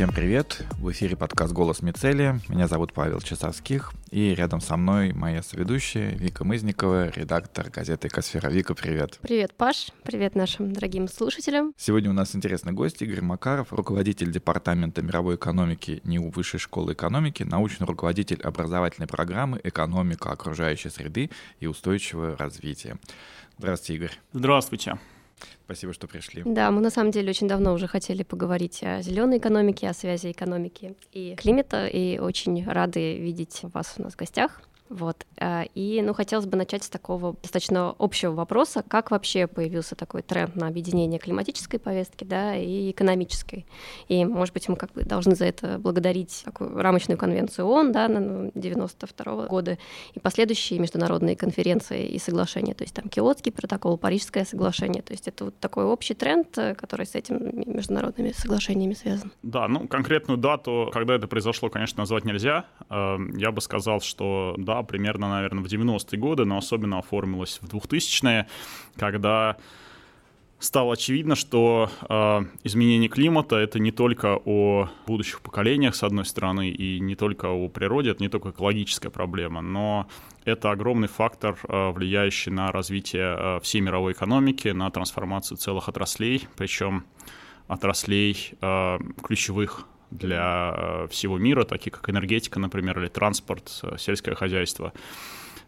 Всем 0.00 0.14
привет! 0.14 0.64
В 0.78 0.90
эфире 0.92 1.14
подкаст 1.14 1.52
«Голос 1.52 1.82
Мицели». 1.82 2.40
Меня 2.48 2.68
зовут 2.68 2.94
Павел 2.94 3.20
Часовских, 3.20 3.92
и 4.10 4.34
рядом 4.34 4.62
со 4.62 4.78
мной 4.78 5.12
моя 5.12 5.42
соведущая 5.42 6.12
Вика 6.12 6.42
Мызникова, 6.42 7.10
редактор 7.10 7.68
газеты 7.68 8.08
«Экосфера». 8.08 8.48
Вика, 8.48 8.74
привет! 8.74 9.18
Привет, 9.20 9.52
Паш! 9.52 9.88
Привет 10.02 10.36
нашим 10.36 10.72
дорогим 10.72 11.06
слушателям! 11.06 11.74
Сегодня 11.76 12.08
у 12.08 12.14
нас 12.14 12.34
интересный 12.34 12.72
гость 12.72 13.02
Игорь 13.02 13.20
Макаров, 13.20 13.74
руководитель 13.74 14.32
Департамента 14.32 15.02
мировой 15.02 15.34
экономики 15.34 16.00
НИУ 16.04 16.30
Высшей 16.30 16.60
школы 16.60 16.94
экономики, 16.94 17.42
научный 17.42 17.86
руководитель 17.86 18.40
образовательной 18.40 19.06
программы 19.06 19.60
«Экономика 19.62 20.32
окружающей 20.32 20.88
среды 20.88 21.28
и 21.58 21.66
устойчивое 21.66 22.38
развитие». 22.38 22.96
Здравствуйте, 23.58 23.96
Игорь! 23.96 24.18
Здравствуйте! 24.32 24.98
Спасибо, 25.64 25.92
что 25.92 26.06
пришли. 26.06 26.42
Да, 26.44 26.70
мы 26.70 26.80
на 26.80 26.90
самом 26.90 27.10
деле 27.10 27.30
очень 27.30 27.48
давно 27.48 27.72
уже 27.72 27.86
хотели 27.86 28.22
поговорить 28.22 28.82
о 28.82 29.02
зеленой 29.02 29.38
экономике, 29.38 29.88
о 29.88 29.94
связи 29.94 30.30
экономики 30.30 30.94
и 31.12 31.34
климата, 31.36 31.86
и 31.86 32.18
очень 32.18 32.66
рады 32.68 33.18
видеть 33.18 33.60
вас 33.62 33.94
у 33.98 34.02
нас 34.02 34.14
в 34.14 34.16
гостях. 34.16 34.62
Вот. 34.90 35.24
Э, 35.40 35.64
и, 35.76 36.02
ну, 36.02 36.12
хотелось 36.12 36.46
бы 36.46 36.56
начать 36.56 36.82
с 36.82 36.88
такого 36.88 37.36
достаточно 37.40 37.94
общего 37.98 38.32
вопроса, 38.32 38.84
как 38.86 39.12
вообще 39.12 39.46
появился 39.46 39.94
такой 39.94 40.22
тренд 40.22 40.56
на 40.56 40.66
объединение 40.66 41.20
климатической 41.20 41.78
повестки, 41.78 42.24
да, 42.24 42.56
и 42.56 42.90
экономической. 42.90 43.66
И, 44.08 44.24
может 44.24 44.52
быть, 44.52 44.68
мы 44.68 44.74
как 44.74 44.92
бы 44.92 45.04
должны 45.04 45.36
за 45.36 45.44
это 45.44 45.78
благодарить 45.78 46.42
такую 46.44 46.76
рамочную 46.76 47.16
конвенцию 47.16 47.68
ООН, 47.68 47.92
да, 47.92 48.08
на 48.08 48.50
92 48.56 49.32
-го 49.32 49.46
года, 49.46 49.78
и 50.14 50.18
последующие 50.18 50.80
международные 50.80 51.36
конференции 51.36 52.08
и 52.08 52.18
соглашения, 52.18 52.74
то 52.74 52.82
есть 52.82 52.94
там 52.94 53.08
Киотский 53.08 53.52
протокол, 53.52 53.96
Парижское 53.96 54.44
соглашение, 54.44 55.02
то 55.02 55.12
есть 55.12 55.28
это 55.28 55.44
вот 55.44 55.58
такой 55.60 55.84
общий 55.84 56.14
тренд, 56.14 56.58
э, 56.58 56.74
который 56.74 57.06
с 57.06 57.14
этими 57.14 57.64
международными 57.70 58.32
соглашениями 58.32 58.94
связан. 58.94 59.30
Да, 59.44 59.68
ну, 59.68 59.86
конкретную 59.86 60.36
дату, 60.36 60.90
когда 60.92 61.14
это 61.14 61.28
произошло, 61.28 61.70
конечно, 61.70 62.00
назвать 62.00 62.24
нельзя. 62.24 62.64
Эм, 62.88 63.36
я 63.36 63.52
бы 63.52 63.60
сказал, 63.60 64.00
что, 64.00 64.56
да, 64.58 64.79
примерно, 64.82 65.28
наверное, 65.28 65.62
в 65.62 65.66
90-е 65.66 66.18
годы, 66.18 66.44
но 66.44 66.58
особенно 66.58 66.98
оформилась 66.98 67.58
в 67.62 67.68
2000-е, 67.68 68.46
когда 68.96 69.56
стало 70.60 70.92
очевидно, 70.92 71.34
что 71.34 71.90
э, 72.08 72.40
изменение 72.64 73.08
климата 73.08 73.56
это 73.56 73.78
не 73.78 73.90
только 73.90 74.38
о 74.44 74.88
будущих 75.06 75.40
поколениях, 75.40 75.94
с 75.94 76.02
одной 76.02 76.24
стороны, 76.24 76.70
и 76.70 77.00
не 77.00 77.16
только 77.16 77.46
о 77.46 77.68
природе, 77.68 78.10
это 78.10 78.22
не 78.22 78.28
только 78.28 78.50
экологическая 78.50 79.10
проблема, 79.10 79.62
но 79.62 80.06
это 80.44 80.70
огромный 80.70 81.08
фактор, 81.08 81.58
э, 81.66 81.90
влияющий 81.90 82.52
на 82.52 82.70
развитие 82.70 83.36
э, 83.36 83.60
всей 83.62 83.80
мировой 83.80 84.12
экономики, 84.12 84.68
на 84.68 84.90
трансформацию 84.90 85.56
целых 85.56 85.88
отраслей, 85.88 86.46
причем 86.56 87.04
отраслей 87.66 88.52
э, 88.60 88.98
ключевых 89.22 89.86
для 90.10 90.74
э, 90.76 91.08
всего 91.10 91.38
мира, 91.38 91.64
такие 91.64 91.90
как 91.90 92.08
энергетика, 92.10 92.58
например, 92.58 92.98
или 92.98 93.08
транспорт, 93.08 93.70
э, 93.82 93.96
сельское 93.98 94.34
хозяйство. 94.34 94.92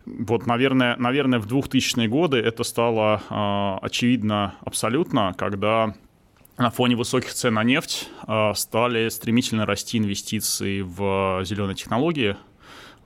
Вот, 0.05 0.47
наверное, 0.47 0.97
наверное, 0.97 1.39
в 1.39 1.47
2000-е 1.47 2.09
годы 2.09 2.39
это 2.39 2.65
стало 2.65 3.23
э, 3.29 3.87
очевидно 3.87 4.55
абсолютно, 4.65 5.35
когда 5.39 5.95
на 6.59 6.71
фоне 6.71 6.97
высоких 6.97 7.33
цен 7.33 7.55
на 7.55 7.65
нефть 7.65 8.09
э, 8.27 8.53
стали 8.55 9.09
стремительно 9.09 9.65
расти 9.65 9.99
инвестиции 9.99 10.81
в 10.83 11.43
зеленые 11.45 11.77
технологии, 11.77 12.37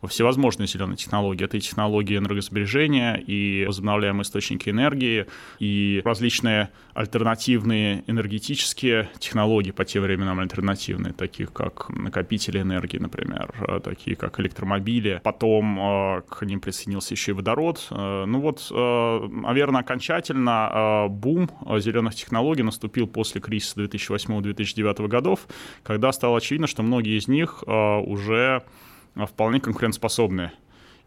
во 0.00 0.08
всевозможные 0.08 0.66
зеленые 0.66 0.97
технологии. 0.97 1.44
Это 1.44 1.56
и 1.56 1.61
технологии 1.61 2.16
энергосбережения, 2.16 3.16
и 3.16 3.64
возобновляемые 3.66 4.22
источники 4.22 4.69
энергии, 4.69 5.27
и 5.58 6.02
различные 6.05 6.70
альтернативные 6.94 8.05
энергетические 8.06 9.11
технологии 9.19 9.70
по 9.70 9.84
тем 9.84 10.02
временам 10.02 10.41
альтернативные, 10.41 11.12
такие 11.12 11.48
как 11.48 11.89
накопители 11.91 12.61
энергии, 12.61 12.98
например, 12.98 13.55
э, 13.69 13.80
такие 13.80 14.17
как 14.17 14.41
электромобили. 14.41 15.20
Потом 15.22 15.78
э, 15.78 16.22
к 16.28 16.44
ним 16.44 16.61
присоединился 16.61 17.14
еще 17.14 17.33
и 17.33 17.35
водород. 17.35 17.86
Э, 17.90 18.24
ну 18.27 18.40
вот, 18.40 18.70
наверное, 18.70 19.80
окончательно 19.80 21.06
бум 21.08 21.51
зеленых 21.79 22.14
технологий 22.14 22.62
наступил 22.62 23.06
после 23.06 23.40
кризиса 23.40 23.80
2008-2009 23.83 25.08
годов, 25.08 25.46
когда 25.83 26.12
стало 26.12 26.39
очевидно, 26.39 26.67
что 26.67 26.83
многие 26.83 27.18
из 27.18 27.29
них 27.29 27.62
уже 27.67 28.62
вполне 29.25 29.61
конкурентоспособные. 29.61 30.53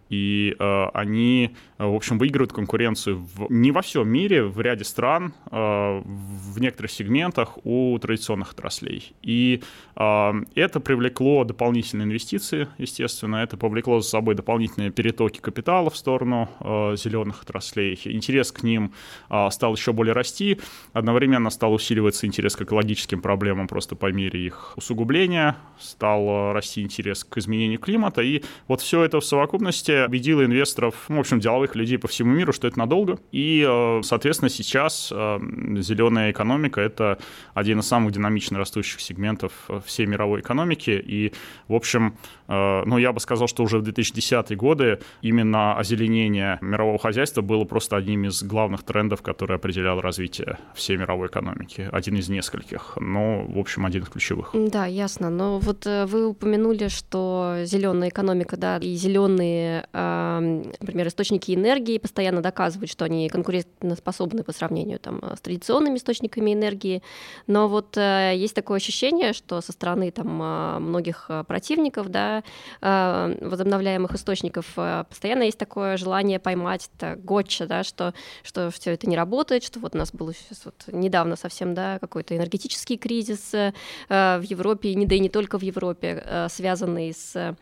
И 0.10 0.56
э, 0.58 0.86
они, 0.96 1.56
в 1.86 1.96
общем, 1.96 2.18
выигрывают 2.18 2.52
конкуренцию 2.52 3.18
в, 3.18 3.50
не 3.50 3.72
во 3.72 3.82
всем 3.82 4.10
мире, 4.10 4.44
в 4.44 4.60
ряде 4.60 4.84
стран, 4.84 5.34
э, 5.50 5.56
в 5.56 6.60
некоторых 6.60 6.92
сегментах 6.92 7.58
у 7.64 7.98
традиционных 8.00 8.52
отраслей. 8.52 9.14
И 9.22 9.64
э, 9.96 10.32
это 10.56 10.80
привлекло 10.82 11.46
дополнительные 11.46 12.06
инвестиции, 12.06 12.68
естественно, 12.78 13.38
это 13.38 13.56
повлекло 13.56 14.02
за 14.02 14.10
собой 14.10 14.36
дополнительные 14.36 14.92
перетоки 14.92 15.40
капитала 15.40 15.90
в 15.90 15.96
сторону 15.96 16.50
э, 16.60 16.96
зеленых 16.98 17.44
отраслей. 17.44 17.98
Интерес 18.04 18.52
к 18.52 18.62
ним 18.62 18.92
э, 19.30 19.50
стал 19.50 19.74
еще 19.76 19.94
более 19.94 20.14
расти, 20.14 20.60
одновременно 20.92 21.50
стал 21.50 21.74
усиливаться 21.74 22.28
интерес 22.28 22.58
к 22.58 22.62
экологическим 22.64 23.22
проблемам 23.22 23.70
просто 23.70 23.96
по 23.96 24.12
мере 24.12 24.46
их 24.46 24.74
усугубления, 24.76 25.56
стал 25.80 26.52
расти 26.52 26.82
интерес 26.82 27.24
к 27.24 27.38
изменению 27.38 27.80
климата, 27.80 28.22
и 28.22 28.44
вот 28.68 28.82
все 28.82 29.06
это 29.06 29.22
в 29.22 29.26
совокупности 29.26 30.06
убедила 30.06 30.44
инвесторов, 30.44 31.06
ну, 31.08 31.18
в 31.18 31.20
общем, 31.22 31.40
деловых 31.40 31.69
людей 31.76 31.98
по 31.98 32.08
всему 32.08 32.34
миру, 32.34 32.54
что 32.54 32.68
это 32.68 32.80
надолго. 32.80 33.20
И, 33.32 33.66
э, 33.68 34.02
соответственно, 34.04 34.50
сейчас 34.50 35.12
э, 35.12 35.40
зеленая 35.80 36.32
экономика— 36.32 36.82
это 36.82 37.18
один 37.54 37.80
из 37.80 37.88
самых 37.88 38.12
динамично 38.12 38.58
растущих 38.58 39.02
сегментов 39.02 39.52
э, 39.70 39.80
всей 39.86 40.06
мировой 40.06 40.42
экономики. 40.42 40.92
И, 40.92 41.34
в 41.68 41.74
общем, 41.74 42.18
ну, 42.48 42.98
я 42.98 43.14
бы 43.14 43.20
сказал, 43.20 43.48
что 43.48 43.62
уже 43.62 43.78
в 43.78 43.84
2010-е 43.84 44.58
годы 44.58 45.00
именно 45.22 45.78
озеленение 45.78 46.58
мирового 46.62 46.98
хозяйства 46.98 47.42
было 47.42 47.64
просто 47.64 47.96
одним 47.96 48.26
из 48.26 48.42
главных 48.42 48.82
трендов, 48.82 49.22
который 49.22 49.58
определял 49.58 50.02
развитие 50.02 50.58
всей 50.74 50.98
мировой 50.98 51.28
экономики. 51.28 51.88
Один 51.92 52.16
из 52.16 52.28
нескольких, 52.28 52.98
но, 53.00 53.46
в 53.46 53.60
общем, 53.60 53.86
один 53.86 54.02
из 54.02 54.10
ключевых. 54.10 54.50
Да, 54.54 54.88
ясно. 54.88 55.30
Но 55.30 55.60
вот 55.60 55.86
вы 55.86 56.28
упомянули, 56.28 56.88
что 56.88 57.58
зеленая 57.66 58.10
экономика, 58.10 58.58
да, 58.58 58.78
и 58.78 58.96
зеленые 58.96 59.86
например, 59.94 61.08
источники 61.08 61.52
энергии 61.60 61.98
постоянно 61.98 62.42
доказывают, 62.42 62.90
что 62.90 63.06
они 63.06 63.30
конкурентоспособны 63.30 64.44
по 64.44 64.52
сравнению 64.52 65.00
там, 65.00 65.22
с 65.36 65.42
традиционными 65.42 65.98
источниками 65.98 66.54
энергии. 66.54 67.04
Но 67.48 67.68
вот 67.68 67.98
э, 67.98 68.34
есть 68.36 68.56
такое 68.56 68.78
ощущение, 68.78 69.34
что 69.34 69.62
со 69.62 69.72
стороны 69.72 70.12
там, 70.12 70.42
э, 70.42 70.80
многих 70.80 71.26
э, 71.30 71.44
противников 71.44 72.10
да, 72.10 72.44
возобновляемых 72.82 74.16
источников 74.16 74.66
постоянно 75.10 75.44
есть 75.44 75.58
такое 75.58 75.98
желание 75.98 76.40
поймать 76.40 76.90
это 76.96 77.16
готча, 77.16 77.66
да, 77.66 77.84
что, 77.84 78.14
что 78.44 78.72
все 78.72 78.92
это 78.94 79.08
не 79.08 79.16
работает, 79.16 79.64
что 79.64 79.80
вот 79.80 79.96
у 79.96 79.98
нас 79.98 80.12
был 80.12 80.34
сейчас 80.34 80.66
вот 80.66 80.76
недавно 80.88 81.36
совсем 81.36 81.74
да, 81.74 82.00
какой-то 82.00 82.36
энергетический 82.36 82.98
кризис 82.98 83.52
в 83.52 84.42
Европе, 84.44 84.94
да 85.06 85.16
и 85.16 85.20
не 85.20 85.30
только 85.30 85.58
в 85.58 85.62
Европе, 85.62 86.48
связанный 86.50 87.14
с 87.14 87.56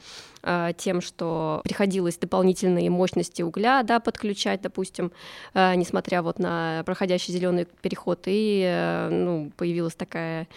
тем, 0.77 1.01
что 1.01 1.61
приходилось 1.63 2.17
дополнительные 2.17 2.89
мощности 2.89 3.41
угля 3.41 3.83
да, 3.83 3.99
подключать, 3.99 4.61
допустим, 4.61 5.11
э, 5.53 5.75
несмотря 5.75 6.21
вот 6.21 6.39
на 6.39 6.83
проходящий 6.85 7.33
зеленый 7.33 7.67
переход, 7.81 8.23
и 8.25 8.63
э, 8.65 9.09
ну, 9.09 9.51
появилась 9.57 9.95
такая 9.95 10.47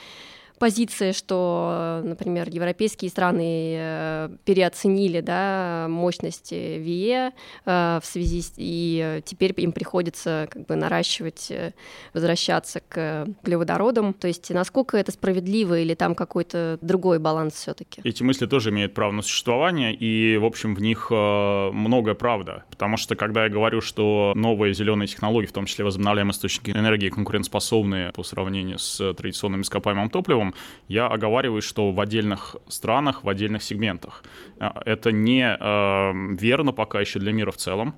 позиция, 0.61 1.15
что, 1.15 2.03
например, 2.05 2.49
европейские 2.51 3.11
страны 3.11 3.75
э, 3.79 4.29
переоценили 4.45 5.21
да, 5.23 5.87
мощности 5.89 6.79
ВИЭ 6.79 7.33
э, 7.65 7.99
в 8.01 8.07
связи 8.07 8.43
с... 8.43 8.53
и 8.59 9.23
теперь 9.25 9.55
им 9.57 9.73
приходится 9.73 10.49
как 10.51 10.67
бы 10.67 10.77
наращивать, 10.77 11.51
э, 11.51 11.73
возвращаться 12.13 12.83
к 12.87 13.27
углеводородам. 13.43 14.13
То 14.13 14.29
есть 14.29 14.51
насколько 14.51 14.99
это 14.99 15.13
справедливо 15.13 15.81
или 15.81 15.95
там 15.95 16.15
какой-то 16.15 16.79
другой 16.83 17.19
баланс 17.19 17.55
все 17.55 17.73
таки 17.73 18.03
Эти 18.05 18.23
мысли 18.23 18.45
тоже 18.45 18.69
имеют 18.69 18.93
право 18.93 19.13
на 19.13 19.23
существование, 19.23 19.95
и, 19.95 20.37
в 20.37 20.45
общем, 20.45 20.75
в 20.75 20.83
них 20.83 21.11
многое 21.11 22.15
правда. 22.15 22.65
Потому 22.71 22.99
что, 22.99 23.17
когда 23.17 23.45
я 23.45 23.49
говорю, 23.49 23.81
что 23.81 24.35
новые 24.37 24.75
зеленые 24.75 25.07
технологии, 25.07 25.47
в 25.47 25.53
том 25.53 25.65
числе 25.65 25.87
возобновляемые 25.87 26.33
источники 26.33 26.71
энергии, 26.71 27.09
конкурентоспособные 27.09 28.13
по 28.13 28.23
сравнению 28.23 28.79
с 28.79 29.15
традиционным 29.15 29.63
ископаемым 29.63 30.11
топливом, 30.11 30.50
я 30.89 31.07
оговариваю, 31.07 31.63
что 31.63 31.93
в 31.93 32.01
отдельных 32.01 32.57
странах, 32.69 33.25
в 33.25 33.29
отдельных 33.29 33.63
сегментах. 33.63 34.25
А, 34.59 34.83
это 34.85 35.13
не 35.13 35.43
э, 35.43 36.37
верно 36.37 36.73
пока 36.73 37.01
еще 37.01 37.19
для 37.19 37.33
мира 37.33 37.51
в 37.51 37.57
целом. 37.57 37.95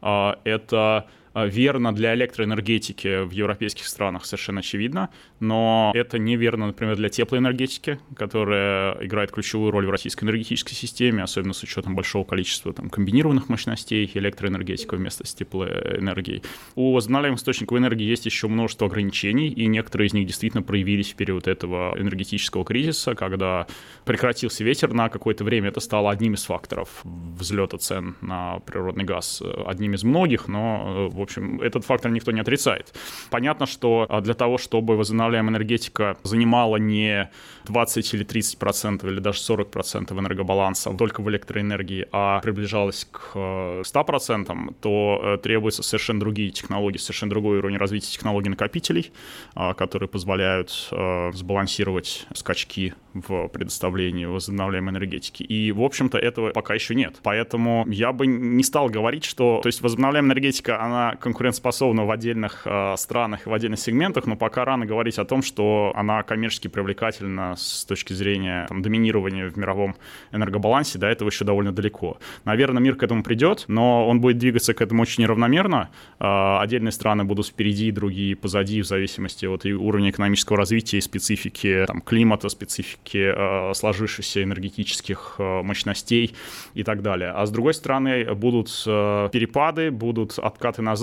А, 0.00 0.38
это 0.44 1.08
верно 1.46 1.94
для 1.94 2.14
электроэнергетики 2.14 3.24
в 3.24 3.30
европейских 3.30 3.86
странах, 3.86 4.24
совершенно 4.24 4.60
очевидно, 4.60 5.10
но 5.40 5.92
это 5.94 6.18
неверно, 6.18 6.68
например, 6.68 6.96
для 6.96 7.08
теплоэнергетики, 7.08 7.98
которая 8.16 8.96
играет 9.04 9.30
ключевую 9.30 9.70
роль 9.70 9.86
в 9.86 9.90
российской 9.90 10.24
энергетической 10.24 10.74
системе, 10.74 11.22
особенно 11.22 11.52
с 11.54 11.62
учетом 11.62 11.94
большого 11.94 12.24
количества 12.24 12.72
там, 12.72 12.90
комбинированных 12.90 13.48
мощностей, 13.48 14.10
электроэнергетика 14.12 14.96
вместо 14.96 15.26
с 15.26 15.34
теплоэнергией. 15.34 16.42
У 16.74 16.92
возобновляемых 16.92 17.38
источников 17.40 17.78
энергии 17.78 18.04
есть 18.04 18.26
еще 18.26 18.48
множество 18.48 18.86
ограничений, 18.86 19.48
и 19.48 19.66
некоторые 19.66 20.08
из 20.08 20.14
них 20.14 20.26
действительно 20.26 20.62
проявились 20.62 21.12
в 21.12 21.16
период 21.16 21.48
этого 21.48 21.94
энергетического 21.98 22.64
кризиса, 22.64 23.14
когда 23.14 23.66
прекратился 24.04 24.64
ветер 24.64 24.92
на 24.92 25.08
какое-то 25.08 25.44
время. 25.44 25.68
Это 25.68 25.80
стало 25.80 26.10
одним 26.10 26.34
из 26.34 26.44
факторов 26.44 27.02
взлета 27.04 27.78
цен 27.78 28.16
на 28.20 28.58
природный 28.60 29.04
газ, 29.04 29.42
одним 29.66 29.94
из 29.94 30.04
многих, 30.04 30.48
но, 30.48 31.08
в 31.10 31.20
общем, 31.28 31.60
этот 31.60 31.84
фактор 31.84 32.10
никто 32.10 32.32
не 32.32 32.40
отрицает. 32.40 32.94
Понятно, 33.30 33.66
что 33.66 34.06
для 34.22 34.34
того, 34.34 34.58
чтобы 34.58 34.96
возобновляемая 34.96 35.52
энергетика 35.52 36.16
занимала 36.22 36.76
не 36.76 37.30
20 37.66 38.14
или 38.14 38.24
30 38.24 38.58
процентов 38.58 39.10
или 39.10 39.20
даже 39.20 39.40
40 39.40 39.70
процентов 39.70 40.18
энергобаланса 40.18 40.90
только 40.90 41.22
в 41.22 41.30
электроэнергии, 41.30 42.06
а 42.12 42.40
приближалась 42.40 43.06
к 43.10 43.82
100 43.84 44.04
процентам, 44.04 44.74
то 44.80 45.20
э, 45.22 45.38
требуются 45.38 45.82
совершенно 45.82 46.20
другие 46.20 46.50
технологии, 46.50 46.98
совершенно 46.98 47.30
другой 47.30 47.58
уровень 47.58 47.76
развития 47.76 48.10
технологий 48.10 48.48
накопителей, 48.48 49.12
а, 49.54 49.74
которые 49.74 50.08
позволяют 50.08 50.88
э, 50.90 51.32
сбалансировать 51.32 52.26
скачки 52.34 52.94
в 53.14 53.48
предоставлении 53.48 54.24
возобновляемой 54.24 54.92
энергетики. 54.92 55.42
И, 55.42 55.72
в 55.72 55.82
общем-то, 55.82 56.18
этого 56.18 56.50
пока 56.50 56.74
еще 56.74 56.94
нет. 56.94 57.18
Поэтому 57.22 57.84
я 57.88 58.12
бы 58.12 58.26
не 58.26 58.62
стал 58.62 58.88
говорить, 58.88 59.24
что... 59.24 59.60
То 59.62 59.68
есть 59.68 59.80
возобновляемая 59.80 60.32
энергетика, 60.32 60.82
она 60.82 61.07
конкурентоспособна 61.16 62.04
в 62.04 62.10
отдельных 62.10 62.62
э, 62.64 62.94
странах 62.96 63.46
и 63.46 63.50
в 63.50 63.54
отдельных 63.54 63.78
сегментах, 63.80 64.26
но 64.26 64.36
пока 64.36 64.64
рано 64.64 64.86
говорить 64.86 65.18
о 65.18 65.24
том, 65.24 65.42
что 65.42 65.92
она 65.94 66.22
коммерчески 66.22 66.68
привлекательна 66.68 67.54
с 67.56 67.84
точки 67.84 68.12
зрения 68.12 68.66
там, 68.68 68.82
доминирования 68.82 69.48
в 69.48 69.56
мировом 69.56 69.96
энергобалансе. 70.32 70.98
До 70.98 71.06
этого 71.06 71.28
еще 71.28 71.44
довольно 71.44 71.72
далеко. 71.72 72.18
Наверное, 72.44 72.82
мир 72.82 72.96
к 72.96 73.02
этому 73.02 73.22
придет, 73.22 73.64
но 73.68 74.06
он 74.08 74.20
будет 74.20 74.38
двигаться 74.38 74.74
к 74.74 74.80
этому 74.80 75.02
очень 75.02 75.22
неравномерно. 75.22 75.90
Э, 76.20 76.58
отдельные 76.60 76.92
страны 76.92 77.24
будут 77.24 77.48
впереди, 77.48 77.90
другие 77.90 78.36
позади, 78.36 78.82
в 78.82 78.86
зависимости 78.86 79.46
от 79.46 79.64
уровня 79.64 80.10
экономического 80.10 80.58
развития 80.58 80.98
и 80.98 81.00
специфики 81.00 81.84
там, 81.86 82.00
климата, 82.00 82.48
специфики 82.48 83.32
э, 83.34 83.74
сложившихся 83.74 84.42
энергетических 84.42 85.36
э, 85.38 85.62
мощностей 85.62 86.34
и 86.74 86.82
так 86.82 87.02
далее. 87.02 87.30
А 87.30 87.46
с 87.46 87.50
другой 87.50 87.74
стороны, 87.74 88.34
будут 88.34 88.68
э, 88.86 89.28
перепады, 89.32 89.90
будут 89.90 90.38
откаты 90.38 90.82
назад, 90.82 90.97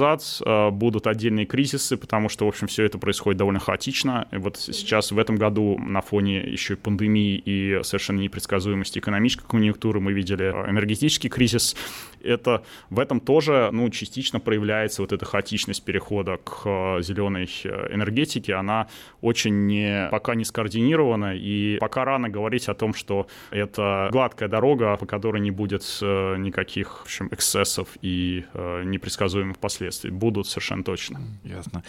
будут 0.71 1.07
отдельные 1.07 1.45
кризисы, 1.45 1.97
потому 1.97 2.29
что, 2.29 2.45
в 2.45 2.49
общем, 2.49 2.67
все 2.67 2.83
это 2.83 2.97
происходит 2.97 3.37
довольно 3.37 3.59
хаотично. 3.59 4.27
И 4.31 4.37
вот 4.37 4.57
сейчас 4.57 5.11
в 5.11 5.19
этом 5.19 5.35
году 5.35 5.77
на 5.79 6.01
фоне 6.01 6.39
еще 6.39 6.73
и 6.73 6.77
пандемии 6.77 7.41
и 7.45 7.79
совершенно 7.83 8.19
непредсказуемости 8.19 8.99
экономической 8.99 9.45
конъюнктуры 9.47 9.99
мы 9.99 10.13
видели 10.13 10.45
энергетический 10.45 11.29
кризис. 11.29 11.75
Это 12.23 12.63
в 12.89 12.99
этом 12.99 13.19
тоже, 13.19 13.69
ну, 13.71 13.89
частично 13.89 14.39
проявляется 14.39 15.01
вот 15.01 15.11
эта 15.13 15.25
хаотичность 15.25 15.83
перехода 15.83 16.37
к 16.37 16.99
зеленой 17.01 17.45
энергетике. 17.45 18.55
Она 18.55 18.87
очень 19.21 19.67
не, 19.67 20.07
пока 20.11 20.35
не 20.35 20.43
скоординирована, 20.43 21.35
и 21.35 21.77
пока 21.79 22.05
рано 22.05 22.29
говорить 22.29 22.67
о 22.67 22.73
том, 22.73 22.93
что 22.93 23.27
это 23.51 24.09
гладкая 24.11 24.49
дорога, 24.49 24.97
по 24.97 25.05
которой 25.05 25.41
не 25.41 25.51
будет 25.51 25.83
э, 26.01 26.35
никаких 26.37 27.01
в 27.01 27.03
общем, 27.03 27.29
эксцессов 27.31 27.89
и 28.01 28.45
э, 28.53 28.83
непредсказуемых 28.83 29.57
последствий. 29.57 29.84
Будут 30.09 30.47
совершенно 30.47 30.83
точно. 30.83 31.21
Ясно. 31.43 31.83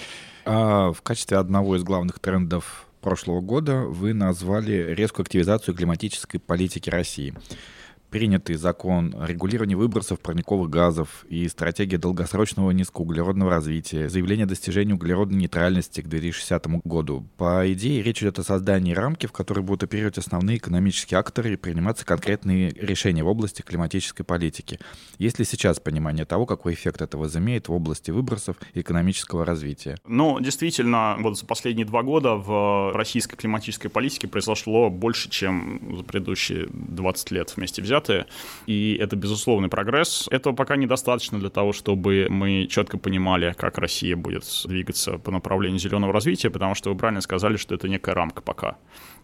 А 0.44 0.92
в 0.92 1.02
качестве 1.02 1.38
одного 1.38 1.76
из 1.76 1.82
главных 1.82 2.18
трендов 2.18 2.86
прошлого 3.00 3.40
года 3.40 3.82
вы 3.82 4.14
назвали 4.14 4.94
резкую 4.94 5.24
активизацию 5.24 5.74
климатической 5.74 6.40
политики 6.40 6.90
России 6.90 7.34
принятый 8.16 8.56
закон 8.56 9.14
о 9.20 9.26
регулировании 9.26 9.74
выбросов 9.74 10.20
парниковых 10.20 10.70
газов 10.70 11.26
и 11.28 11.46
стратегия 11.48 11.98
долгосрочного 11.98 12.70
низкоуглеродного 12.70 13.50
развития, 13.50 14.08
заявление 14.08 14.44
о 14.44 14.48
достижении 14.48 14.94
углеродной 14.94 15.36
нейтральности 15.36 16.00
к 16.00 16.06
2060 16.06 16.66
году. 16.86 17.26
По 17.36 17.70
идее, 17.70 18.02
речь 18.02 18.22
идет 18.22 18.38
о 18.38 18.42
создании 18.42 18.94
рамки, 18.94 19.26
в 19.26 19.32
которой 19.32 19.60
будут 19.60 19.82
оперировать 19.82 20.16
основные 20.16 20.56
экономические 20.56 21.20
акторы 21.20 21.52
и 21.52 21.56
приниматься 21.56 22.06
конкретные 22.06 22.70
решения 22.70 23.22
в 23.22 23.28
области 23.28 23.60
климатической 23.60 24.24
политики. 24.24 24.78
Есть 25.18 25.38
ли 25.38 25.44
сейчас 25.44 25.78
понимание 25.78 26.24
того, 26.24 26.46
какой 26.46 26.72
эффект 26.72 27.02
это 27.02 27.18
возымеет 27.18 27.68
в 27.68 27.74
области 27.74 28.12
выбросов 28.12 28.56
и 28.72 28.80
экономического 28.80 29.44
развития? 29.44 29.98
Ну, 30.06 30.40
действительно, 30.40 31.16
вот 31.18 31.38
за 31.38 31.44
последние 31.44 31.84
два 31.84 32.02
года 32.02 32.36
в 32.36 32.92
российской 32.94 33.36
климатической 33.36 33.90
политике 33.90 34.26
произошло 34.26 34.88
больше, 34.88 35.28
чем 35.28 35.98
за 35.98 36.02
предыдущие 36.02 36.66
20 36.70 37.30
лет 37.32 37.52
вместе 37.54 37.82
взятых 37.82 38.05
результаты, 38.06 38.26
и 38.66 38.98
это 39.00 39.16
безусловный 39.16 39.68
прогресс. 39.68 40.28
Этого 40.30 40.54
пока 40.54 40.76
недостаточно 40.76 41.38
для 41.38 41.50
того, 41.50 41.72
чтобы 41.72 42.26
мы 42.30 42.66
четко 42.66 42.98
понимали, 42.98 43.54
как 43.56 43.78
Россия 43.78 44.16
будет 44.16 44.44
двигаться 44.64 45.18
по 45.18 45.30
направлению 45.30 45.78
зеленого 45.78 46.12
развития, 46.12 46.50
потому 46.50 46.74
что 46.74 46.90
вы 46.90 46.96
правильно 46.96 47.20
сказали, 47.20 47.56
что 47.56 47.74
это 47.74 47.88
некая 47.88 48.14
рамка 48.14 48.42
пока. 48.42 48.76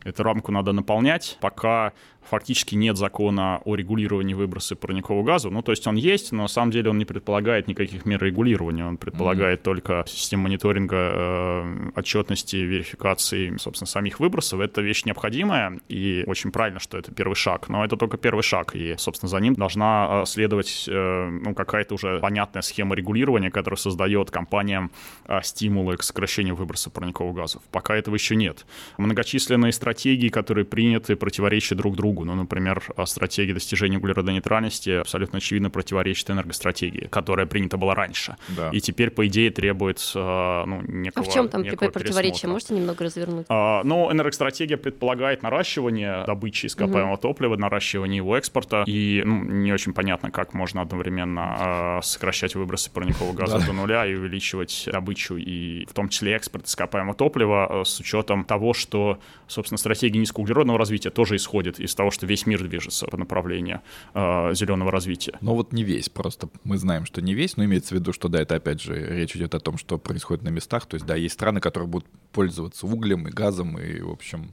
Эту 0.04 0.22
рамку 0.24 0.52
надо 0.52 0.72
наполнять, 0.72 1.38
пока 1.40 1.92
фактически 2.28 2.74
нет 2.74 2.96
закона 2.96 3.60
о 3.64 3.74
регулировании 3.74 4.34
выброса 4.34 4.76
парникового 4.76 5.22
газа. 5.22 5.50
Ну, 5.50 5.62
то 5.62 5.72
есть 5.72 5.86
он 5.86 5.96
есть, 5.96 6.32
но 6.32 6.42
на 6.42 6.48
самом 6.48 6.70
деле 6.70 6.90
он 6.90 6.98
не 6.98 7.04
предполагает 7.04 7.68
никаких 7.68 8.06
мер 8.06 8.22
регулирования. 8.22 8.86
Он 8.86 8.96
предполагает 8.96 9.60
mm-hmm. 9.60 9.64
только 9.64 10.04
систему 10.06 10.44
мониторинга, 10.44 10.96
э, 10.96 11.90
отчетности, 11.96 12.56
верификации, 12.56 13.56
собственно, 13.56 13.86
самих 13.86 14.20
выбросов. 14.20 14.60
Это 14.60 14.80
вещь 14.82 15.04
необходимая, 15.04 15.80
и 15.88 16.24
очень 16.26 16.52
правильно, 16.52 16.80
что 16.80 16.98
это 16.98 17.12
первый 17.12 17.34
шаг. 17.34 17.68
Но 17.68 17.84
это 17.84 17.96
только 17.96 18.16
первый 18.16 18.42
шаг, 18.42 18.74
и, 18.74 18.94
собственно, 18.98 19.28
за 19.28 19.38
ним 19.38 19.54
должна 19.54 20.22
э, 20.22 20.26
следовать 20.26 20.86
э, 20.88 21.28
ну, 21.30 21.54
какая-то 21.54 21.94
уже 21.94 22.18
понятная 22.20 22.62
схема 22.62 22.94
регулирования, 22.94 23.50
которая 23.50 23.78
создает 23.78 24.30
компаниям 24.30 24.90
э, 25.26 25.40
стимулы 25.42 25.96
к 25.96 26.02
сокращению 26.02 26.54
выброса 26.54 26.90
парниковых 26.90 27.34
газов. 27.34 27.62
Пока 27.70 27.96
этого 27.96 28.14
еще 28.14 28.36
нет. 28.36 28.66
Многочисленные 28.98 29.72
стратегии, 29.72 30.28
которые 30.28 30.64
приняты, 30.64 31.16
противоречат 31.16 31.78
друг 31.78 31.96
другу 31.96 32.11
другу. 32.12 32.24
Ну, 32.24 32.34
например, 32.34 32.82
стратегия 33.06 33.54
достижения 33.54 33.98
углеродонейтральности 33.98 34.90
абсолютно 34.90 35.38
очевидно 35.38 35.70
противоречит 35.70 36.30
энергостратегии, 36.30 37.08
которая 37.10 37.46
принята 37.46 37.76
была 37.76 37.94
раньше. 37.94 38.36
Да. 38.48 38.70
И 38.72 38.80
теперь, 38.80 39.10
по 39.10 39.26
идее, 39.26 39.50
требует 39.50 39.98
э, 40.14 40.64
ну, 40.66 40.82
некого 40.82 41.26
А 41.26 41.30
в 41.30 41.32
чем 41.32 41.48
там 41.48 41.64
противоречие? 41.64 42.50
Можете 42.50 42.74
немного 42.74 43.04
развернуть? 43.04 43.46
А, 43.48 43.82
ну, 43.84 44.10
энергостратегия 44.12 44.76
предполагает 44.76 45.42
наращивание 45.42 46.24
добычи 46.26 46.66
ископаемого 46.66 47.14
угу. 47.14 47.22
топлива, 47.22 47.56
наращивание 47.56 48.18
его 48.18 48.36
экспорта. 48.36 48.84
И 48.86 49.22
ну, 49.24 49.42
не 49.42 49.72
очень 49.72 49.92
понятно, 49.92 50.30
как 50.30 50.54
можно 50.54 50.82
одновременно 50.82 51.98
э, 51.98 52.02
сокращать 52.02 52.54
выбросы 52.54 52.90
парникового 52.90 53.32
газа 53.32 53.58
да. 53.58 53.66
до 53.66 53.72
нуля 53.72 54.06
и 54.06 54.14
увеличивать 54.14 54.88
добычу, 54.92 55.36
и 55.36 55.86
в 55.86 55.92
том 55.92 56.08
числе 56.08 56.32
экспорт 56.32 56.66
ископаемого 56.66 57.14
топлива 57.14 57.68
э, 57.70 57.84
с 57.84 58.00
учетом 58.00 58.44
того, 58.44 58.74
что, 58.74 59.18
собственно, 59.46 59.78
стратегия 59.78 60.20
низкоуглеродного 60.20 60.78
развития 60.78 61.10
тоже 61.10 61.36
исходит 61.36 61.80
из 61.80 61.94
того, 62.02 62.10
что 62.10 62.26
весь 62.26 62.46
мир 62.46 62.66
движется 62.66 63.06
по 63.06 63.16
направлению 63.16 63.80
э, 64.14 64.54
зеленого 64.54 64.90
развития. 64.90 65.38
Но 65.40 65.54
вот 65.54 65.72
не 65.72 65.84
весь, 65.84 66.08
просто 66.08 66.48
мы 66.64 66.76
знаем, 66.76 67.06
что 67.06 67.22
не 67.22 67.32
весь, 67.32 67.56
но 67.56 67.64
имеется 67.64 67.94
в 67.94 67.98
виду, 68.00 68.12
что 68.12 68.28
да, 68.28 68.42
это 68.42 68.56
опять 68.56 68.82
же 68.82 68.94
речь 68.94 69.36
идет 69.36 69.54
о 69.54 69.60
том, 69.60 69.78
что 69.78 69.98
происходит 69.98 70.42
на 70.42 70.48
местах, 70.48 70.86
то 70.86 70.96
есть 70.96 71.06
да, 71.06 71.14
есть 71.14 71.34
страны, 71.34 71.60
которые 71.60 71.88
будут 71.88 72.08
пользоваться 72.32 72.88
углем 72.88 73.28
и 73.28 73.30
газом, 73.30 73.78
и, 73.78 74.00
в 74.00 74.10
общем, 74.10 74.52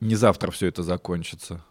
не 0.00 0.14
завтра 0.14 0.50
все 0.50 0.66
это 0.66 0.82
закончится. 0.82 1.64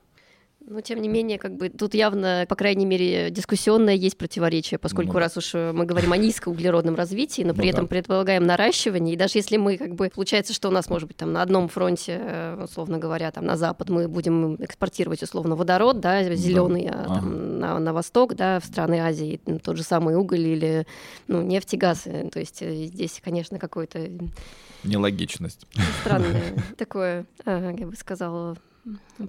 Но, 0.70 0.82
тем 0.82 1.02
не 1.02 1.08
менее, 1.08 1.38
как 1.40 1.56
бы 1.56 1.70
тут 1.70 1.94
явно, 1.94 2.46
по 2.50 2.58
крайней 2.58 2.86
мере, 2.86 3.32
дискуссионное 3.32 3.94
есть 3.94 4.18
противоречие, 4.18 4.78
поскольку 4.78 5.14
ну, 5.14 5.20
раз 5.20 5.38
уж 5.38 5.56
э, 5.56 5.72
мы 5.72 5.86
говорим 5.86 6.12
о 6.12 6.18
низкоуглеродном 6.18 6.96
развитии, 6.96 7.44
но 7.44 7.54
при 7.54 7.68
ну, 7.68 7.70
этом 7.70 7.86
да. 7.86 7.88
предполагаем 7.88 8.46
наращивание, 8.46 9.14
и 9.14 9.18
даже 9.18 9.38
если 9.38 9.56
мы, 9.56 9.78
как 9.78 9.96
бы, 9.96 10.10
получается, 10.14 10.54
что 10.54 10.68
у 10.68 10.72
нас, 10.72 10.90
может 10.90 11.08
быть, 11.08 11.16
там 11.16 11.32
на 11.32 11.42
одном 11.42 11.70
фронте, 11.70 12.20
э, 12.22 12.64
условно 12.66 12.98
говоря, 12.98 13.32
там 13.32 13.46
на 13.46 13.56
запад 13.56 13.88
мы 13.88 14.10
будем 14.10 14.56
экспортировать, 14.56 15.24
условно, 15.24 15.56
водород, 15.56 16.02
да, 16.02 16.22
зеленый, 16.36 16.88
да. 16.88 17.06
а 17.06 17.16
там, 17.16 17.60
на, 17.60 17.80
на 17.80 17.94
восток, 17.94 18.36
да, 18.36 18.60
в 18.60 18.66
страны 18.66 19.00
Азии, 19.00 19.40
тот 19.64 19.78
же 19.78 19.84
самый 19.84 20.16
уголь 20.16 20.42
или, 20.42 20.86
ну, 21.30 21.42
нефть 21.44 21.76
и 21.76 21.78
газ. 21.78 22.02
Э, 22.08 22.30
то 22.30 22.40
есть 22.40 22.60
здесь, 22.60 23.22
конечно, 23.24 23.58
какой-то... 23.58 24.10
Нелогичность. 24.84 25.66
Странное 26.02 26.62
такое, 26.78 27.26
я 27.46 27.88
бы 27.88 27.96
сказала, 27.96 28.58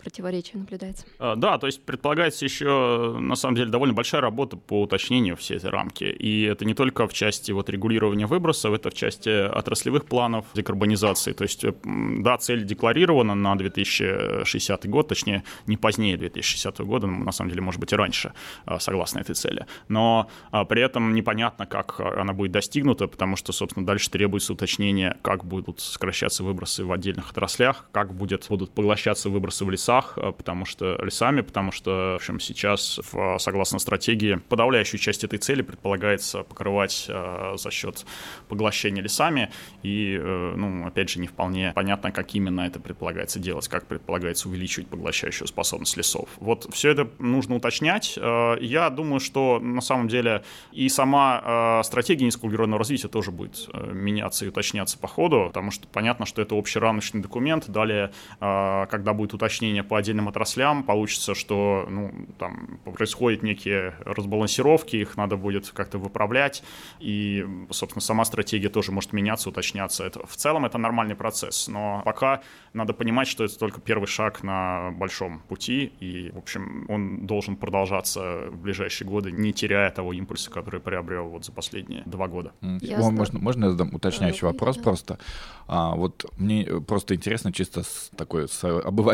противоречие 0.03 0.59
наблюдается. 0.59 1.07
А, 1.19 1.37
да, 1.37 1.59
то 1.59 1.67
есть 1.67 1.85
предполагается 1.85 2.45
еще, 2.45 3.17
на 3.19 3.35
самом 3.35 3.57
деле, 3.57 3.71
довольно 3.71 3.95
большая 3.95 4.21
работа 4.21 4.57
по 4.57 4.83
уточнению 4.83 5.37
всей 5.37 5.57
этой 5.57 5.71
рамки. 5.71 6.05
И 6.05 6.43
это 6.43 6.65
не 6.65 6.75
только 6.75 7.07
в 7.07 7.13
части 7.13 7.53
вот 7.53 7.71
регулирования 7.71 8.27
выбросов, 8.27 8.75
это 8.75 8.91
в 8.91 8.95
части 8.95 9.29
отраслевых 9.29 10.07
планов 10.07 10.47
декарбонизации. 10.55 11.33
То 11.33 11.45
есть, 11.45 11.65
да, 11.85 12.39
цель 12.39 12.65
декларирована 12.65 13.35
на 13.35 13.57
2060 13.57 14.89
год, 14.89 15.09
точнее, 15.09 15.45
не 15.67 15.77
позднее 15.77 16.17
2060 16.17 16.79
года, 16.81 17.07
на 17.07 17.33
самом 17.33 17.51
деле, 17.51 17.63
может 17.63 17.81
быть, 17.81 17.93
и 17.93 17.97
раньше, 17.97 18.33
а, 18.67 18.79
согласно 18.79 19.21
этой 19.21 19.35
цели. 19.35 19.67
Но 19.89 20.29
а, 20.51 20.65
при 20.65 20.83
этом 20.83 21.15
непонятно, 21.15 21.67
как 21.67 22.01
она 22.01 22.33
будет 22.33 22.53
достигнута, 22.53 23.07
потому 23.07 23.37
что, 23.37 23.53
собственно, 23.53 23.87
дальше 23.87 24.11
требуется 24.11 24.53
уточнение, 24.53 25.17
как 25.23 25.45
будут 25.45 25.81
сокращаться 25.81 26.45
выбросы 26.45 26.85
в 26.85 26.93
отдельных 26.93 27.31
отраслях, 27.31 27.87
как 27.93 28.15
будет, 28.15 28.47
будут 28.49 28.71
поглощаться 28.73 29.31
выбросы 29.31 29.48
в 29.51 29.71
лесах, 29.71 30.15
э, 30.17 30.33
потому 30.33 30.65
что 30.65 30.99
лесами, 31.03 31.41
потому 31.41 31.73
что, 31.73 32.13
в 32.13 32.17
общем, 32.17 32.41
сейчас, 32.41 33.01
в, 33.13 33.39
согласно 33.39 33.79
стратегии, 33.79 34.41
подавляющую 34.49 35.01
часть 35.01 35.25
этой 35.25 35.39
цели 35.39 35.63
предполагается 35.63 36.43
покрывать 36.43 37.07
э, 37.09 37.55
за 37.57 37.71
счет 37.71 38.05
поглощения 38.49 39.03
лесами, 39.03 39.51
и, 39.83 40.19
э, 40.21 40.55
ну, 40.57 40.87
опять 40.87 41.11
же, 41.11 41.21
не 41.21 41.27
вполне 41.27 41.73
понятно, 41.75 42.13
как 42.13 42.35
именно 42.35 42.63
это 42.63 42.81
предполагается 42.81 43.39
делать, 43.39 43.69
как 43.69 43.87
предполагается 43.87 44.49
увеличивать 44.49 44.89
поглощающую 44.89 45.47
способность 45.47 45.97
лесов. 45.97 46.29
Вот 46.39 46.69
все 46.73 46.91
это 46.91 47.09
нужно 47.19 47.57
уточнять. 47.57 48.15
Э, 48.17 48.57
я 48.61 48.91
думаю, 48.91 49.21
что 49.21 49.59
на 49.61 49.81
самом 49.81 50.09
деле 50.09 50.43
и 50.73 50.89
сама 50.89 51.43
э, 51.45 51.83
стратегия 51.85 52.27
низкоуглеродного 52.27 52.79
развития 52.79 53.09
тоже 53.09 53.31
будет 53.31 53.69
э, 53.73 53.93
меняться 53.93 54.45
и 54.45 54.49
уточняться 54.49 54.99
по 54.99 55.09
ходу, 55.09 55.47
потому 55.49 55.71
что 55.71 55.87
понятно, 55.89 56.27
что 56.27 56.43
это 56.43 56.55
общий 56.55 56.79
рамочный 56.79 57.21
документ. 57.21 57.69
Далее, 57.69 58.13
э, 58.41 58.87
когда 58.91 59.13
будет 59.13 59.35
уточнение 59.39 59.83
по 59.83 59.97
отдельным 59.97 60.29
отраслям, 60.29 60.83
получится, 60.83 61.35
что 61.35 61.87
ну, 61.89 62.13
там 62.39 62.79
происходят 62.85 63.43
некие 63.43 63.95
разбалансировки, 64.01 64.97
их 64.97 65.17
надо 65.17 65.37
будет 65.37 65.71
как-то 65.71 65.99
выправлять, 65.99 66.63
и, 67.01 67.47
собственно, 67.71 68.03
сама 68.03 68.25
стратегия 68.25 68.69
тоже 68.69 68.93
может 68.93 69.13
меняться, 69.13 69.49
уточняться. 69.49 70.05
Это, 70.05 70.27
в 70.27 70.37
целом 70.37 70.67
это 70.67 70.79
нормальный 70.79 71.15
процесс, 71.15 71.69
но 71.69 72.03
пока 72.05 72.43
надо 72.73 72.93
понимать, 72.93 73.29
что 73.29 73.45
это 73.45 73.59
только 73.59 73.81
первый 73.81 74.07
шаг 74.07 74.43
на 74.43 74.91
большом 74.91 75.41
пути, 75.49 75.93
и, 76.01 76.31
в 76.35 76.39
общем, 76.39 76.85
он 76.89 77.27
должен 77.27 77.57
продолжаться 77.57 78.49
в 78.51 78.59
ближайшие 78.59 79.09
годы, 79.09 79.33
не 79.33 79.53
теряя 79.53 79.91
того 79.91 80.13
импульса, 80.13 80.51
который 80.51 80.81
приобрел 80.81 81.29
вот 81.29 81.45
за 81.45 81.53
последние 81.53 82.03
два 82.07 82.29
года. 82.29 82.53
Ясно. 82.81 83.11
Можно, 83.11 83.39
можно 83.39 83.65
я 83.67 83.71
задам 83.71 83.95
уточняющий 83.95 84.47
вопрос 84.47 84.77
просто? 84.77 85.19
А, 85.67 85.95
вот 85.95 86.25
мне 86.39 86.65
просто 86.65 87.15
интересно 87.15 87.53
чисто 87.53 87.83
с 87.83 88.11
такой 88.17 88.49
с 88.49 88.65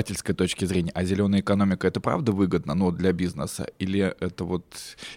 обывательской 0.04 0.34
точки 0.34 0.66
зрения, 0.66 0.92
а 0.94 1.04
зеленая 1.04 1.40
экономика 1.40 1.86
это 1.86 2.00
правда 2.00 2.32
выгодно, 2.32 2.74
ну, 2.74 2.90
для 2.90 3.12
бизнеса, 3.12 3.66
или 3.78 4.14
это 4.20 4.44
вот, 4.44 4.64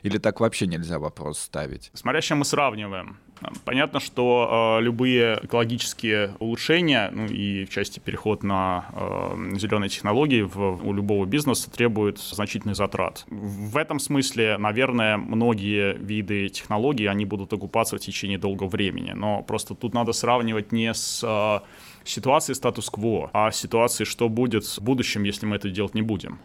или 0.03 0.17
так 0.17 0.39
вообще 0.39 0.67
нельзя 0.67 0.99
вопрос 0.99 1.39
ставить? 1.39 1.91
Смотря 1.93 2.21
с 2.21 2.25
чем 2.25 2.39
мы 2.39 2.45
сравниваем. 2.45 3.17
Понятно, 3.65 3.99
что 3.99 4.77
э, 4.79 4.83
любые 4.83 5.39
экологические 5.43 6.33
улучшения, 6.39 7.09
ну 7.11 7.25
и 7.25 7.65
в 7.65 7.69
части 7.69 7.99
переход 7.99 8.43
на 8.43 8.85
э, 8.93 9.57
зеленые 9.57 9.89
технологии 9.89 10.41
в, 10.41 10.87
у 10.87 10.93
любого 10.93 11.25
бизнеса 11.25 11.69
требует 11.69 12.17
значительных 12.19 12.75
затрат. 12.75 13.25
В 13.29 13.77
этом 13.77 13.99
смысле, 13.99 14.57
наверное, 14.57 15.17
многие 15.17 15.93
виды 15.97 16.49
технологий, 16.49 17.05
они 17.05 17.25
будут 17.25 17.53
окупаться 17.53 17.97
в 17.97 17.99
течение 17.99 18.37
долгого 18.37 18.69
времени. 18.69 19.13
Но 19.15 19.43
просто 19.43 19.75
тут 19.75 19.93
надо 19.93 20.13
сравнивать 20.13 20.71
не 20.71 20.93
с 20.93 21.23
э, 21.23 21.59
ситуацией 22.03 22.55
статус-кво, 22.55 23.29
а 23.33 23.51
ситуацией, 23.51 24.07
что 24.07 24.29
будет 24.29 24.63
в 24.65 24.81
будущем, 24.81 25.23
если 25.23 25.45
мы 25.45 25.57
это 25.57 25.69
делать 25.69 25.93
не 25.93 26.01
будем. 26.01 26.39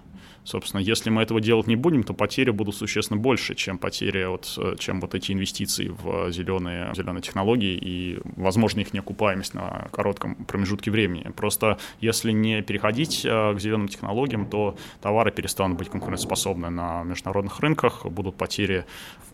Собственно, 0.45 0.81
если 0.81 1.09
мы 1.09 1.23
этого 1.23 1.41
делать 1.41 1.69
не 1.69 1.77
будем, 1.77 2.03
то 2.03 2.15
потери 2.15 2.51
будут 2.51 2.75
существенно 2.75 3.21
больше, 3.21 3.55
чем 3.55 3.79
потери, 3.79 4.25
вот, 4.25 4.53
э, 4.59 4.75
чем 4.79 5.01
вот 5.01 5.15
эти 5.15 5.31
инвестиции 5.31 5.89
в 5.89 6.33
зеленые, 6.33 6.93
зеленые 6.97 7.23
технологии 7.23 7.79
и, 7.81 8.19
возможно, 8.37 8.81
их 8.81 8.93
неокупаемость 8.93 9.55
на 9.55 9.87
коротком 9.93 10.35
промежутке 10.35 10.91
времени. 10.91 11.31
Просто 11.37 11.79
если 12.01 12.33
не 12.33 12.61
переходить 12.63 13.25
э, 13.25 13.55
к 13.55 13.61
зеленым 13.61 13.87
технологиям, 13.87 14.47
то 14.47 14.77
товары 15.01 15.31
перестанут 15.31 15.79
быть 15.79 15.91
конкурентоспособны 15.91 16.71
на 16.71 17.05
международных 17.05 17.61
рынках, 17.61 18.05
будут 18.07 18.37
потери 18.37 18.85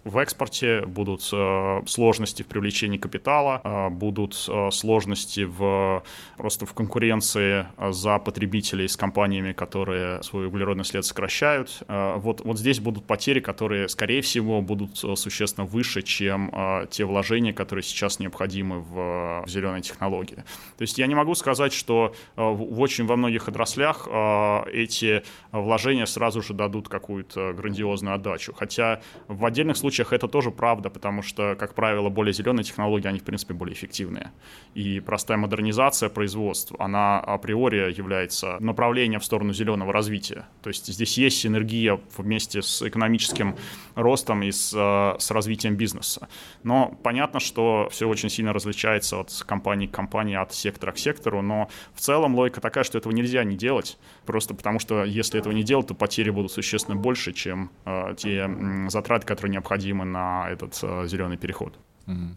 в 0.04 0.18
экспорте, 0.18 0.84
будут 0.84 1.26
э, 1.32 1.82
сложности 1.86 2.42
в 2.42 2.46
привлечении 2.46 2.98
капитала, 2.98 3.88
будут 3.90 4.34
сложности 4.72 5.44
в, 5.44 6.02
просто 6.36 6.66
в 6.66 6.74
конкуренции 6.74 7.66
за 7.90 8.18
потребителей 8.18 8.88
с 8.88 8.96
компаниями, 8.96 9.52
которые 9.52 10.22
свой 10.22 10.46
углеродный 10.46 10.84
след 10.84 10.97
лет 10.98 11.04
сокращают. 11.04 11.82
Э, 11.88 12.16
вот, 12.16 12.42
вот 12.44 12.58
здесь 12.58 12.80
будут 12.80 13.06
потери, 13.06 13.40
которые, 13.40 13.88
скорее 13.88 14.20
всего, 14.20 14.60
будут 14.60 15.02
э, 15.04 15.16
существенно 15.16 15.66
выше, 15.66 16.02
чем 16.02 16.50
э, 16.52 16.86
те 16.90 17.04
вложения, 17.04 17.52
которые 17.52 17.82
сейчас 17.82 18.18
необходимы 18.18 18.80
в, 18.80 19.44
в 19.46 19.48
зеленые 19.48 19.82
технологии. 19.82 20.44
То 20.76 20.82
есть 20.82 20.98
я 20.98 21.06
не 21.06 21.14
могу 21.14 21.34
сказать, 21.34 21.72
что 21.72 22.14
в 22.36 22.80
очень 22.80 23.06
во 23.06 23.16
многих 23.16 23.48
отраслях 23.48 24.08
эти 24.72 25.22
вложения 25.52 26.06
сразу 26.06 26.42
же 26.42 26.54
дадут 26.54 26.88
какую-то 26.88 27.52
грандиозную 27.52 28.14
отдачу. 28.14 28.52
Хотя 28.52 29.00
в 29.28 29.44
отдельных 29.44 29.76
случаях 29.76 30.12
это 30.12 30.28
тоже 30.28 30.50
правда, 30.50 30.90
потому 30.90 31.22
что, 31.22 31.56
как 31.58 31.74
правило, 31.74 32.08
более 32.08 32.32
зеленые 32.32 32.64
технологии, 32.64 33.08
они, 33.08 33.18
в 33.18 33.24
принципе, 33.24 33.54
более 33.54 33.74
эффективные. 33.74 34.32
И 34.74 35.00
простая 35.00 35.38
модернизация 35.38 36.08
производства, 36.08 36.76
она 36.80 37.20
априори 37.20 37.92
является 37.96 38.56
направлением 38.60 39.20
в 39.20 39.24
сторону 39.24 39.52
зеленого 39.52 39.92
развития. 39.92 40.46
То 40.62 40.70
есть 40.70 40.87
здесь 40.92 41.18
есть 41.18 41.38
синергия 41.38 42.00
вместе 42.16 42.62
с 42.62 42.82
экономическим 42.82 43.56
ростом 43.94 44.42
и 44.42 44.50
с, 44.50 44.72
э, 44.74 45.18
с 45.18 45.30
развитием 45.30 45.76
бизнеса. 45.76 46.28
Но 46.62 46.98
понятно, 47.02 47.40
что 47.40 47.88
все 47.90 48.08
очень 48.08 48.30
сильно 48.30 48.52
различается 48.52 49.20
от 49.20 49.32
компании 49.46 49.86
к 49.86 49.92
компании, 49.92 50.36
от 50.36 50.54
сектора 50.54 50.92
к 50.92 50.98
сектору, 50.98 51.42
но 51.42 51.68
в 51.94 52.00
целом 52.00 52.34
логика 52.34 52.60
такая, 52.60 52.84
что 52.84 52.98
этого 52.98 53.12
нельзя 53.12 53.44
не 53.44 53.56
делать, 53.56 53.98
просто 54.26 54.54
потому 54.54 54.78
что 54.78 55.04
если 55.04 55.38
этого 55.38 55.52
не 55.52 55.62
делать, 55.62 55.88
то 55.88 55.94
потери 55.94 56.30
будут 56.30 56.52
существенно 56.52 56.96
больше, 56.96 57.32
чем 57.32 57.70
э, 57.84 58.14
те 58.16 58.48
затраты, 58.88 59.26
которые 59.26 59.52
необходимы 59.52 60.04
на 60.04 60.48
этот 60.50 60.78
э, 60.82 61.06
зеленый 61.06 61.36
переход. 61.36 61.78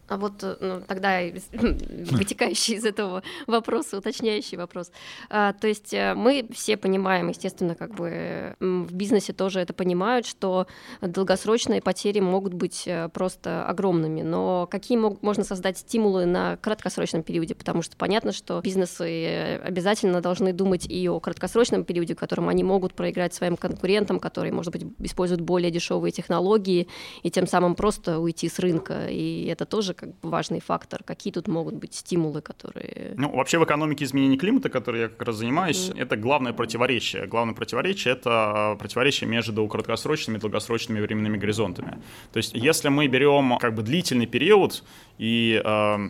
А 0.07 0.17
вот 0.17 0.43
э, 0.43 0.55
ну, 0.59 0.81
тогда 0.85 1.21
вытекающий 1.53 2.75
из 2.75 2.85
этого 2.85 3.23
вопроса, 3.47 3.97
уточняющий 3.97 4.57
вопрос. 4.57 4.91
А, 5.29 5.53
то 5.53 5.67
есть 5.67 5.93
э, 5.93 6.13
мы 6.13 6.45
все 6.51 6.75
понимаем, 6.75 7.29
естественно, 7.29 7.75
как 7.75 7.95
бы 7.95 8.55
в 8.59 8.93
бизнесе 8.93 9.31
тоже 9.33 9.59
это 9.61 9.73
понимают, 9.73 10.25
что 10.25 10.67
долгосрочные 11.01 11.81
потери 11.81 12.19
могут 12.19 12.53
быть 12.53 12.83
э, 12.85 13.09
просто 13.09 13.65
огромными. 13.65 14.21
Но 14.21 14.67
какие 14.69 14.97
мог, 14.97 15.21
можно 15.21 15.43
создать 15.43 15.77
стимулы 15.77 16.25
на 16.25 16.57
краткосрочном 16.57 17.23
периоде? 17.23 17.55
Потому 17.55 17.81
что 17.81 17.95
понятно, 17.95 18.33
что 18.33 18.59
бизнесы 18.61 19.59
обязательно 19.63 20.21
должны 20.21 20.51
думать 20.51 20.85
и 20.85 21.07
о 21.07 21.19
краткосрочном 21.19 21.85
периоде, 21.85 22.15
в 22.15 22.19
котором 22.19 22.49
они 22.49 22.63
могут 22.63 22.93
проиграть 22.93 23.33
своим 23.33 23.55
конкурентам, 23.55 24.19
которые, 24.19 24.51
может 24.51 24.73
быть, 24.73 24.85
используют 24.99 25.41
более 25.41 25.71
дешевые 25.71 26.11
технологии, 26.11 26.87
и 27.23 27.31
тем 27.31 27.47
самым 27.47 27.75
просто 27.75 28.19
уйти 28.19 28.49
с 28.49 28.59
рынка. 28.59 29.07
И 29.07 29.45
это 29.45 29.60
это 29.61 29.69
тоже 29.69 29.93
как 29.93 30.09
бы 30.09 30.29
важный 30.29 30.59
фактор. 30.59 31.03
Какие 31.03 31.31
тут 31.31 31.47
могут 31.47 31.75
быть 31.75 31.93
стимулы, 31.93 32.41
которые... 32.41 33.13
Ну, 33.17 33.29
вообще 33.35 33.59
в 33.59 33.63
экономике 33.63 34.05
изменения 34.05 34.37
климата, 34.37 34.69
которой 34.69 35.01
я 35.01 35.07
как 35.09 35.27
раз 35.27 35.35
занимаюсь, 35.35 35.89
mm. 35.89 36.01
это 36.01 36.17
главное 36.17 36.53
противоречие. 36.53 37.27
Главное 37.27 37.53
противоречие— 37.53 38.13
это 38.15 38.75
противоречие 38.79 39.29
между 39.29 39.67
краткосрочными 39.67 40.37
и 40.37 40.39
долгосрочными 40.39 40.99
временными 40.99 41.37
горизонтами. 41.37 42.01
То 42.33 42.37
есть 42.37 42.53
если 42.53 42.89
мы 42.89 43.07
берем 43.07 43.57
как 43.59 43.75
бы 43.75 43.83
длительный 43.83 44.25
период 44.25 44.83
и... 45.19 45.61
Э, 45.63 46.09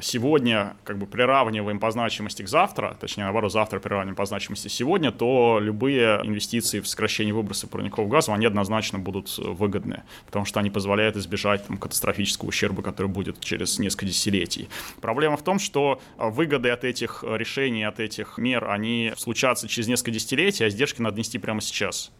сегодня 0.00 0.76
как 0.84 0.98
бы 0.98 1.06
приравниваем 1.06 1.80
по 1.80 1.90
значимости 1.90 2.42
к 2.42 2.48
завтра, 2.48 2.96
точнее, 3.00 3.24
наоборот, 3.24 3.52
завтра 3.52 3.80
приравниваем 3.80 4.16
по 4.16 4.24
значимости 4.24 4.68
сегодня, 4.68 5.12
то 5.12 5.58
любые 5.60 6.20
инвестиции 6.22 6.80
в 6.80 6.88
сокращение 6.88 7.34
выбросов 7.34 7.70
парниковых 7.70 8.10
газов, 8.10 8.34
они 8.34 8.46
однозначно 8.46 8.98
будут 8.98 9.36
выгодны, 9.38 10.02
потому 10.26 10.44
что 10.44 10.60
они 10.60 10.70
позволяют 10.70 11.16
избежать 11.16 11.66
там, 11.66 11.76
катастрофического 11.76 12.48
ущерба, 12.48 12.82
который 12.82 13.08
будет 13.08 13.40
через 13.40 13.78
несколько 13.78 14.06
десятилетий. 14.06 14.68
Проблема 15.00 15.36
в 15.36 15.42
том, 15.42 15.58
что 15.58 16.00
выгоды 16.18 16.70
от 16.70 16.84
этих 16.84 17.24
решений, 17.26 17.84
от 17.84 18.00
этих 18.00 18.38
мер, 18.38 18.70
они 18.70 19.12
случатся 19.16 19.68
через 19.68 19.88
несколько 19.88 20.12
десятилетий, 20.12 20.64
а 20.64 20.68
издержки 20.68 21.02
надо 21.02 21.18
нести 21.18 21.38
прямо 21.38 21.60
сейчас. 21.60 22.10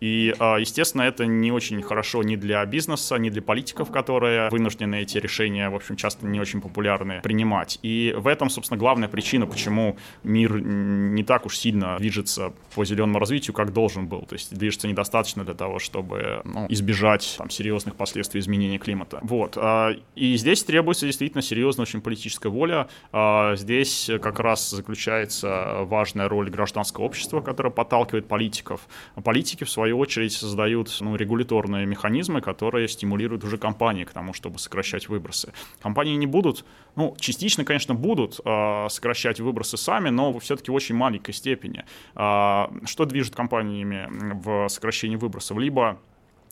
И, 0.00 0.34
а, 0.38 0.56
естественно, 0.56 1.02
это 1.02 1.26
не 1.26 1.52
очень 1.52 1.80
хорошо 1.82 2.22
ни 2.22 2.36
для 2.36 2.64
бизнеса, 2.66 3.16
ни 3.16 3.30
для 3.30 3.42
политиков, 3.42 3.90
которые 3.90 4.48
вынуждены 4.50 5.02
эти 5.02 5.18
решения, 5.18 5.68
в 5.70 5.74
общем, 5.74 5.96
часто 5.96 6.26
не 6.26 6.40
очень 6.40 6.60
популярные, 6.60 7.20
принимать. 7.22 7.78
И 7.82 8.14
в 8.16 8.26
этом, 8.26 8.50
собственно, 8.50 8.78
главная 8.78 9.08
причина, 9.08 9.46
почему 9.46 9.96
мир 10.22 10.60
не 10.60 11.24
так 11.24 11.46
уж 11.46 11.56
сильно 11.56 11.96
движется 11.98 12.52
по 12.74 12.84
зеленому 12.84 13.18
развитию, 13.18 13.54
как 13.54 13.72
должен 13.72 14.06
был. 14.06 14.22
То 14.22 14.34
есть 14.34 14.54
движется 14.54 14.88
недостаточно 14.88 15.44
для 15.44 15.54
того, 15.54 15.78
чтобы 15.78 16.42
ну, 16.44 16.66
избежать 16.68 17.36
там, 17.38 17.50
серьезных 17.50 17.96
последствий 17.96 18.40
изменения 18.40 18.78
климата. 18.78 19.20
Вот. 19.22 19.56
А, 19.56 19.92
и 20.14 20.36
здесь 20.36 20.62
требуется 20.64 21.06
действительно 21.06 21.42
серьезная 21.42 21.84
очень 21.84 22.00
политическая 22.00 22.48
воля. 22.48 22.88
А, 23.12 23.56
здесь 23.56 24.10
как 24.22 24.40
раз 24.40 24.70
заключается 24.70 25.78
важная 25.82 26.28
роль 26.28 26.50
гражданского 26.50 27.04
общества, 27.04 27.40
которое 27.40 27.70
подталкивает 27.70 28.26
политиков. 28.26 28.80
Политики, 29.24 29.64
в 29.64 29.70
свою 29.70 29.85
очередь, 29.92 30.32
создают 30.32 30.94
ну, 31.00 31.16
регуляторные 31.16 31.86
механизмы, 31.86 32.40
которые 32.40 32.88
стимулируют 32.88 33.44
уже 33.44 33.58
компании 33.58 34.04
к 34.04 34.12
тому, 34.12 34.32
чтобы 34.32 34.58
сокращать 34.58 35.08
выбросы. 35.08 35.52
Компании 35.80 36.16
не 36.16 36.26
будут, 36.26 36.64
ну, 36.96 37.16
частично, 37.18 37.64
конечно, 37.64 37.94
будут 37.94 38.40
э, 38.44 38.86
сокращать 38.88 39.40
выбросы 39.40 39.76
сами, 39.76 40.10
но 40.10 40.38
все-таки 40.38 40.70
в 40.70 40.74
очень 40.74 40.94
маленькой 40.94 41.32
степени. 41.32 41.84
Э, 42.14 42.66
что 42.84 43.04
движет 43.04 43.34
компаниями 43.34 44.08
в 44.34 44.68
сокращении 44.68 45.16
выбросов? 45.16 45.58
Либо 45.58 45.98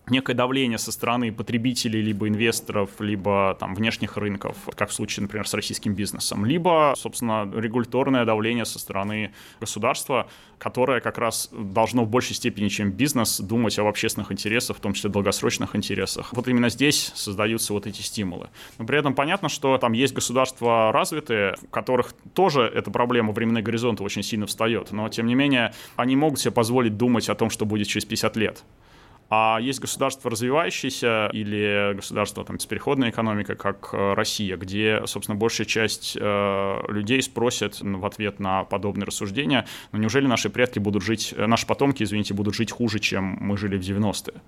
некое 0.08 0.34
давление 0.34 0.78
со 0.78 0.92
стороны 0.92 1.32
потребителей, 1.32 2.00
либо 2.00 2.28
инвесторов, 2.28 2.90
либо 3.00 3.56
там 3.58 3.75
внешних 3.75 4.16
рынков, 4.16 4.56
как 4.76 4.90
в 4.90 4.92
случае, 4.92 5.23
например, 5.23 5.49
с 5.49 5.54
российским 5.54 5.94
бизнесом, 5.94 6.44
либо, 6.44 6.94
собственно, 6.96 7.50
регуляторное 7.54 8.25
давление 8.25 8.64
со 8.64 8.78
стороны 8.78 9.32
государства, 9.61 10.28
которое 10.58 11.00
как 11.00 11.18
раз 11.18 11.49
должно 11.52 12.04
в 12.04 12.08
большей 12.08 12.34
степени, 12.37 12.68
чем 12.68 12.90
бизнес, 12.90 13.40
думать 13.40 13.78
об 13.78 13.87
общественных 13.87 14.32
интересах, 14.32 14.76
в 14.76 14.80
том 14.80 14.92
числе 14.92 15.11
долгосрочных 15.11 15.75
интересах. 15.76 16.32
Вот 16.32 16.49
именно 16.49 16.68
здесь 16.68 17.12
создаются 17.14 17.73
вот 17.73 17.87
эти 17.87 18.02
стимулы. 18.02 18.49
Но 18.78 18.87
при 18.87 18.99
этом 18.99 19.14
понятно, 19.14 19.49
что 19.49 19.76
там 19.78 19.92
есть 19.92 20.14
государства 20.14 20.92
развитые, 20.92 21.56
в 21.62 21.70
которых 21.70 22.12
тоже 22.34 22.62
эта 22.62 22.90
проблема 22.90 23.32
временной 23.32 23.62
горизонта 23.62 24.02
очень 24.02 24.23
сильно 24.23 24.46
встает, 24.46 24.92
но 24.92 25.08
тем 25.08 25.26
не 25.26 25.34
менее 25.34 25.73
они 25.96 26.16
могут 26.16 26.40
себе 26.40 26.50
позволить 26.50 26.96
думать 26.96 27.28
о 27.28 27.34
том, 27.34 27.50
что 27.50 27.64
будет 27.64 27.88
через 27.88 28.04
50 28.04 28.37
лет. 28.37 28.64
А 29.37 29.59
есть 29.59 29.81
государства 29.81 30.31
развивающиеся 30.31 31.29
или 31.33 31.95
государства 31.95 32.45
там, 32.45 32.61
с 32.61 32.67
переходной 32.67 33.11
экономикой, 33.11 33.57
как 33.57 33.91
э, 33.93 34.14
Россия, 34.14 34.57
где, 34.57 35.03
собственно, 35.07 35.37
большая 35.37 35.67
часть 35.67 36.17
э, 36.21 36.81
людей 36.87 37.21
спросят 37.21 37.81
в 37.81 38.07
ответ 38.07 38.38
на 38.38 38.62
подобные 38.62 39.07
рассуждения, 39.07 39.67
ну 39.91 39.99
неужели 39.99 40.29
наши 40.29 40.50
предки 40.50 40.79
будут 40.79 41.03
жить, 41.03 41.35
э, 41.37 41.47
наши 41.47 41.67
потомки, 41.67 42.05
извините, 42.05 42.33
будут 42.33 42.55
жить 42.55 42.71
хуже, 42.71 43.00
чем 43.00 43.37
мы 43.41 43.57
жили 43.57 43.76
в 43.76 43.81
90-е? 43.81 44.41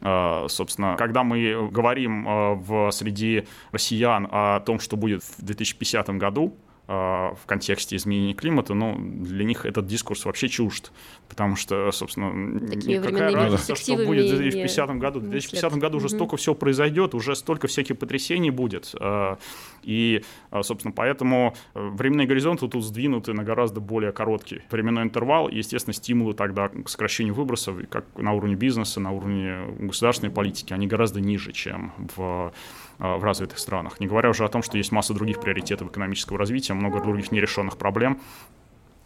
Uh, 0.00 0.48
собственно, 0.48 0.94
когда 0.96 1.24
мы 1.24 1.68
говорим 1.72 2.24
в 2.60 2.92
среди 2.92 3.48
россиян 3.72 4.28
о 4.30 4.60
том, 4.60 4.78
что 4.78 4.96
будет 4.96 5.24
в 5.24 5.42
2050 5.42 6.10
году, 6.10 6.56
в 6.88 7.40
контексте 7.44 7.96
изменения 7.96 8.32
климата, 8.32 8.72
но 8.72 8.96
для 8.98 9.44
них 9.44 9.66
этот 9.66 9.86
дискурс 9.86 10.24
вообще 10.24 10.48
чужд, 10.48 10.90
потому 11.28 11.54
что, 11.54 11.92
собственно, 11.92 12.58
Такие 12.68 13.00
какая 13.00 13.34
разница, 13.34 13.74
что 13.74 13.96
будет 13.96 14.30
в 14.32 14.36
2050 14.36 14.98
году. 14.98 15.20
В 15.20 15.28
2050 15.28 15.74
году 15.74 15.98
уже 15.98 16.06
угу. 16.06 16.16
столько 16.16 16.36
всего 16.38 16.54
произойдет, 16.54 17.14
уже 17.14 17.36
столько 17.36 17.68
всяких 17.68 17.98
потрясений 17.98 18.50
будет. 18.50 18.94
А, 19.00 19.38
и, 19.82 20.24
а, 20.50 20.62
собственно, 20.62 20.92
поэтому 20.92 21.54
временные 21.74 22.26
горизонты 22.26 22.66
тут 22.68 22.82
сдвинуты 22.82 23.34
на 23.34 23.44
гораздо 23.44 23.80
более 23.80 24.12
короткий 24.12 24.62
временной 24.70 25.04
интервал, 25.04 25.48
и, 25.48 25.58
естественно, 25.58 25.92
стимулы 25.92 26.32
тогда 26.32 26.68
к 26.68 26.88
сокращению 26.88 27.34
выбросов, 27.34 27.76
как 27.90 28.06
на 28.16 28.32
уровне 28.32 28.54
бизнеса, 28.54 28.98
на 28.98 29.12
уровне 29.12 29.58
государственной 29.78 30.32
политики, 30.32 30.72
они 30.72 30.86
гораздо 30.86 31.20
ниже, 31.20 31.52
чем 31.52 31.92
в 32.16 32.52
в 32.98 33.22
развитых 33.22 33.58
странах. 33.58 34.00
Не 34.00 34.06
говоря 34.06 34.30
уже 34.30 34.44
о 34.44 34.48
том, 34.48 34.62
что 34.62 34.76
есть 34.76 34.92
масса 34.92 35.14
других 35.14 35.40
приоритетов 35.40 35.88
экономического 35.88 36.38
развития, 36.38 36.74
много 36.74 37.00
других 37.00 37.30
нерешенных 37.32 37.78
проблем, 37.78 38.20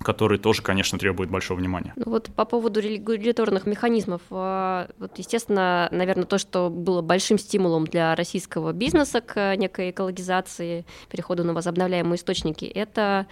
который 0.02 0.38
тоже, 0.38 0.62
конечно, 0.62 0.99
требует 0.99 1.30
большого 1.30 1.59
внимания. 1.59 1.92
Ну 1.97 2.04
вот 2.06 2.30
по 2.35 2.44
поводу 2.44 2.80
регуляторных 2.80 3.66
механизмов, 3.66 4.23
а, 4.30 4.88
вот, 4.99 5.18
естественно, 5.18 5.88
наверное, 5.90 6.25
то, 6.25 6.38
что 6.38 6.71
было 6.71 7.02
большим 7.02 7.38
стимулом 7.38 7.87
для 7.87 8.14
российского 8.14 8.73
бизнеса 8.73 9.21
к 9.21 9.56
некой 9.56 9.90
экологизации, 9.90 10.85
переходу 11.11 11.44
на 11.44 11.54
возобновляемые 11.54 12.16
источники, 12.16 12.64
это 12.64 13.26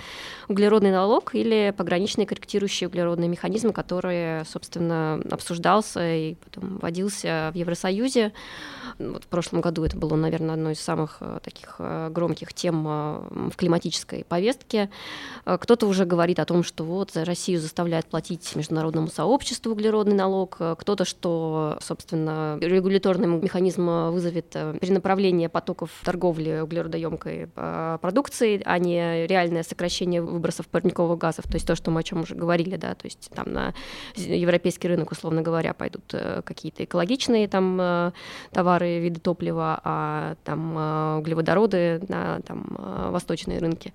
углеродный 0.49 0.93
налог 0.93 1.35
или 1.35 1.75
пограничный 1.77 2.27
корректирующий 2.27 2.87
углеродный 2.87 3.29
механизм, 3.29 3.73
который, 3.73 4.45
собственно, 4.45 5.21
обсуждался 5.31 6.15
и 6.15 6.35
потом 6.35 6.79
вводился 6.79 7.51
в 7.53 7.57
Евросоюзе. 7.57 8.33
Вот 8.99 9.25
в 9.25 9.27
прошлом 9.27 9.61
году 9.61 9.85
это 9.85 9.97
было, 9.97 10.17
наверное, 10.17 10.55
одной 10.55 10.73
из 10.73 10.81
самых 10.81 11.19
э, 11.21 11.39
таких 11.43 11.81
громких 12.11 12.53
тем 12.53 12.85
в 12.85 13.53
климатической 13.57 14.25
повестке. 14.25 14.91
Кто-то 15.45 15.87
уже 15.87 16.05
говорит 16.05 16.39
о 16.39 16.45
том, 16.45 16.60
том, 16.61 16.65
что 16.65 16.85
вот 16.85 17.17
Россию 17.17 17.61
заставляют 17.61 18.07
платить 18.07 18.55
международному 18.55 19.09
сообществу 19.09 19.73
углеродный 19.73 20.15
налог, 20.15 20.57
э, 20.61 20.75
кто-то, 20.79 21.05
что, 21.05 21.79
собственно, 21.81 22.59
регуляторный 22.61 23.29
механизм 23.29 23.89
вызовет 24.11 24.55
э, 24.55 24.77
перенаправление 24.79 25.49
потоков 25.49 25.91
торговли 26.05 26.61
углеродоемкой 26.61 27.49
э, 27.55 27.99
продукцией, 28.01 28.63
а 28.67 28.79
не 28.79 29.27
реальное 29.27 29.63
сокращение 29.63 30.21
выбросов 30.21 30.67
парниковых 30.67 31.19
газов, 31.19 31.47
то 31.47 31.55
есть 31.55 31.67
то, 31.67 31.75
что 31.75 31.91
мы 31.91 32.01
о 32.01 32.03
чем 32.03 32.21
уже 32.23 32.35
говорили, 32.35 32.77
да, 32.77 32.95
то 32.95 33.07
есть 33.07 33.31
там 33.35 33.53
на 33.53 33.75
европейский 34.17 34.89
рынок, 34.89 35.13
условно 35.13 35.43
говоря, 35.43 35.73
пойдут 35.73 36.15
какие-то 36.45 36.85
экологичные 36.85 37.49
там 37.49 38.13
товары, 38.53 39.01
виды 39.01 39.21
топлива, 39.21 39.81
а 39.85 40.35
там 40.45 41.19
углеводороды 41.19 42.03
на 42.09 42.41
там 42.41 42.67
восточные 43.11 43.59
рынки. 43.59 43.93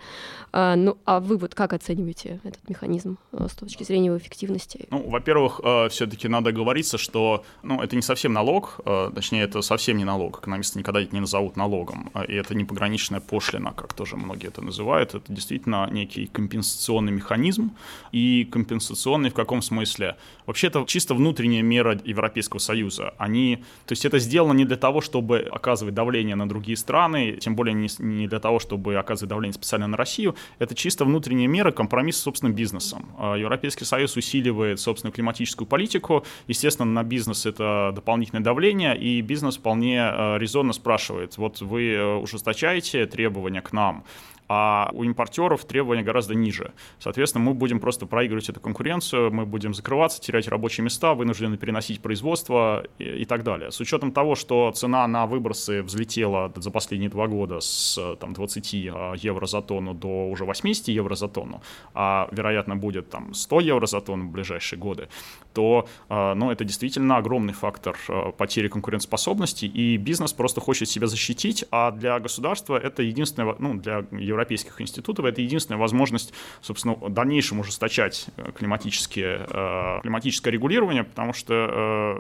Ну, 0.54 0.98
а 1.06 1.20
вы 1.20 1.38
вот 1.38 1.54
как 1.54 1.74
оцениваете 1.74 2.40
этот 2.56 2.70
механизм 2.70 3.18
э, 3.32 3.48
с 3.50 3.54
точки 3.54 3.84
зрения 3.84 4.08
его 4.08 4.18
эффективности? 4.18 4.88
Ну, 4.90 5.10
во-первых, 5.10 5.62
э, 5.64 5.90
все-таки 5.90 6.28
надо 6.28 6.52
говориться, 6.52 6.98
что 6.98 7.44
ну, 7.64 7.82
это 7.82 7.96
не 7.96 8.02
совсем 8.02 8.34
налог, 8.34 8.80
э, 8.86 9.12
точнее, 9.14 9.44
это 9.44 9.62
совсем 9.62 9.98
не 9.98 10.06
налог. 10.06 10.40
Экономисты 10.40 10.80
никогда 10.80 11.02
это 11.02 11.14
не 11.14 11.22
назовут 11.22 11.56
налогом. 11.56 12.12
И 12.28 12.34
это 12.34 12.56
не 12.56 12.66
пограничная 12.66 13.20
пошлина, 13.20 13.74
как 13.74 13.94
тоже 13.94 14.16
многие 14.16 14.48
это 14.48 14.62
называют. 14.62 15.16
Это 15.16 15.32
действительно 15.32 15.90
некий 15.92 16.28
компенсационный 16.28 17.12
механизм. 17.12 17.76
И 18.12 18.48
компенсационный 18.52 19.30
в 19.30 19.34
каком 19.34 19.62
смысле? 19.62 20.16
Вообще, 20.46 20.68
это 20.68 20.86
чисто 20.88 21.14
внутренняя 21.16 21.64
мера 21.64 22.00
Европейского 22.04 22.60
Союза. 22.60 23.14
Они, 23.18 23.58
то 23.86 23.94
есть 23.94 24.06
это 24.06 24.20
сделано 24.20 24.54
не 24.54 24.66
для 24.66 24.78
того, 24.78 25.02
чтобы 25.02 25.40
оказывать 25.40 25.94
давление 25.94 26.36
на 26.36 26.48
другие 26.48 26.78
страны, 26.78 27.38
тем 27.42 27.56
более 27.56 27.74
не, 27.74 28.28
для 28.28 28.40
того, 28.40 28.60
чтобы 28.60 28.96
оказывать 28.96 29.30
давление 29.30 29.54
специально 29.54 29.88
на 29.88 29.98
Россию. 29.98 30.36
Это 30.60 30.76
чисто 30.76 31.06
внутренняя 31.06 31.48
мера, 31.48 31.72
компромисс, 31.72 32.18
собственно, 32.18 32.45
собственным 32.46 32.56
бизнесом. 32.56 33.06
А, 33.18 33.36
Европейский 33.36 33.86
Союз 33.86 34.18
усиливает 34.18 34.80
собственную 34.80 35.14
климатическую 35.14 35.68
политику. 35.68 36.24
Естественно, 36.48 36.92
на 36.92 37.04
бизнес 37.04 37.46
это 37.46 37.92
дополнительное 37.96 38.44
давление, 38.44 38.98
и 38.98 39.22
бизнес 39.22 39.58
вполне 39.58 40.00
а, 40.02 40.38
резонно 40.38 40.74
спрашивает, 40.74 41.38
вот 41.38 41.62
вы 41.62 41.94
э, 41.94 42.16
ужесточаете 42.16 43.06
требования 43.06 43.62
к 43.62 43.74
нам, 43.74 44.04
а 44.48 44.90
у 44.94 45.04
импортеров 45.04 45.66
требования 45.66 46.04
гораздо 46.04 46.36
ниже. 46.36 46.74
Соответственно, 47.00 47.44
мы 47.46 47.54
будем 47.54 47.80
просто 47.80 48.06
проигрывать 48.06 48.50
эту 48.50 48.60
конкуренцию, 48.60 49.32
мы 49.32 49.46
будем 49.46 49.74
закрываться, 49.74 50.22
терять 50.22 50.48
рабочие 50.48 50.84
места, 50.84 51.14
вынуждены 51.14 51.58
переносить 51.58 52.02
производство 52.02 52.84
и, 53.00 53.04
и 53.04 53.26
так 53.26 53.44
далее. 53.44 53.72
С 53.72 53.80
учетом 53.80 54.12
того, 54.12 54.36
что 54.36 54.72
цена 54.72 55.08
на 55.08 55.26
выбросы 55.26 55.82
взлетела 55.82 56.52
за 56.56 56.72
последние 56.72 57.10
два 57.10 57.28
года 57.28 57.60
с 57.60 58.16
там, 58.20 58.34
20 58.34 58.76
а, 58.94 59.14
евро 59.14 59.46
за 59.46 59.62
тонну 59.62 59.94
до 59.94 60.28
уже 60.30 60.46
80 60.46 60.88
евро 60.90 61.16
за 61.16 61.28
тонну, 61.28 61.62
а 61.94 62.28
вероятно 62.32 62.76
будет 62.76 63.10
там 63.10 63.34
100 63.34 63.60
евро 63.62 63.86
за 63.86 64.02
тонну 64.02 64.28
в 64.28 64.32
ближайшие 64.32 64.80
годы, 64.80 65.08
то 65.54 65.88
а, 66.10 66.36
ну, 66.36 66.52
это 66.52 66.64
действительно 66.64 67.18
огромный 67.18 67.54
фактор 67.54 67.98
а, 68.10 68.32
потери 68.32 68.68
конкурентоспособности, 68.68 69.66
и 69.66 69.98
бизнес 69.98 70.34
просто 70.34 70.62
хочет 70.62 70.90
себя 70.90 71.08
защитить, 71.08 71.66
а 71.72 71.92
для 71.92 72.20
государства 72.20 72.78
это 72.78 73.02
единственное, 73.02 73.56
ну, 73.60 73.74
для 73.74 74.06
европейских 74.36 74.80
институтов, 74.82 75.26
это 75.26 75.42
единственная 75.42 75.80
возможность, 75.80 76.34
собственно, 76.62 76.96
в 76.96 77.10
дальнейшем 77.10 77.60
ужесточать 77.60 78.28
э, 78.38 78.52
климатические, 78.52 79.46
э, 79.50 80.00
климатическое 80.02 80.54
регулирование, 80.54 81.04
потому 81.04 81.34
что 81.34 81.54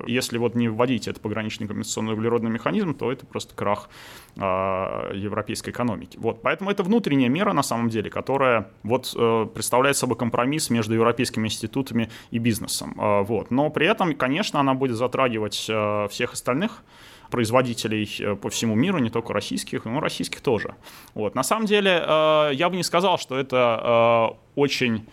э, 0.08 0.12
если 0.12 0.38
вот 0.38 0.56
не 0.56 0.69
вводить 0.69 1.08
этот 1.08 1.21
пограничный 1.21 1.67
компенсационный 1.67 2.13
углеродный 2.13 2.51
механизм, 2.51 2.93
то 2.93 3.12
это 3.12 3.25
просто 3.25 3.56
крах 3.56 3.89
европейской 4.36 5.69
экономики. 5.69 6.17
Вот, 6.19 6.41
поэтому 6.41 6.69
это 6.69 6.84
внутренняя 6.84 7.30
мера, 7.30 7.54
на 7.54 7.63
самом 7.63 7.88
деле, 7.88 8.10
которая 8.10 8.69
вот 8.84 9.13
представляет 9.54 9.95
собой 9.95 10.17
компромисс 10.17 10.69
между 10.69 10.93
европейскими 10.93 11.47
институтами 11.47 12.10
и 12.32 12.38
бизнесом. 12.38 12.95
Вот. 12.97 13.49
Но 13.49 13.69
при 13.69 13.88
этом, 13.88 14.13
конечно, 14.13 14.60
она 14.60 14.73
будет 14.73 14.97
затрагивать 14.97 15.54
всех 15.54 16.34
остальных 16.34 16.84
производителей 17.31 18.09
э, 18.19 18.35
по 18.35 18.49
всему 18.49 18.75
миру, 18.75 18.99
не 18.99 19.09
только 19.09 19.33
российских, 19.33 19.85
но 19.85 19.99
российских 19.99 20.41
тоже. 20.41 20.75
Вот. 21.13 21.35
На 21.35 21.43
самом 21.43 21.65
деле, 21.65 22.03
э, 22.05 22.51
я 22.53 22.69
бы 22.69 22.75
не 22.75 22.83
сказал, 22.83 23.17
что 23.17 23.38
это 23.38 24.35
э, 24.35 24.59
очень 24.59 25.05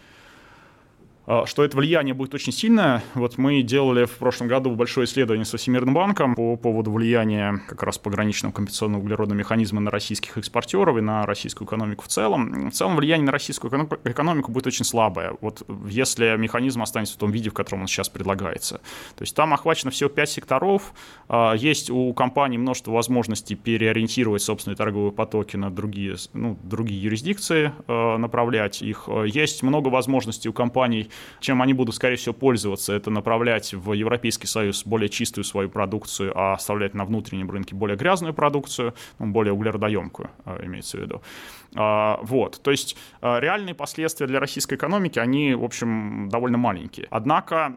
что 1.46 1.64
это 1.64 1.76
влияние 1.76 2.14
будет 2.14 2.34
очень 2.34 2.52
сильное. 2.52 3.02
Вот 3.14 3.38
мы 3.38 3.62
делали 3.62 4.06
в 4.06 4.18
прошлом 4.18 4.48
году 4.48 4.70
большое 4.74 5.06
исследование 5.06 5.44
со 5.44 5.56
Всемирным 5.56 5.94
банком 5.94 6.34
по 6.34 6.56
поводу 6.56 6.90
влияния 6.90 7.60
как 7.68 7.82
раз 7.82 7.98
пограничного 7.98 8.52
компенсационного 8.52 9.02
углеродного 9.02 9.38
механизма 9.38 9.80
на 9.80 9.90
российских 9.90 10.36
экспортеров 10.36 10.98
и 10.98 11.00
на 11.00 11.24
российскую 11.24 11.66
экономику 11.68 12.04
в 12.04 12.08
целом. 12.08 12.70
В 12.70 12.74
целом 12.74 12.96
влияние 12.96 13.26
на 13.26 13.32
российскую 13.32 13.70
экономику 14.04 14.50
будет 14.50 14.66
очень 14.66 14.84
слабое, 14.84 15.36
вот 15.40 15.62
если 15.88 16.36
механизм 16.36 16.82
останется 16.82 17.14
в 17.14 17.18
том 17.18 17.30
виде, 17.30 17.50
в 17.50 17.54
котором 17.54 17.82
он 17.82 17.86
сейчас 17.86 18.08
предлагается. 18.08 18.80
То 19.16 19.22
есть 19.22 19.34
там 19.34 19.54
охвачено 19.54 19.90
всего 19.90 20.10
5 20.10 20.30
секторов, 20.30 20.92
а, 21.28 21.54
есть 21.54 21.90
у 21.90 22.12
компаний 22.14 22.58
множество 22.58 22.92
возможностей 22.92 23.54
переориентировать 23.54 24.42
собственные 24.42 24.76
торговые 24.76 25.12
потоки 25.12 25.56
на 25.56 25.70
другие, 25.70 26.16
ну, 26.32 26.58
другие 26.62 27.00
юрисдикции, 27.00 27.72
а, 27.86 28.18
направлять 28.18 28.82
их. 28.82 29.08
Есть 29.26 29.62
много 29.62 29.88
возможностей 29.88 30.48
у 30.48 30.52
компаний 30.52 31.10
чем 31.40 31.62
они 31.62 31.74
будут, 31.74 31.94
скорее 31.94 32.16
всего, 32.16 32.34
пользоваться, 32.34 32.92
это 32.92 33.10
направлять 33.10 33.74
в 33.74 33.92
Европейский 33.92 34.46
Союз 34.46 34.84
более 34.84 35.08
чистую 35.08 35.44
свою 35.44 35.68
продукцию, 35.68 36.32
а 36.34 36.54
оставлять 36.54 36.94
на 36.94 37.04
внутреннем 37.04 37.50
рынке 37.50 37.74
более 37.74 37.96
грязную 37.96 38.34
продукцию, 38.34 38.94
ну, 39.18 39.26
более 39.26 39.52
углеродоемкую, 39.52 40.30
э, 40.44 40.64
имеется 40.66 40.98
в 40.98 41.00
виду. 41.00 41.22
А, 41.74 42.18
вот, 42.22 42.60
то 42.62 42.70
есть 42.70 42.96
э, 43.20 43.40
реальные 43.40 43.74
последствия 43.74 44.26
для 44.26 44.40
российской 44.40 44.74
экономики, 44.74 45.18
они, 45.18 45.54
в 45.54 45.64
общем, 45.64 46.28
довольно 46.28 46.58
маленькие. 46.58 47.06
Однако 47.10 47.76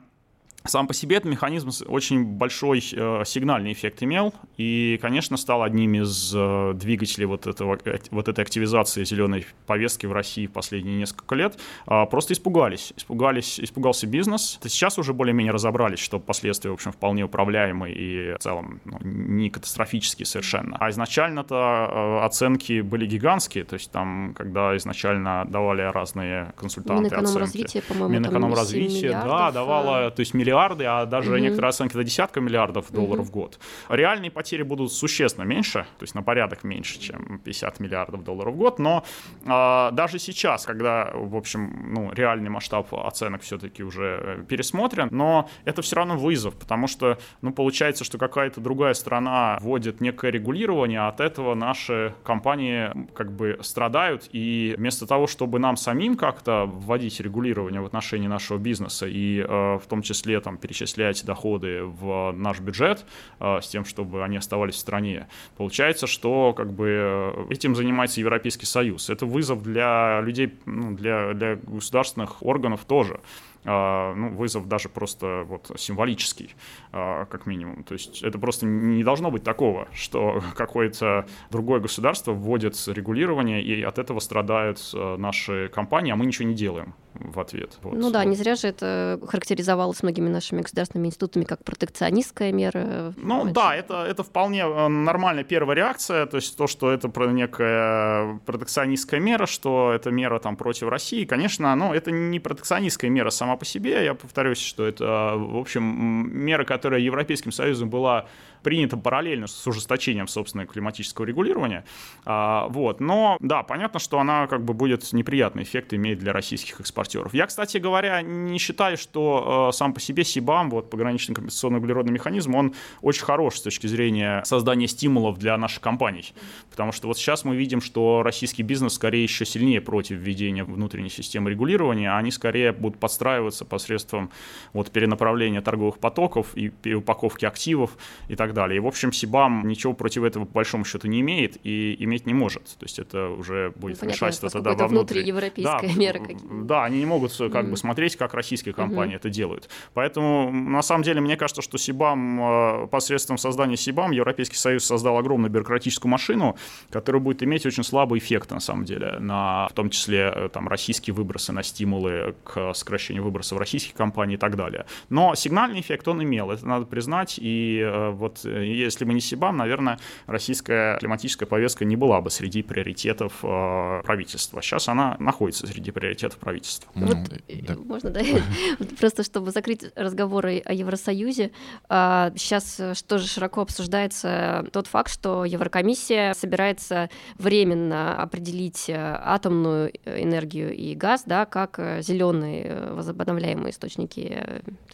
сам 0.65 0.87
по 0.87 0.93
себе 0.93 1.17
этот 1.17 1.31
механизм 1.31 1.69
очень 1.87 2.25
большой 2.25 2.79
э, 2.79 3.23
сигнальный 3.25 3.73
эффект 3.73 4.01
имел, 4.03 4.33
и, 4.57 4.97
конечно, 5.01 5.37
стал 5.37 5.63
одним 5.63 5.95
из 5.95 6.33
э, 6.35 6.73
двигателей 6.75 7.25
вот, 7.25 7.47
этого, 7.47 7.77
э, 7.85 7.97
вот 8.11 8.27
этой 8.27 8.41
активизации 8.41 9.03
зеленой 9.03 9.45
повестки 9.67 10.05
в 10.05 10.11
России 10.11 10.47
в 10.47 10.51
последние 10.51 10.97
несколько 10.97 11.35
лет. 11.35 11.59
Э, 11.87 12.05
просто 12.05 12.33
испугались, 12.33 12.93
испугались, 12.97 13.59
испугался 13.59 14.07
бизнес. 14.07 14.59
Сейчас 14.63 14.97
уже 14.97 15.13
более-менее 15.13 15.53
разобрались, 15.53 15.99
что 15.99 16.19
последствия, 16.19 16.71
в 16.71 16.73
общем, 16.73 16.91
вполне 16.91 17.23
управляемые 17.23 17.95
и 17.95 18.33
в 18.35 18.39
целом 18.39 18.81
ну, 18.85 18.97
не 19.03 19.49
катастрофические 19.49 20.25
совершенно. 20.25 20.77
А 20.79 20.89
изначально-то 20.89 21.89
э, 21.91 22.25
оценки 22.25 22.81
были 22.81 23.05
гигантские, 23.05 23.65
то 23.65 23.75
есть 23.75 23.91
там, 23.91 24.33
когда 24.35 24.75
изначально 24.77 25.45
давали 25.47 25.83
разные 25.83 26.53
консультанты 26.57 27.03
Минэкономразвитие, 27.03 27.65
оценки. 27.81 27.87
по-моему, 27.87 28.13
Минэкономразвитие, 28.15 29.11
да, 29.11 29.51
давала, 29.51 30.09
то 30.11 30.19
есть 30.21 30.33
миллиард 30.33 30.54
миллиарды, 30.55 30.85
а 30.85 31.05
даже 31.05 31.35
mm-hmm. 31.35 31.39
некоторые 31.39 31.69
оценки 31.69 31.93
до 31.93 32.03
десятка 32.03 32.41
миллиардов 32.41 32.91
долларов 32.91 33.25
mm-hmm. 33.25 33.29
в 33.29 33.31
год. 33.31 33.59
Реальные 33.89 34.31
потери 34.31 34.63
будут 34.63 34.91
существенно 34.91 35.45
меньше, 35.45 35.85
то 35.97 36.03
есть 36.03 36.15
на 36.15 36.23
порядок 36.23 36.63
меньше, 36.63 36.99
чем 36.99 37.39
50 37.43 37.79
миллиардов 37.79 38.23
долларов 38.23 38.53
в 38.53 38.57
год, 38.57 38.79
но 38.79 39.03
а, 39.45 39.91
даже 39.91 40.19
сейчас, 40.19 40.65
когда, 40.65 41.11
в 41.13 41.35
общем, 41.35 41.93
ну, 41.93 42.11
реальный 42.13 42.49
масштаб 42.49 42.93
оценок 42.93 43.41
все-таки 43.41 43.83
уже 43.83 44.19
э, 44.21 44.43
пересмотрен, 44.47 45.09
но 45.11 45.49
это 45.65 45.81
все 45.81 45.95
равно 45.95 46.17
вызов, 46.17 46.55
потому 46.55 46.87
что, 46.87 47.17
ну, 47.41 47.51
получается, 47.51 48.03
что 48.03 48.17
какая-то 48.17 48.61
другая 48.61 48.93
страна 48.93 49.57
вводит 49.61 50.01
некое 50.01 50.31
регулирование, 50.31 50.99
а 50.99 51.09
от 51.09 51.19
этого 51.19 51.55
наши 51.55 52.13
компании 52.23 52.91
как 53.13 53.31
бы 53.31 53.57
страдают, 53.61 54.29
и 54.31 54.75
вместо 54.77 55.05
того, 55.05 55.27
чтобы 55.27 55.59
нам 55.59 55.77
самим 55.77 56.15
как-то 56.15 56.65
вводить 56.65 57.19
регулирование 57.19 57.81
в 57.81 57.85
отношении 57.85 58.27
нашего 58.27 58.57
бизнеса 58.57 59.07
и 59.07 59.39
э, 59.39 59.45
в 59.77 59.87
том 59.87 60.01
числе 60.01 60.39
там 60.45 60.57
перечислять 60.57 61.25
доходы 61.25 61.83
в 61.83 62.31
наш 62.31 62.59
бюджет 62.59 63.03
э, 63.39 63.59
с 63.61 63.67
тем, 63.67 63.83
чтобы 63.83 64.23
они 64.23 64.37
оставались 64.37 64.75
в 64.75 64.77
стране. 64.77 65.27
Получается, 65.57 66.05
что 66.05 66.53
как 66.53 66.71
бы 66.71 67.47
этим 67.49 67.75
занимается 67.75 68.19
Европейский 68.19 68.67
Союз. 68.67 69.09
Это 69.09 69.25
вызов 69.25 69.63
для 69.63 70.21
людей, 70.21 70.53
ну, 70.65 70.95
для, 70.95 71.33
для 71.33 71.55
государственных 71.55 72.43
органов 72.43 72.85
тоже. 72.85 73.19
А, 73.67 74.13
ну, 74.13 74.29
вызов 74.29 74.67
даже 74.67 74.89
просто 74.89 75.43
вот 75.47 75.71
символический, 75.77 76.53
а, 76.91 77.25
как 77.25 77.47
минимум. 77.47 77.83
То 77.83 77.93
есть 77.93 78.21
это 78.21 78.37
просто 78.37 78.67
не 78.67 79.03
должно 79.03 79.31
быть 79.31 79.43
такого, 79.43 79.87
что 79.93 80.43
какое-то 80.55 81.25
другое 81.49 81.79
государство 81.79 82.33
вводит 82.33 82.75
регулирование, 82.87 83.63
и 83.63 83.81
от 83.81 83.97
этого 83.97 84.19
страдают 84.19 84.79
наши 84.93 85.71
компании, 85.73 86.11
а 86.13 86.15
мы 86.15 86.27
ничего 86.27 86.47
не 86.47 86.53
делаем 86.53 86.93
в 87.19 87.39
ответ. 87.39 87.77
Вот. 87.81 87.93
Ну 87.93 88.11
да, 88.11 88.23
не 88.25 88.35
зря 88.35 88.55
же 88.55 88.67
это 88.67 89.19
характеризовалось 89.27 90.03
многими 90.03 90.29
нашими 90.29 90.61
государственными 90.61 91.07
институтами 91.07 91.43
как 91.43 91.63
протекционистская 91.63 92.51
мера. 92.51 93.13
Ну 93.17 93.41
Понимаете? 93.41 93.53
да, 93.53 93.75
это, 93.75 94.05
это 94.05 94.23
вполне 94.23 94.61
э, 94.61 94.87
нормальная 94.87 95.43
первая 95.43 95.75
реакция, 95.75 96.25
то 96.25 96.37
есть 96.37 96.57
то, 96.57 96.67
что 96.67 96.91
это 96.91 97.11
некая 97.31 98.39
протекционистская 98.45 99.19
мера, 99.19 99.45
что 99.45 99.91
это 99.93 100.11
мера 100.11 100.39
там 100.39 100.55
против 100.55 100.89
России, 100.89 101.25
конечно, 101.25 101.75
но 101.75 101.93
это 101.93 102.11
не 102.11 102.39
протекционистская 102.39 103.09
мера 103.09 103.29
сама 103.29 103.55
по 103.57 103.65
себе, 103.65 104.03
я 104.03 104.13
повторюсь, 104.13 104.59
что 104.59 104.85
это, 104.85 105.33
в 105.35 105.57
общем, 105.57 105.83
мера, 105.83 106.63
которая 106.63 106.99
Европейским 106.99 107.51
Союзом 107.51 107.89
была 107.89 108.25
принято 108.65 108.97
параллельно 108.97 109.45
с 109.45 109.67
ужесточением, 109.67 110.27
собственно, 110.27 110.65
климатического 110.65 111.25
регулирования. 111.25 111.85
А, 112.25 112.67
вот. 112.69 112.99
Но, 112.99 113.37
да, 113.39 113.61
понятно, 113.61 113.99
что 113.99 114.19
она 114.19 114.47
как 114.47 114.65
бы 114.65 114.73
будет 114.73 115.13
неприятный 115.13 115.61
эффект 115.61 115.93
иметь 115.93 116.17
для 116.17 116.33
российских 116.33 116.79
экспортеров. 116.79 117.35
Я, 117.35 117.45
кстати 117.45 117.77
говоря, 117.77 118.23
не 118.23 118.57
считаю, 118.57 118.97
что 118.97 119.69
э, 119.69 119.77
сам 119.77 119.93
по 119.93 119.99
себе 119.99 120.23
СИБАМ, 120.23 120.71
вот 120.71 120.89
пограничный 120.89 121.35
компенсационный 121.35 121.77
углеродный 121.77 122.11
механизм, 122.11 122.55
он 122.55 122.73
очень 123.03 123.23
хорош 123.23 123.57
с 123.57 123.61
точки 123.61 123.85
зрения 123.85 124.41
создания 124.45 124.87
стимулов 124.87 125.37
для 125.37 125.55
наших 125.57 125.81
компаний. 125.81 126.33
Потому 126.71 126.91
что 126.91 127.07
вот 127.07 127.19
сейчас 127.19 127.45
мы 127.45 127.55
видим, 127.55 127.81
что 127.81 128.23
российский 128.23 128.63
бизнес 128.63 128.93
скорее 128.93 129.21
еще 129.21 129.45
сильнее 129.45 129.79
против 129.79 130.17
введения 130.17 130.63
внутренней 130.63 131.11
системы 131.11 131.51
регулирования, 131.51 132.09
а 132.09 132.17
они 132.17 132.31
скорее 132.31 132.71
будут 132.71 132.99
подстраиваться 132.99 133.63
посредством 133.63 134.31
вот 134.73 134.89
перенаправления 134.89 135.61
торговых 135.61 135.99
потоков 135.99 136.55
и 136.55 136.69
переупаковки 136.69 137.45
активов 137.45 137.95
и 138.27 138.35
так 138.35 138.54
далее. 138.55 138.77
И, 138.77 138.79
в 138.79 138.87
общем, 138.87 139.13
Сибам 139.13 139.67
ничего 139.67 139.93
против 139.93 140.23
этого, 140.23 140.45
по 140.45 140.53
большому 140.53 140.83
счету, 140.83 141.07
не 141.07 141.21
имеет 141.21 141.59
и 141.63 141.95
иметь 142.03 142.25
не 142.25 142.33
может. 142.33 142.63
То 142.79 142.85
есть 142.85 142.97
это 142.97 143.29
уже 143.29 143.71
будет 143.75 144.01
ну, 144.01 144.07
вмешательство 144.07 144.49
тогда 144.49 144.73
во 144.73 144.87
внутри. 144.87 145.23
европейская 145.23 145.87
да, 145.87 145.93
мера. 145.95 146.19
Да, 146.63 146.85
они 146.85 146.97
не 146.97 147.05
могут 147.05 147.31
как 147.37 147.65
mm. 147.65 147.69
бы 147.69 147.77
смотреть, 147.77 148.15
как 148.15 148.33
российские 148.33 148.73
компании 148.73 149.13
mm-hmm. 149.13 149.17
это 149.17 149.29
делают. 149.29 149.69
Поэтому, 149.93 150.51
на 150.51 150.81
самом 150.81 151.03
деле, 151.03 151.21
мне 151.21 151.37
кажется, 151.37 151.61
что 151.61 151.77
Сибам, 151.77 152.83
э, 152.83 152.87
посредством 152.87 153.37
создания 153.37 153.77
Сибам, 153.77 154.11
Европейский 154.11 154.57
Союз 154.57 154.85
создал 154.85 155.17
огромную 155.17 155.51
бюрократическую 155.51 156.09
машину, 156.09 156.55
которая 156.89 157.21
будет 157.21 157.43
иметь 157.43 157.65
очень 157.65 157.83
слабый 157.83 158.19
эффект, 158.19 158.51
на 158.51 158.59
самом 158.59 158.85
деле, 158.85 159.19
на, 159.19 159.67
в 159.69 159.73
том 159.73 159.89
числе, 159.89 160.31
э, 160.33 160.49
там, 160.49 160.67
российские 160.67 161.13
выбросы, 161.13 161.51
на 161.51 161.63
стимулы 161.63 162.35
к 162.43 162.73
сокращению 162.73 163.23
выбросов 163.23 163.59
российских 163.59 163.93
компаний 163.93 164.35
и 164.35 164.37
так 164.37 164.55
далее. 164.55 164.85
Но 165.09 165.35
сигнальный 165.35 165.81
эффект 165.81 166.07
он 166.07 166.23
имел, 166.23 166.51
это 166.51 166.65
надо 166.65 166.85
признать, 166.85 167.39
и 167.41 167.79
э, 167.79 168.09
вот 168.11 168.44
если 168.45 169.05
бы 169.05 169.13
не 169.13 169.21
Сибам, 169.21 169.57
наверное, 169.57 169.99
российская 170.27 170.97
климатическая 170.97 171.47
повестка 171.47 171.85
не 171.85 171.95
была 171.95 172.21
бы 172.21 172.29
среди 172.29 172.61
приоритетов 172.63 173.33
э, 173.43 174.01
правительства. 174.03 174.61
Сейчас 174.61 174.87
она 174.87 175.15
находится 175.19 175.67
среди 175.67 175.91
приоритетов 175.91 176.39
правительства. 176.39 176.91
Вот, 176.95 177.17
да. 177.61 177.75
Можно, 177.75 178.09
да? 178.11 178.21
Просто 178.99 179.23
чтобы 179.23 179.51
закрыть 179.51 179.85
разговоры 179.95 180.61
о 180.65 180.73
Евросоюзе, 180.73 181.51
сейчас 181.87 182.79
а, 182.79 182.93
тоже 183.07 183.27
широко 183.27 183.61
обсуждается 183.61 184.65
тот 184.71 184.87
факт, 184.87 185.11
что 185.11 185.45
Еврокомиссия 185.45 186.33
собирается 186.33 187.09
временно 187.37 188.21
определить 188.21 188.89
э, 188.89 188.95
атомную 188.95 189.91
энергию 190.05 190.73
и 190.73 190.95
газ 190.95 191.23
да, 191.25 191.45
как 191.45 191.79
э, 191.79 192.01
зеленые 192.01 192.63
э, 192.65 192.93
возобновляемые 192.93 193.71
источники, 193.71 194.43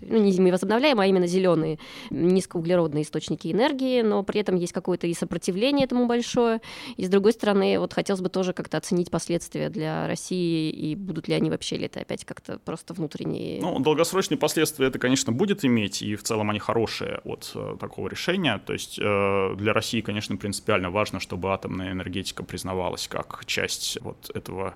ну 0.02 0.18
не 0.18 0.52
возобновляемые, 0.52 1.06
а 1.06 1.10
именно 1.10 1.28
зеленые 1.28 1.80
низкоуглеродные 2.10 3.04
источники 3.04 3.31
энергии, 3.52 4.02
но 4.02 4.24
при 4.24 4.42
этом 4.42 4.56
есть 4.56 4.74
какое-то 4.74 5.08
и 5.08 5.14
сопротивление 5.14 5.86
этому 5.86 6.08
большое. 6.08 6.62
И 6.98 7.06
с 7.06 7.10
другой 7.10 7.34
стороны, 7.34 7.80
вот 7.80 7.94
хотелось 7.94 8.22
бы 8.22 8.30
тоже 8.30 8.54
как-то 8.54 8.78
оценить 8.78 9.12
последствия 9.12 9.70
для 9.70 10.08
России, 10.08 10.70
и 10.70 10.96
будут 10.96 11.28
ли 11.28 11.36
они 11.36 11.50
вообще, 11.50 11.76
или 11.76 11.86
это 11.86 12.02
опять 12.02 12.26
как-то 12.26 12.60
просто 12.60 12.94
внутренние... 12.94 13.62
Ну, 13.62 13.80
долгосрочные 13.80 14.38
последствия 14.38 14.88
это, 14.88 15.00
конечно, 15.00 15.32
будет 15.32 15.66
иметь, 15.66 16.02
и 16.02 16.16
в 16.16 16.24
целом 16.24 16.50
они 16.50 16.60
хорошие 16.60 17.20
от 17.24 17.52
э, 17.56 17.78
такого 17.80 18.08
решения. 18.08 18.62
То 18.66 18.74
есть 18.74 19.00
э, 19.00 19.56
для 19.56 19.74
России, 19.74 20.02
конечно, 20.02 20.38
принципиально 20.38 20.90
важно, 20.90 21.20
чтобы 21.20 21.54
атомная 21.54 21.92
энергетика 21.92 22.44
признавалась 22.44 23.08
как 23.08 23.44
часть 23.46 24.00
вот 24.02 24.30
этого 24.34 24.76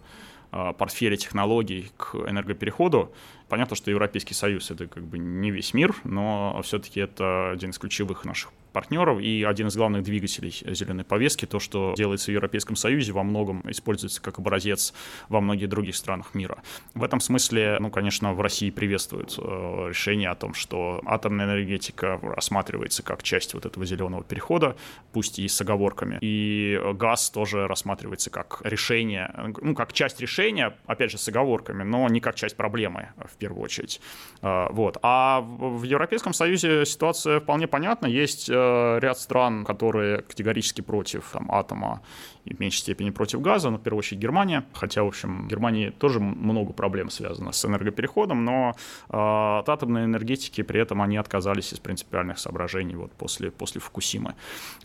портфеля 0.77 1.17
технологий 1.17 1.91
к 1.97 2.15
энергопереходу. 2.15 3.13
Понятно, 3.49 3.75
что 3.75 3.91
Европейский 3.91 4.33
Союз— 4.33 4.71
это 4.71 4.87
как 4.87 5.03
бы 5.03 5.17
не 5.17 5.51
весь 5.51 5.73
мир, 5.73 5.95
но 6.03 6.59
все-таки 6.63 6.99
это 6.99 7.51
один 7.51 7.71
из 7.71 7.77
ключевых 7.77 8.25
наших 8.25 8.51
партнеров, 8.75 9.21
и 9.21 9.45
один 9.47 9.67
из 9.67 9.77
главных 9.77 10.03
двигателей 10.03 10.51
зеленой 10.75 11.05
повестки, 11.05 11.45
то, 11.45 11.59
что 11.61 11.93
делается 11.95 12.29
в 12.29 12.33
Европейском 12.33 12.75
Союзе, 12.75 13.13
во 13.13 13.23
многом 13.23 13.63
используется 13.71 14.21
как 14.21 14.37
образец 14.37 14.93
во 15.29 15.39
многих 15.39 15.69
других 15.69 15.95
странах 15.95 16.35
мира. 16.35 16.57
В 16.93 17.01
этом 17.01 17.21
смысле, 17.21 17.77
ну, 17.79 17.89
конечно, 17.89 18.33
в 18.33 18.41
России 18.41 18.71
приветствуют 18.71 19.35
э, 19.37 19.41
решение 19.89 20.29
о 20.29 20.35
том, 20.35 20.53
что 20.53 21.01
атомная 21.05 21.45
энергетика 21.45 22.19
рассматривается 22.21 23.01
как 23.01 23.23
часть 23.23 23.53
вот 23.53 23.65
этого 23.65 23.85
зеленого 23.85 24.25
перехода, 24.25 24.75
пусть 25.13 25.39
и 25.39 25.47
с 25.47 25.61
оговорками, 25.61 26.17
и 26.19 26.77
газ 26.95 27.29
тоже 27.29 27.67
рассматривается 27.67 28.29
как 28.29 28.59
решение, 28.65 29.33
ну, 29.61 29.73
как 29.73 29.93
часть 29.93 30.19
решения, 30.19 30.75
опять 30.85 31.11
же, 31.11 31.17
с 31.17 31.29
оговорками, 31.29 31.83
но 31.83 32.09
не 32.09 32.19
как 32.19 32.35
часть 32.35 32.57
проблемы, 32.57 33.07
в 33.15 33.37
первую 33.37 33.63
очередь. 33.63 34.01
Э, 34.41 34.67
вот. 34.71 34.97
А 35.01 35.39
в 35.39 35.83
Европейском 35.83 36.33
Союзе 36.33 36.85
ситуация 36.85 37.39
вполне 37.39 37.67
понятна. 37.67 38.07
Есть 38.07 38.49
э, 38.49 38.64
ряд 39.01 39.17
стран, 39.17 39.65
которые 39.65 40.21
категорически 40.21 40.81
против 40.81 41.29
там, 41.31 41.51
атома 41.51 42.01
и 42.45 42.53
в 42.53 42.59
меньшей 42.59 42.79
степени 42.79 43.09
против 43.09 43.41
газа, 43.41 43.69
но 43.69 43.77
в 43.77 43.81
первую 43.81 43.99
очередь 43.99 44.21
Германия. 44.21 44.65
Хотя, 44.73 45.03
в 45.03 45.07
общем, 45.07 45.45
в 45.45 45.47
Германии 45.47 45.89
тоже 45.89 46.19
много 46.19 46.73
проблем 46.73 47.09
связано 47.09 47.51
с 47.51 47.65
энергопереходом, 47.65 48.45
но 48.45 48.75
э, 49.09 49.17
от 49.59 49.67
атомной 49.67 50.05
энергетики 50.05 50.61
при 50.61 50.79
этом 50.79 51.01
они 51.01 51.17
отказались 51.17 51.73
из 51.73 51.79
принципиальных 51.79 52.37
соображений 52.37 52.95
вот 52.95 53.11
после, 53.13 53.51
после 53.51 53.81
Фукусимы. 53.81 54.35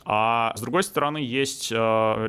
А 0.04 0.54
с 0.56 0.60
другой 0.60 0.82
стороны, 0.82 1.18
есть 1.18 1.70
э, 1.70 1.76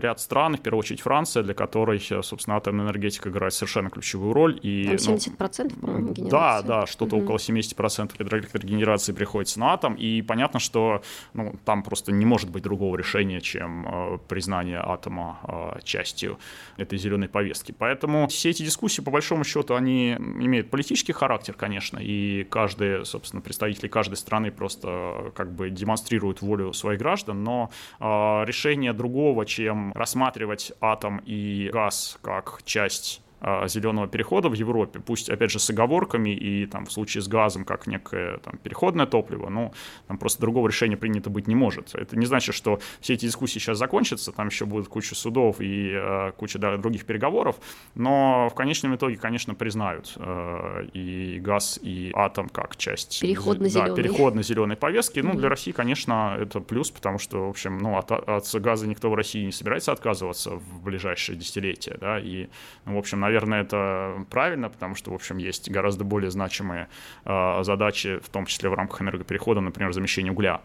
ряд 0.01 0.19
стран, 0.19 0.57
в 0.57 0.61
первую 0.61 0.79
очередь 0.79 1.01
Франция, 1.01 1.43
для 1.43 1.53
которой, 1.53 1.99
собственно, 1.99 2.57
атомная 2.57 2.85
энергетика 2.85 3.29
играет 3.29 3.53
совершенно 3.53 3.89
ключевую 3.89 4.33
роль. 4.33 4.59
И, 4.61 4.97
Там 4.97 5.15
70%, 5.15 5.77
ну, 5.81 6.13
генерации. 6.13 6.29
Да, 6.29 6.61
да, 6.61 6.85
что-то 6.85 7.15
угу. 7.15 7.25
около 7.25 7.37
70% 7.37 8.11
электрогенерации 8.19 9.13
приходится 9.13 9.59
на 9.59 9.73
атом, 9.73 9.95
и 9.95 10.21
понятно, 10.21 10.59
что 10.59 11.01
ну, 11.33 11.55
там 11.63 11.83
просто 11.83 12.11
не 12.11 12.25
может 12.25 12.49
быть 12.49 12.63
другого 12.63 12.97
решения, 12.97 13.39
чем 13.39 13.87
э, 13.87 14.17
признание 14.27 14.79
атома 14.79 15.20
неотъемлемо 15.21 15.37
а, 15.43 15.79
частью 15.83 16.37
этой 16.77 16.97
зеленой 16.97 17.27
повестки. 17.27 17.73
Поэтому 17.77 18.27
все 18.27 18.49
эти 18.49 18.63
дискуссии, 18.63 19.01
по 19.01 19.11
большому 19.11 19.43
счету, 19.43 19.75
они 19.75 20.13
имеют 20.13 20.69
политический 20.69 21.13
характер, 21.13 21.53
конечно, 21.53 21.99
и 21.99 22.43
каждый, 22.43 23.05
собственно, 23.05 23.41
представители 23.41 23.87
каждой 23.87 24.15
страны 24.15 24.51
просто 24.51 25.31
как 25.35 25.51
бы 25.51 25.69
демонстрируют 25.69 26.41
волю 26.41 26.73
своих 26.73 26.99
граждан, 26.99 27.43
но 27.43 27.69
а, 27.99 28.43
решение 28.45 28.93
другого, 28.93 29.45
чем 29.45 29.93
рассматривать 29.93 30.73
атом 30.81 31.21
и 31.25 31.69
газ 31.71 32.17
как 32.21 32.61
часть 32.65 33.21
зеленого 33.67 34.07
перехода 34.07 34.49
в 34.49 34.53
Европе, 34.53 34.99
пусть, 34.99 35.29
опять 35.29 35.51
же, 35.51 35.59
с 35.59 35.69
оговорками 35.69 36.29
и 36.29 36.65
там 36.65 36.85
в 36.85 36.91
случае 36.91 37.21
с 37.21 37.27
газом 37.27 37.65
как 37.65 37.87
некое 37.87 38.37
там, 38.37 38.57
переходное 38.57 39.05
топливо, 39.05 39.49
но 39.49 39.71
там 40.07 40.17
просто 40.17 40.41
другого 40.41 40.67
решения 40.67 40.97
принято 40.97 41.29
быть 41.29 41.47
не 41.47 41.55
может. 41.55 41.95
Это 41.95 42.17
не 42.17 42.25
значит, 42.25 42.55
что 42.55 42.79
все 42.99 43.13
эти 43.13 43.25
дискуссии 43.25 43.59
сейчас 43.59 43.77
закончатся, 43.77 44.31
там 44.31 44.47
еще 44.47 44.65
будет 44.65 44.87
куча 44.87 45.15
судов 45.15 45.59
и 45.59 45.91
э, 45.93 46.31
куча 46.37 46.59
да, 46.59 46.77
других 46.77 47.05
переговоров, 47.05 47.55
но 47.95 48.49
в 48.49 48.55
конечном 48.55 48.95
итоге, 48.95 49.17
конечно, 49.17 49.55
признают 49.55 50.13
э, 50.17 50.87
и 50.93 51.39
газ, 51.39 51.79
и 51.81 52.11
атом 52.15 52.49
как 52.49 52.75
часть 52.77 53.21
переходно-зеленой, 53.21 53.89
да, 53.89 53.95
переходно-зеленой 53.95 54.75
повестки. 54.75 55.19
Mm-hmm. 55.19 55.33
Ну, 55.33 55.39
для 55.39 55.49
России, 55.49 55.71
конечно, 55.71 56.37
это 56.39 56.59
плюс, 56.59 56.91
потому 56.91 57.17
что, 57.17 57.47
в 57.47 57.49
общем, 57.49 57.77
ну, 57.77 57.97
от, 57.97 58.11
от 58.11 58.47
газа 58.55 58.87
никто 58.87 59.09
в 59.09 59.15
России 59.15 59.45
не 59.45 59.51
собирается 59.51 59.91
отказываться 59.91 60.51
в 60.51 60.83
ближайшие 60.83 61.37
десятилетия, 61.37 61.97
да, 61.99 62.19
и, 62.19 62.47
ну, 62.85 62.95
в 62.95 62.97
общем, 62.97 63.19
наверное, 63.19 63.30
наверное, 63.31 63.61
это 63.61 64.25
правильно, 64.29 64.69
потому 64.69 64.95
что, 64.95 65.11
в 65.11 65.13
общем, 65.13 65.37
есть 65.37 65.71
гораздо 65.71 66.03
более 66.03 66.31
значимые 66.31 66.89
э, 67.25 67.63
задачи, 67.63 68.19
в 68.19 68.29
том 68.29 68.45
числе 68.45 68.69
в 68.69 68.73
рамках 68.73 69.01
энергоперехода, 69.01 69.61
например, 69.61 69.93
замещение 69.93 70.33
угля 70.33 70.61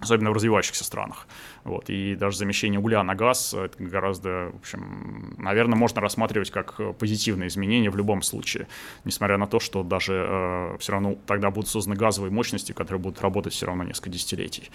особенно 0.00 0.30
в 0.30 0.34
развивающихся 0.34 0.84
странах. 0.84 1.26
Вот. 1.64 1.90
И 1.90 2.14
даже 2.14 2.36
замещение 2.36 2.78
угля 2.78 3.02
на 3.02 3.14
газ 3.14 3.54
это 3.54 3.82
гораздо, 3.82 4.50
в 4.52 4.56
общем, 4.56 5.34
наверное, 5.38 5.76
можно 5.76 6.00
рассматривать 6.00 6.50
как 6.50 6.80
позитивное 6.98 7.48
изменение 7.48 7.90
в 7.90 7.96
любом 7.96 8.22
случае, 8.22 8.68
несмотря 9.04 9.36
на 9.36 9.46
то, 9.46 9.58
что 9.58 9.82
даже 9.82 10.12
э, 10.28 10.76
все 10.78 10.92
равно 10.92 11.16
тогда 11.26 11.50
будут 11.50 11.68
созданы 11.68 11.96
газовые 11.96 12.30
мощности, 12.30 12.72
которые 12.72 13.00
будут 13.00 13.20
работать 13.20 13.52
все 13.52 13.66
равно 13.66 13.84
несколько 13.84 14.10
десятилетий. 14.10 14.70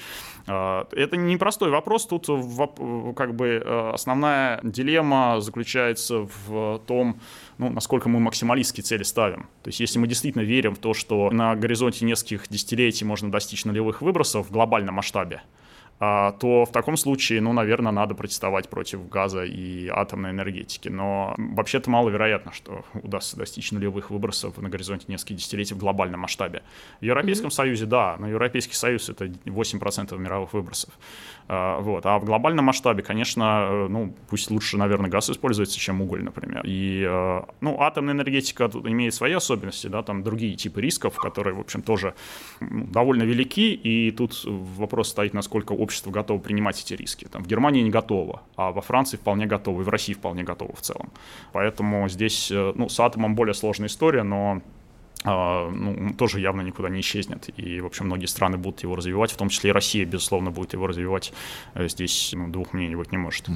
Э, 0.47 0.85
это 0.91 1.17
непростой 1.17 1.69
вопрос. 1.69 2.07
Тут 2.07 2.27
в, 2.27 3.13
как 3.13 3.35
бы 3.35 3.61
э, 3.63 3.91
основная 3.93 4.59
дилемма 4.63 5.39
заключается 5.39 6.27
в 6.47 6.81
том, 6.87 7.19
ну, 7.57 7.69
насколько 7.69 8.09
мы 8.09 8.19
максималистские 8.19 8.83
цели 8.83 9.03
ставим. 9.03 9.47
То 9.63 9.69
есть 9.69 9.79
если 9.79 9.99
мы 9.99 10.07
действительно 10.07 10.43
верим 10.43 10.75
в 10.75 10.79
то, 10.79 10.93
что 10.93 11.29
на 11.31 11.55
горизонте 11.55 12.05
нескольких 12.05 12.47
десятилетий 12.49 13.05
можно 13.05 13.31
достичь 13.31 13.65
нулевых 13.65 14.01
выбросов 14.01 14.47
в 14.47 14.51
глобальном 14.51 14.95
масштабе, 14.95 15.41
то 16.01 16.65
в 16.67 16.71
таком 16.71 16.97
случае, 16.97 17.41
ну, 17.41 17.53
наверное, 17.53 17.91
надо 17.91 18.15
протестовать 18.15 18.69
против 18.69 19.07
газа 19.07 19.43
и 19.43 19.87
атомной 19.87 20.31
энергетики. 20.31 20.89
Но 20.89 21.35
вообще-то 21.37 21.91
маловероятно, 21.91 22.51
что 22.53 22.83
удастся 22.93 23.37
достичь 23.37 23.71
нулевых 23.71 24.09
выбросов 24.09 24.57
на 24.57 24.69
горизонте 24.69 25.05
нескольких 25.07 25.37
десятилетий 25.37 25.75
в 25.75 25.77
глобальном 25.77 26.21
масштабе. 26.21 26.63
В 27.01 27.05
Европейском 27.05 27.49
mm-hmm. 27.49 27.51
Союзе, 27.51 27.85
да, 27.85 28.15
но 28.17 28.27
Европейский 28.27 28.73
Союз— 28.73 29.09
это 29.09 29.25
8% 29.25 30.17
мировых 30.17 30.53
выбросов. 30.53 30.91
А, 31.47 31.79
вот. 31.79 32.05
А 32.05 32.17
в 32.17 32.23
глобальном 32.23 32.65
масштабе, 32.65 33.03
конечно, 33.03 33.67
э, 33.69 33.87
ну, 33.89 34.15
пусть 34.29 34.49
лучше, 34.49 34.77
наверное, 34.77 35.09
газ 35.09 35.29
используется, 35.29 35.77
чем 35.77 36.01
уголь, 36.01 36.23
например. 36.23 36.61
И, 36.63 37.05
э, 37.05 37.41
ну, 37.59 37.81
атомная 37.81 38.13
энергетика 38.13 38.69
тут 38.69 38.87
имеет 38.87 39.13
свои 39.13 39.33
особенности, 39.33 39.87
да, 39.87 40.01
там 40.01 40.23
другие 40.23 40.55
типы 40.55 40.81
рисков, 40.81 41.17
которые, 41.17 41.53
в 41.53 41.59
общем, 41.59 41.81
тоже 41.81 42.13
довольно 42.61 43.23
велики, 43.23 43.73
и 43.73 44.11
тут 44.11 44.45
вопрос 44.45 45.09
стоит, 45.09 45.33
насколько 45.33 45.73
общество 45.73 45.90
общество 45.91 46.09
готово 46.09 46.39
принимать 46.39 46.81
эти 46.81 46.93
риски. 46.93 47.25
Там, 47.25 47.43
в 47.43 47.47
Германии 47.47 47.81
не 47.81 47.89
готово, 47.89 48.43
а 48.55 48.71
во 48.71 48.81
Франции 48.81 49.17
вполне 49.17 49.45
готово, 49.45 49.81
и 49.81 49.83
в 49.83 49.89
России 49.89 50.13
вполне 50.13 50.43
готово 50.43 50.73
в 50.73 50.81
целом. 50.81 51.11
Поэтому 51.51 52.07
здесь 52.07 52.49
э, 52.49 52.73
ну, 52.75 52.87
с 52.87 52.97
атомом 52.99 53.35
более 53.35 53.53
сложная 53.53 53.87
история, 53.87 54.23
но 54.23 54.61
а, 55.25 55.69
ну, 55.69 56.13
тоже 56.13 56.39
явно 56.39 56.61
никуда 56.61 56.87
не 56.87 57.01
исчезнет. 57.01 57.49
И, 57.57 57.81
в 57.81 57.85
общем, 57.85 58.05
многие 58.05 58.27
страны 58.27 58.57
будут 58.57 58.83
его 58.83 58.95
развивать, 58.95 59.31
в 59.31 59.35
том 59.35 59.49
числе 59.49 59.71
и 59.71 59.73
Россия, 59.73 60.05
безусловно, 60.05 60.49
будет 60.49 60.73
его 60.73 60.87
развивать. 60.87 61.33
Э, 61.73 61.89
здесь 61.89 62.31
ну, 62.33 62.49
двух 62.49 62.71
мнений 62.71 62.95
быть 62.95 63.11
не 63.11 63.17
может. 63.17 63.49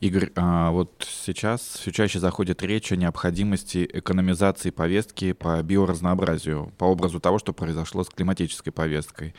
Игорь, 0.00 0.30
а 0.36 0.70
вот 0.70 1.04
сейчас 1.24 1.60
все 1.80 1.90
чаще 1.90 2.20
заходит 2.20 2.62
речь 2.62 2.92
о 2.92 2.96
необходимости 2.96 3.88
экономизации 3.90 4.70
повестки 4.70 5.32
по 5.32 5.62
биоразнообразию, 5.62 6.72
по 6.78 6.84
образу 6.84 7.18
того, 7.20 7.38
что 7.38 7.52
произошло 7.52 8.04
с 8.04 8.08
климатической 8.08 8.72
повесткой. 8.72 9.34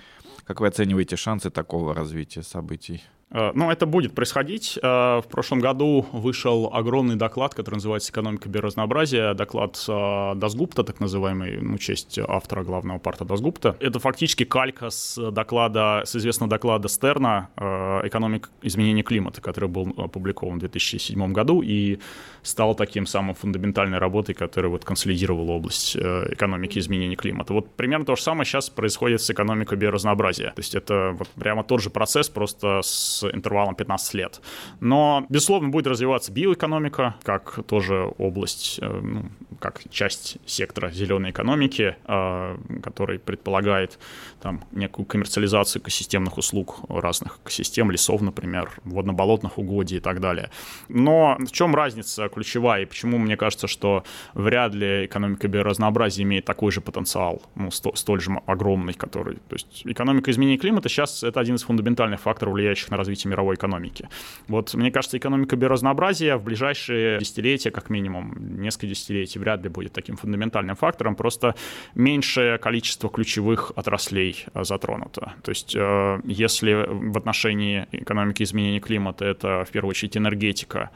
Как 0.46 0.60
вы 0.60 0.68
оцениваете 0.68 1.16
шансы 1.16 1.50
такого 1.50 1.96
развития 1.96 2.44
событий? 2.44 3.04
Э, 3.32 3.52
ну, 3.54 3.72
это 3.72 3.86
будет 3.86 4.14
происходить. 4.14 4.78
Э, 4.82 5.22
в 5.22 5.26
прошлом 5.30 5.60
году 5.60 6.06
вышел 6.12 6.70
огромный 6.72 7.16
доклад, 7.16 7.54
который 7.54 7.76
называется 7.76 8.12
«Экономика 8.12 8.50
биоразнообразия». 8.50 9.34
Доклад 9.34 9.84
э, 9.88 10.34
Дасгупта, 10.36 10.84
так 10.84 11.00
называемый, 11.00 11.60
ну, 11.62 11.78
честь 11.78 12.20
автора 12.20 12.64
главного 12.64 13.00
парта 13.00 13.26
Дасгупта. 13.26 13.76
Это 13.80 14.00
фактически 14.00 14.46
калька 14.46 14.90
с 14.90 15.32
доклада, 15.32 16.04
с 16.06 16.16
известного 16.16 16.50
доклада 16.50 16.88
Стерна 16.88 17.50
«Экономика 17.58 18.50
изменения 18.62 19.04
климата», 19.04 19.42
который 19.42 19.70
был 19.70 19.94
опубликован 19.98 20.58
в 20.58 20.60
2007 20.60 21.34
году 21.34 21.62
и 21.62 22.00
стал 22.42 22.76
таким 22.76 23.06
самым 23.06 23.36
фундаментальной 23.36 23.98
работой, 23.98 24.36
которая 24.36 24.72
вот 24.72 24.86
консолидировала 24.86 25.52
область 25.52 25.96
экономики 25.96 26.80
изменения 26.80 27.16
климата. 27.16 27.54
Вот 27.54 27.76
примерно 27.76 28.06
то 28.06 28.16
же 28.16 28.22
самое 28.22 28.46
сейчас 28.46 28.70
происходит 28.70 29.22
с 29.22 29.30
экономикой 29.30 29.78
биоразнообразия. 29.78 30.52
То 30.52 30.60
есть 30.60 30.76
это 30.76 31.16
вот 31.18 31.28
прямо 31.30 31.64
тот 31.64 31.82
же 31.82 31.90
процесс, 31.90 32.30
просто 32.30 32.82
с 32.84 33.15
интервалом 33.24 33.76
15 33.76 34.14
лет. 34.14 34.42
Но, 34.80 35.26
безусловно, 35.30 35.70
будет 35.70 35.88
развиваться 35.88 36.32
биоэкономика, 36.32 37.16
как 37.24 37.60
тоже 37.68 38.12
область, 38.18 38.80
э, 38.82 38.88
ну, 38.88 39.26
как 39.60 39.82
часть 39.90 40.38
сектора 40.46 40.92
зеленой 40.92 41.32
экономики, 41.32 41.96
э, 42.06 42.58
который 42.84 43.20
предполагает 43.20 44.00
там 44.42 44.64
некую 44.72 45.06
коммерциализацию 45.06 45.82
экосистемных 45.82 46.38
услуг 46.38 46.80
разных 46.90 47.40
экосистем, 47.44 47.92
лесов, 47.92 48.22
например, 48.22 48.72
водно-болотных 48.84 49.58
угодий 49.58 49.98
и 49.98 50.00
так 50.00 50.20
далее. 50.20 50.50
Но 50.90 51.38
в 51.40 51.52
чем 51.52 51.76
разница 51.76 52.30
ключевая 52.30 52.84
и 52.84 52.86
почему 52.86 53.18
мне 53.18 53.38
кажется, 53.38 53.68
что 53.68 54.04
вряд 54.34 54.74
ли 54.74 55.06
экономика 55.06 55.48
биоразнообразия 55.48 56.24
имеет 56.24 56.46
такой 56.46 56.72
же 56.72 56.82
потенциал, 56.82 57.42
ну, 57.56 57.72
сто, 57.72 57.96
столь 57.96 58.22
же 58.22 58.32
огромный, 58.46 58.94
который... 58.94 59.36
То 59.36 59.56
есть 59.56 59.82
экономика 59.86 60.32
изменения 60.32 60.58
климата 60.58 60.90
сейчас 60.90 61.24
это 61.24 61.40
один 61.40 61.56
из 61.56 61.64
фундаментальных 61.64 62.20
факторов, 62.20 62.54
влияющих 62.54 62.90
на 62.90 62.98
развитие 63.06 63.32
мировой 63.32 63.56
экономики. 63.56 64.10
Вот 64.48 64.74
мне 64.74 64.92
кажется, 64.92 65.18
экономика 65.18 65.56
биоразнообразия 65.56 66.38
в 66.38 66.44
ближайшие 66.44 67.20
десятилетия, 67.20 67.72
как 67.72 67.90
минимум, 67.90 68.34
несколько 68.62 68.88
десятилетий, 68.88 69.40
вряд 69.40 69.64
ли 69.64 69.70
будет 69.70 69.94
таким 69.94 70.18
фундаментальным 70.18 70.76
фактором, 70.76 71.16
просто 71.16 71.56
меньшее 71.96 72.58
количество 72.58 73.10
ключевых 73.10 73.72
отраслей 73.76 74.46
э, 74.54 74.64
затронуто. 74.64 75.34
То 75.44 75.52
есть 75.52 75.76
э, 75.76 76.20
если 76.24 76.86
в 76.88 77.18
отношении 77.18 77.86
экономики 77.92 78.44
изменения 78.44 78.80
климата 78.80 79.26
это 79.26 79.64
в 79.66 79.72
первую 79.72 79.92
очередь 79.92 80.18
энергетика, 80.18 80.90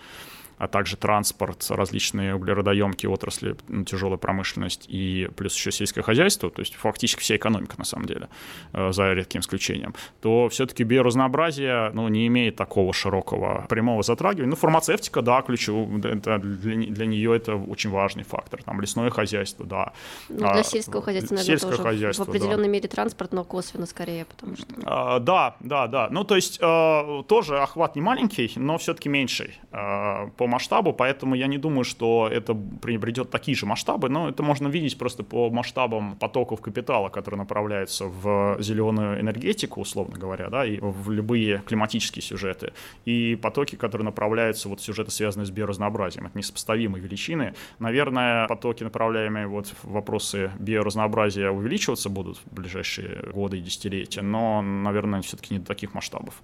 а 0.60 0.68
также 0.68 0.98
транспорт, 0.98 1.66
различные 1.70 2.36
углеродоемкие 2.36 3.10
отрасли, 3.10 3.56
тяжелая 3.86 4.18
промышленность 4.18 4.86
и 4.90 5.30
плюс 5.36 5.56
еще 5.56 5.72
сельское 5.72 6.02
хозяйство, 6.02 6.50
то 6.50 6.60
есть 6.60 6.76
фактически 6.76 7.22
вся 7.22 7.38
экономика 7.38 7.76
на 7.78 7.86
самом 7.86 8.06
деле, 8.06 8.28
э, 8.74 8.92
за 8.92 9.14
редким 9.14 9.40
исключением, 9.40 9.96
то 10.22 10.50
все-таки 10.50 10.84
биоразнообразие 10.84 11.92
ну, 11.94 12.08
не 12.10 12.28
имеет 12.28 12.58
такого 12.58 12.94
широкого 12.94 13.66
прямого 13.70 14.04
затрагивания. 14.04 14.50
Ну, 14.50 14.58
фармацевтика, 14.58 15.22
да, 15.22 15.42
ключевой, 15.42 16.00
это 16.02 16.40
для, 16.40 16.76
для 16.76 17.06
нее 17.06 17.36
это 17.36 17.56
очень 17.56 17.90
важный 17.90 18.24
фактор. 18.24 18.62
Там 18.62 18.82
лесное 18.82 19.10
хозяйство, 19.10 19.66
да. 19.66 19.94
Ну, 20.28 20.40
для 20.40 20.50
а, 20.50 20.64
сельского 20.64 21.02
хозяйства, 21.02 21.36
наверное, 21.36 21.58
сельское 21.58 21.72
тоже 21.72 21.84
хозяйство, 21.84 22.26
в 22.26 22.30
определенной 22.30 22.66
да. 22.66 22.70
мере 22.70 22.90
транспорт, 22.90 23.32
но 23.32 23.46
косвенно 23.46 23.86
скорее, 23.86 24.26
потому 24.26 24.58
что... 24.58 24.66
А, 24.84 25.20
да, 25.20 25.56
да, 25.62 25.88
да. 25.88 26.10
Ну, 26.12 26.26
то 26.26 26.36
есть 26.36 26.60
э, 26.62 27.24
тоже 27.28 27.60
охват 27.60 27.96
не 27.96 28.02
маленький, 28.02 28.52
но 28.58 28.78
все-таки 28.78 29.08
меньший 29.08 29.58
э, 29.72 30.30
по 30.36 30.49
масштабу, 30.50 30.94
поэтому 30.94 31.36
я 31.36 31.48
не 31.48 31.58
думаю, 31.58 31.84
что 31.84 32.30
это 32.32 32.54
приобретет 32.54 33.30
такие 33.30 33.56
же 33.56 33.66
масштабы, 33.66 34.10
но 34.10 34.30
это 34.30 34.44
можно 34.44 34.68
видеть 34.68 34.98
просто 34.98 35.24
по 35.24 35.50
масштабам 35.50 36.16
потоков 36.16 36.62
капитала, 36.62 37.10
которые 37.10 37.40
направляются 37.40 38.06
в 38.06 38.58
зеленую 38.60 39.20
энергетику, 39.22 39.82
условно 39.82 40.18
говоря, 40.18 40.50
да, 40.50 40.66
и 40.66 40.80
в 40.82 41.12
любые 41.12 41.64
климатические 41.66 42.24
сюжеты, 42.24 42.74
и 43.06 43.36
потоки, 43.42 43.76
которые 43.76 44.06
направляются, 44.06 44.70
вот 44.70 44.82
сюжеты, 44.82 45.12
связанные 45.12 45.46
с 45.46 45.52
биоразнообразием. 45.52 46.26
Это 46.28 46.38
несопоставимые 46.38 47.02
величины. 47.02 47.54
Наверное, 47.80 48.48
потоки, 48.48 48.84
направляемые 48.84 49.48
вот 49.48 49.68
в 49.84 49.92
вопросы 49.92 50.52
биоразнообразия, 50.60 51.50
увеличиваться 51.50 52.10
будут 52.10 52.38
в 52.38 52.54
ближайшие 52.54 53.32
годы 53.34 53.58
и 53.58 53.62
десятилетия, 53.62 54.22
но, 54.22 54.62
наверное, 54.62 55.22
все-таки 55.22 55.54
не 55.54 55.60
до 55.60 55.66
таких 55.66 55.94
масштабов. 55.94 56.42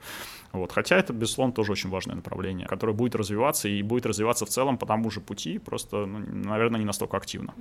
Вот. 0.55 0.71
Хотя 0.71 0.97
это, 0.97 1.13
безусловно, 1.13 1.53
тоже 1.53 1.71
очень 1.71 1.89
важное 1.89 2.15
направление, 2.15 2.67
которое 2.67 2.93
будет 2.93 3.15
развиваться 3.15 3.67
и 3.67 3.81
будет 3.81 4.05
развиваться 4.05 4.45
в 4.45 4.49
целом 4.49 4.77
по 4.77 4.85
тому 4.85 5.09
же 5.11 5.21
пути, 5.21 5.59
просто, 5.59 6.05
ну, 6.05 6.19
наверное, 6.19 6.79
не 6.79 6.85
настолько 6.85 7.17
активно. 7.17 7.53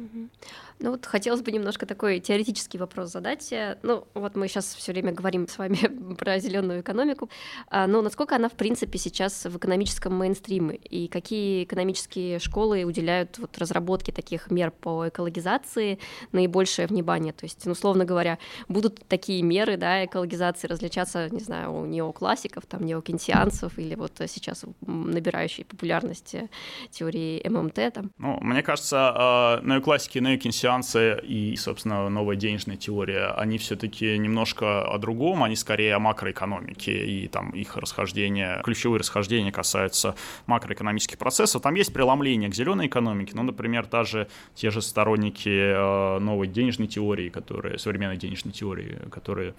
Ну 0.81 0.91
вот 0.91 1.07
хотелось 1.07 1.43
бы 1.43 1.53
немножко 1.53 1.87
такой 1.87 2.21
теоретический 2.21 2.79
вопрос 2.79 3.11
задать. 3.13 3.53
Ну 3.83 4.07
вот 4.15 4.37
мы 4.37 4.49
сейчас 4.49 4.75
все 4.75 4.93
время 4.93 5.13
говорим 5.13 5.49
с 5.49 5.59
вами 5.59 6.15
про 6.19 6.39
зеленую 6.39 6.81
экономику, 6.81 7.31
а, 7.69 7.87
но 7.87 8.03
насколько 8.03 8.37
она, 8.37 8.49
в 8.49 8.53
принципе, 8.53 8.99
сейчас 8.99 9.45
в 9.45 9.57
экономическом 9.57 10.15
мейнстриме, 10.15 10.77
и 10.77 11.09
какие 11.09 11.65
экономические 11.65 12.39
школы 12.39 12.85
уделяют 12.85 13.39
вот 13.39 13.57
разработке 13.59 14.13
таких 14.13 14.51
мер 14.51 14.71
по 14.71 15.09
экологизации 15.09 15.99
наибольшее 16.33 16.87
внимание? 16.87 17.33
То 17.33 17.45
есть, 17.45 17.65
ну, 17.67 17.73
условно 17.73 18.05
говоря, 18.05 18.39
будут 18.69 19.07
такие 19.09 19.43
меры, 19.43 19.77
да, 19.77 20.05
экологизации 20.05 20.67
различаться, 20.69 21.29
не 21.31 21.41
знаю, 21.41 21.73
у 21.73 21.87
неоклассиков, 21.87 22.67
там, 22.67 22.84
неокенсианцев 22.85 23.79
или 23.79 23.95
вот 23.95 24.13
сейчас 24.27 24.65
набирающей 24.87 25.65
популярности 25.65 26.51
теории 26.91 27.47
ММТ 27.49 27.95
там? 27.95 28.11
Ну, 28.19 28.39
мне 28.41 28.63
кажется, 28.63 29.61
э, 29.63 29.67
неоклассики, 29.67 30.19
неокенсианцы 30.19 31.21
и, 31.23 31.57
собственно, 31.57 32.09
новая 32.09 32.37
денежная 32.37 32.77
теория, 32.77 33.35
они 33.37 33.59
все-таки 33.59 34.19
немножко 34.19 34.83
о 34.83 34.99
другом, 34.99 35.43
они 35.43 35.57
скорее 35.57 35.95
о 35.95 35.99
макроэкономике 35.99 37.07
и 37.07 37.29
там 37.29 37.51
их 37.51 37.77
расхождения, 37.77 38.61
ключевые 38.63 39.01
расхождения 39.01 39.53
касаются 39.53 40.15
макроэкономических 40.47 41.19
процессов. 41.19 41.63
Там 41.63 41.75
есть 41.75 41.93
преломление 41.93 42.51
к 42.51 42.55
зеленой 42.55 42.87
экономике, 42.87 43.33
ну, 43.35 43.43
например, 43.43 43.87
даже 43.87 44.29
те 44.55 44.71
же 44.71 44.83
сторонники 44.83 45.49
э, 45.49 46.19
новой 46.19 46.49
денежной 46.49 46.89
теории, 46.89 47.29
которые, 47.29 47.79
современной 47.79 48.17
денежной 48.17 48.53
теории, 48.53 48.99
которые, 49.11 49.55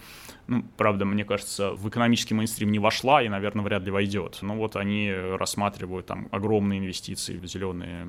ну, 0.47 0.63
правда, 0.77 1.05
мне 1.05 1.25
кажется, 1.25 1.71
в 1.71 1.87
экономический 1.89 2.33
мейнстрим 2.33 2.71
не 2.71 2.79
вошла, 2.79 3.14
и, 3.21 3.29
наверное, 3.29 3.63
вряд 3.63 3.83
ли 3.83 3.91
войдет. 3.91 4.39
Но 4.41 4.55
вот 4.55 4.75
они 4.75 5.11
рассматривают 5.11 6.07
там 6.07 6.27
огромные 6.31 6.79
инвестиции 6.79 7.37
в 7.37 7.45
зеленые 7.45 8.07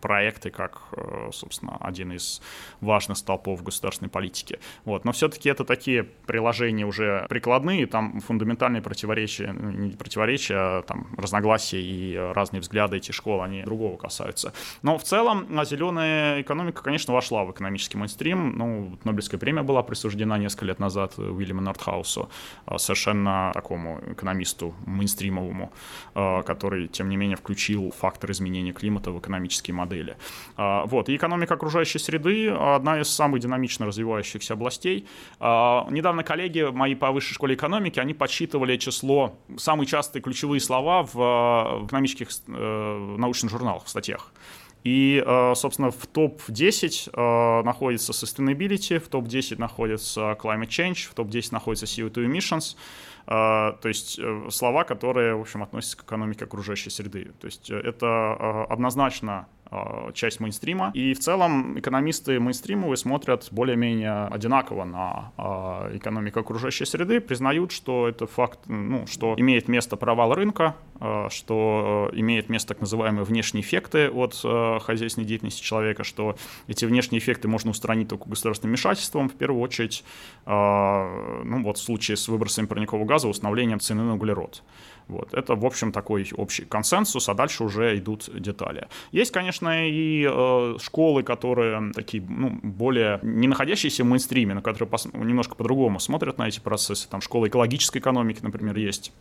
проекты 0.00 0.50
как, 0.50 0.82
э, 0.92 1.30
собственно, 1.32 1.76
один 1.80 2.12
из 2.12 2.40
важных 2.80 3.18
столпов 3.18 3.62
государственной 3.62 4.08
политики. 4.08 4.58
Вот. 4.84 5.04
Но 5.04 5.12
все-таки 5.12 5.48
это 5.48 5.64
такие 5.64 6.04
приложения 6.04 6.86
уже 6.86 7.26
прикладные, 7.28 7.86
там 7.86 8.20
фундаментальные 8.20 8.82
противоречия, 8.82 9.52
ну, 9.52 9.70
не 9.70 9.90
противоречия, 9.90 10.56
а 10.56 10.82
там 10.82 11.08
разногласия 11.16 11.80
и 11.80 12.16
разные 12.16 12.60
взгляды 12.60 12.96
этих 12.96 13.14
школ, 13.14 13.42
они 13.42 13.62
другого 13.62 13.96
касаются. 13.96 14.52
Но 14.82 14.98
в 14.98 15.04
целом 15.04 15.46
а 15.58 15.64
зеленая 15.64 16.40
экономика, 16.40 16.82
конечно, 16.82 17.14
вошла 17.14 17.44
в 17.44 17.50
экономический 17.50 17.98
мейнстрим. 17.98 18.56
Ну, 18.56 18.98
Нобелевская 19.04 19.40
премия 19.40 19.62
была 19.62 19.82
присуждена 19.82 20.38
несколько 20.38 20.66
лет 20.66 20.78
назад 20.78 21.18
Уильяму 21.18 21.60
Нортхаусу, 21.60 22.30
а, 22.66 22.78
совершенно 22.78 23.50
такому 23.54 24.00
экономическому 24.06 24.37
экономисту 24.38 24.74
мейнстримовому, 24.86 25.72
э, 26.14 26.42
который, 26.42 26.88
тем 26.88 27.08
не 27.08 27.16
менее, 27.16 27.36
включил 27.36 27.90
фактор 27.90 28.30
изменения 28.30 28.72
климата 28.72 29.10
в 29.10 29.18
экономические 29.18 29.74
модели. 29.74 30.16
Э, 30.56 30.82
вот. 30.86 31.08
И 31.08 31.16
экономика 31.16 31.54
окружающей 31.54 31.98
среды— 31.98 32.50
одна 32.76 33.00
из 33.00 33.08
самых 33.08 33.40
динамично 33.40 33.86
развивающихся 33.86 34.54
областей. 34.54 35.06
Э, 35.40 35.82
недавно 35.90 36.22
коллеги 36.22 36.70
мои 36.70 36.94
по 36.94 37.10
высшей 37.10 37.34
школе 37.34 37.54
экономики, 37.54 38.00
они 38.00 38.14
подсчитывали 38.14 38.76
число, 38.76 39.34
самые 39.56 39.86
частые 39.86 40.22
ключевые 40.22 40.60
слова 40.60 41.02
в, 41.02 41.14
в 41.14 41.86
экономических 41.86 42.28
научных 42.46 43.50
журналах, 43.50 43.84
в 43.84 43.88
статьях. 43.88 44.32
И, 44.84 45.22
собственно, 45.54 45.90
в 45.90 46.06
топ-10 46.06 47.62
находится 47.64 48.12
sustainability, 48.12 48.98
в 48.98 49.08
топ-10 49.08 49.58
находится 49.58 50.36
climate 50.40 50.68
change, 50.68 51.08
в 51.10 51.14
топ-10 51.14 51.48
находится 51.52 51.86
CO2 51.86 52.26
emissions, 52.26 52.76
а, 52.76 53.17
то 53.28 53.88
есть 53.88 54.18
э, 54.18 54.48
слова, 54.50 54.84
которые, 54.84 55.36
в 55.36 55.42
общем, 55.42 55.62
относятся 55.62 55.98
к 55.98 56.04
экономике 56.04 56.46
окружающей 56.46 56.88
среды. 56.88 57.32
То 57.38 57.46
есть 57.46 57.70
э, 57.70 57.76
это 57.76 58.06
а, 58.06 58.66
однозначно 58.70 59.32
а, 59.32 59.46
часть 60.14 60.40
мейнстрима. 60.40 60.90
И 60.94 61.12
в 61.12 61.18
целом 61.18 61.78
экономисты 61.78 62.40
мейнстримовые 62.40 62.96
смотрят 62.96 63.48
более-менее 63.50 64.26
одинаково 64.26 64.84
на 64.84 65.32
а, 65.36 65.90
экономику 65.94 66.40
окружающей 66.40 66.86
среды, 66.86 67.20
признают, 67.20 67.72
что 67.72 68.08
это 68.08 68.26
факт, 68.26 68.60
ну, 68.66 69.06
что 69.06 69.34
имеет 69.36 69.68
место 69.68 69.96
провал 69.96 70.34
рынка, 70.34 70.74
а, 71.00 71.28
что 71.30 72.10
имеет 72.14 72.48
место 72.48 72.68
так 72.68 72.80
называемые 72.80 73.24
внешние 73.24 73.62
эффекты 73.62 74.10
от 74.10 74.34
хозяйственной 74.82 75.26
деятельности 75.26 75.62
человека, 75.62 76.04
что 76.04 76.36
эти 76.66 76.84
внешние 76.84 77.18
эффекты 77.18 77.48
можно 77.48 77.70
устранить 77.70 78.08
только 78.08 78.28
государственным 78.28 78.72
вмешательством, 78.72 79.28
в 79.28 79.34
первую 79.34 79.62
очередь, 79.62 80.04
ну 80.46 81.62
вот 81.62 81.78
в 81.78 81.82
случае 81.82 82.16
с 82.16 82.28
выбросами 82.28 82.66
парникового 82.66 83.06
газа, 83.06 83.28
установлением 83.28 83.80
цены 83.80 84.02
на 84.02 84.14
углерод. 84.14 84.62
Вот. 85.08 85.32
Это, 85.32 85.54
в 85.54 85.64
общем, 85.64 85.90
такой 85.90 86.28
общий 86.36 86.64
консенсус, 86.64 87.28
а 87.28 87.34
дальше 87.34 87.64
уже 87.64 87.96
идут 87.96 88.28
детали. 88.40 88.88
Есть, 89.10 89.32
конечно, 89.32 89.88
и 89.88 90.28
э, 90.30 90.76
школы, 90.80 91.22
которые 91.22 91.92
такие, 91.94 92.22
ну, 92.22 92.58
более 92.62 93.18
не 93.22 93.48
находящиеся 93.48 94.04
в 94.04 94.06
мейнстриме, 94.06 94.54
но 94.54 94.60
которые 94.60 94.90
немножко 95.14 95.54
по-другому 95.54 95.98
смотрят 95.98 96.36
на 96.38 96.46
эти 96.46 96.60
процессы. 96.60 97.08
Там 97.08 97.22
школа 97.22 97.48
экологической 97.48 97.98
экономики, 97.98 98.40
например, 98.42 98.76
есть, 98.76 99.12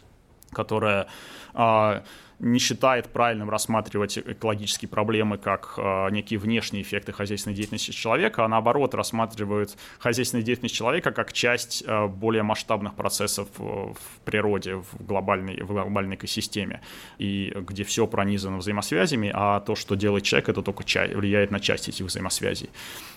которая 0.52 1.08
э, 1.54 2.02
не 2.40 2.60
считает 2.60 3.08
правильным 3.10 3.50
рассматривать 3.50 4.18
экологические 4.20 4.90
проблемы 4.90 5.38
как 5.38 5.74
э, 5.78 6.10
некие 6.12 6.40
внешние 6.40 6.84
эффекты 6.84 7.12
хозяйственной 7.12 7.56
деятельности 7.56 7.92
человека, 7.92 8.46
а 8.46 8.48
наоборот 8.48 8.94
рассматривают 8.94 9.76
хозяйственную 9.98 10.46
деятельность 10.46 10.76
человека 10.76 11.12
как 11.12 11.34
часть 11.34 11.84
э, 11.86 12.08
более 12.08 12.44
масштабных 12.44 12.94
процессов 12.94 13.48
в 13.58 13.98
природе, 14.24 14.76
в 14.76 15.06
глобальной, 15.06 15.64
в 15.64 15.68
глобальной 15.68 16.16
экосистеме, 16.16 16.82
и 17.18 17.54
где 17.56 17.84
все 17.84 18.06
пронизано 18.06 18.58
взаимосвязями, 18.58 19.32
а 19.34 19.60
то, 19.62 19.76
что 19.76 19.96
делает 19.96 20.24
человек, 20.24 20.50
это 20.50 20.62
только 20.62 20.84
часть, 20.84 21.16
влияет 21.16 21.50
на 21.50 21.60
часть 21.60 21.90
этих 21.90 22.06
взаимосвязей. 22.06 22.70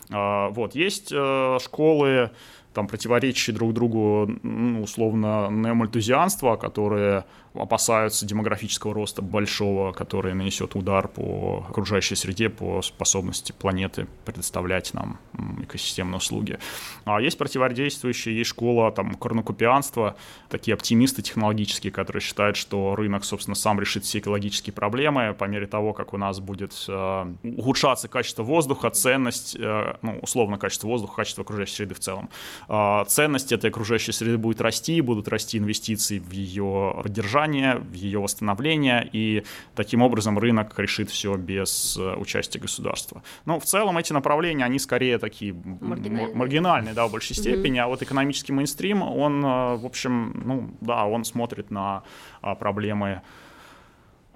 Э, 0.08 0.48
вот, 0.48 0.74
есть 0.74 1.12
э, 1.12 1.58
школы, 1.62 2.30
там 2.72 2.86
противоречащие 2.86 3.54
друг 3.54 3.74
другу, 3.74 4.30
ну, 4.42 4.82
условно, 4.82 5.48
неомальтузианство, 5.50 6.56
которые 6.56 7.24
опасаются 7.54 8.26
демографического 8.26 8.94
роста 8.94 9.22
большого, 9.22 9.92
который 9.92 10.34
нанесет 10.34 10.76
удар 10.76 11.08
по 11.08 11.66
окружающей 11.68 12.14
среде, 12.14 12.48
по 12.48 12.80
способности 12.82 13.52
планеты 13.52 14.06
предоставлять 14.24 14.94
нам 14.94 15.18
экосистемные 15.62 16.18
услуги. 16.18 16.58
А 17.04 17.20
есть 17.20 17.38
противодействующие, 17.38 18.36
есть 18.38 18.50
школа 18.50 18.92
там 18.92 19.14
корнокупианства, 19.14 20.16
такие 20.48 20.74
оптимисты 20.74 21.22
технологические, 21.22 21.92
которые 21.92 22.22
считают, 22.22 22.56
что 22.56 22.94
рынок, 22.94 23.24
собственно, 23.24 23.54
сам 23.54 23.80
решит 23.80 24.04
все 24.04 24.18
экологические 24.18 24.72
проблемы 24.72 25.34
по 25.34 25.44
мере 25.44 25.66
того, 25.66 25.92
как 25.92 26.14
у 26.14 26.16
нас 26.16 26.40
будет 26.40 26.84
э, 26.88 27.34
ухудшаться 27.42 28.08
качество 28.08 28.42
воздуха, 28.42 28.90
ценность, 28.90 29.56
э, 29.58 29.94
ну, 30.02 30.18
условно, 30.22 30.58
качество 30.58 30.86
воздуха, 30.86 31.16
качество 31.16 31.42
окружающей 31.42 31.74
среды 31.74 31.94
в 31.94 32.00
целом. 32.00 32.30
Э, 32.68 33.04
ценность 33.08 33.52
этой 33.52 33.70
окружающей 33.70 34.12
среды 34.12 34.38
будет 34.38 34.60
расти, 34.60 35.00
будут 35.00 35.28
расти 35.28 35.58
инвестиции 35.58 36.18
в 36.18 36.30
ее 36.32 37.00
поддержание, 37.02 37.39
поддержание, 37.40 37.76
в 37.76 37.94
ее 37.94 38.18
восстановление, 38.18 39.08
и 39.12 39.44
таким 39.74 40.02
образом 40.02 40.38
рынок 40.38 40.78
решит 40.78 41.10
все 41.10 41.36
без 41.36 41.96
э, 41.98 42.14
участия 42.16 42.58
государства. 42.58 43.22
Но 43.46 43.58
в 43.58 43.64
целом 43.64 43.98
эти 43.98 44.12
направления, 44.12 44.64
они 44.64 44.78
скорее 44.78 45.18
такие 45.18 45.52
маргинальные, 45.52 46.34
маргинальные 46.34 46.94
да, 46.94 47.06
в 47.06 47.12
большей 47.12 47.36
степени, 47.36 47.78
mm-hmm. 47.78 47.84
а 47.84 47.88
вот 47.88 48.02
экономический 48.02 48.52
мейнстрим, 48.52 49.02
он, 49.02 49.44
э, 49.44 49.76
в 49.76 49.86
общем, 49.86 50.42
ну, 50.44 50.70
да, 50.80 51.04
он 51.04 51.24
смотрит 51.24 51.70
на 51.70 52.02
а, 52.42 52.54
проблемы 52.54 53.22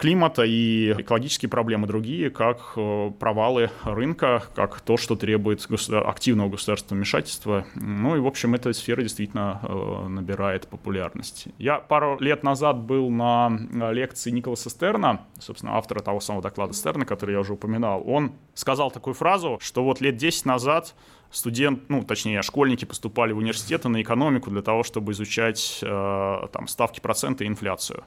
климата 0.04 0.42
и 0.44 0.92
экологические 0.98 1.48
проблемы 1.48 1.86
другие, 1.86 2.28
как 2.28 2.58
э, 2.76 3.10
провалы 3.18 3.70
рынка, 3.84 4.42
как 4.54 4.82
то, 4.82 4.98
что 4.98 5.16
требует 5.16 5.66
активного 5.90 6.50
государственного 6.50 6.98
вмешательства. 6.98 7.64
Ну 7.74 8.14
и, 8.14 8.20
в 8.20 8.26
общем, 8.26 8.54
эта 8.54 8.70
сфера 8.74 9.00
действительно 9.00 9.60
э, 9.62 10.08
набирает 10.08 10.68
популярность. 10.68 11.46
Я 11.56 11.78
пару 11.78 12.18
лет 12.20 12.42
назад 12.42 12.80
был 12.80 13.08
на 13.08 13.48
лекции 13.92 14.30
Николаса 14.30 14.68
Стерна, 14.68 15.22
собственно, 15.40 15.78
автора 15.78 16.00
того 16.00 16.20
самого 16.20 16.42
доклада 16.42 16.74
Стерна, 16.74 17.06
который 17.06 17.32
я 17.32 17.40
уже 17.40 17.54
упоминал. 17.54 18.02
Он 18.06 18.32
сказал 18.52 18.90
такую 18.90 19.14
фразу, 19.14 19.56
что 19.62 19.84
вот 19.84 20.02
лет 20.02 20.18
10 20.18 20.44
назад 20.44 20.94
студент, 21.30 21.88
ну, 21.88 22.02
точнее, 22.02 22.42
школьники 22.42 22.84
поступали 22.84 23.32
в 23.32 23.38
университеты 23.38 23.88
на 23.88 24.02
экономику 24.02 24.50
для 24.50 24.60
того, 24.60 24.82
чтобы 24.82 25.12
изучать 25.12 25.78
э, 25.80 26.40
там 26.52 26.68
ставки 26.68 27.00
процента 27.00 27.44
и 27.44 27.46
инфляцию. 27.46 28.04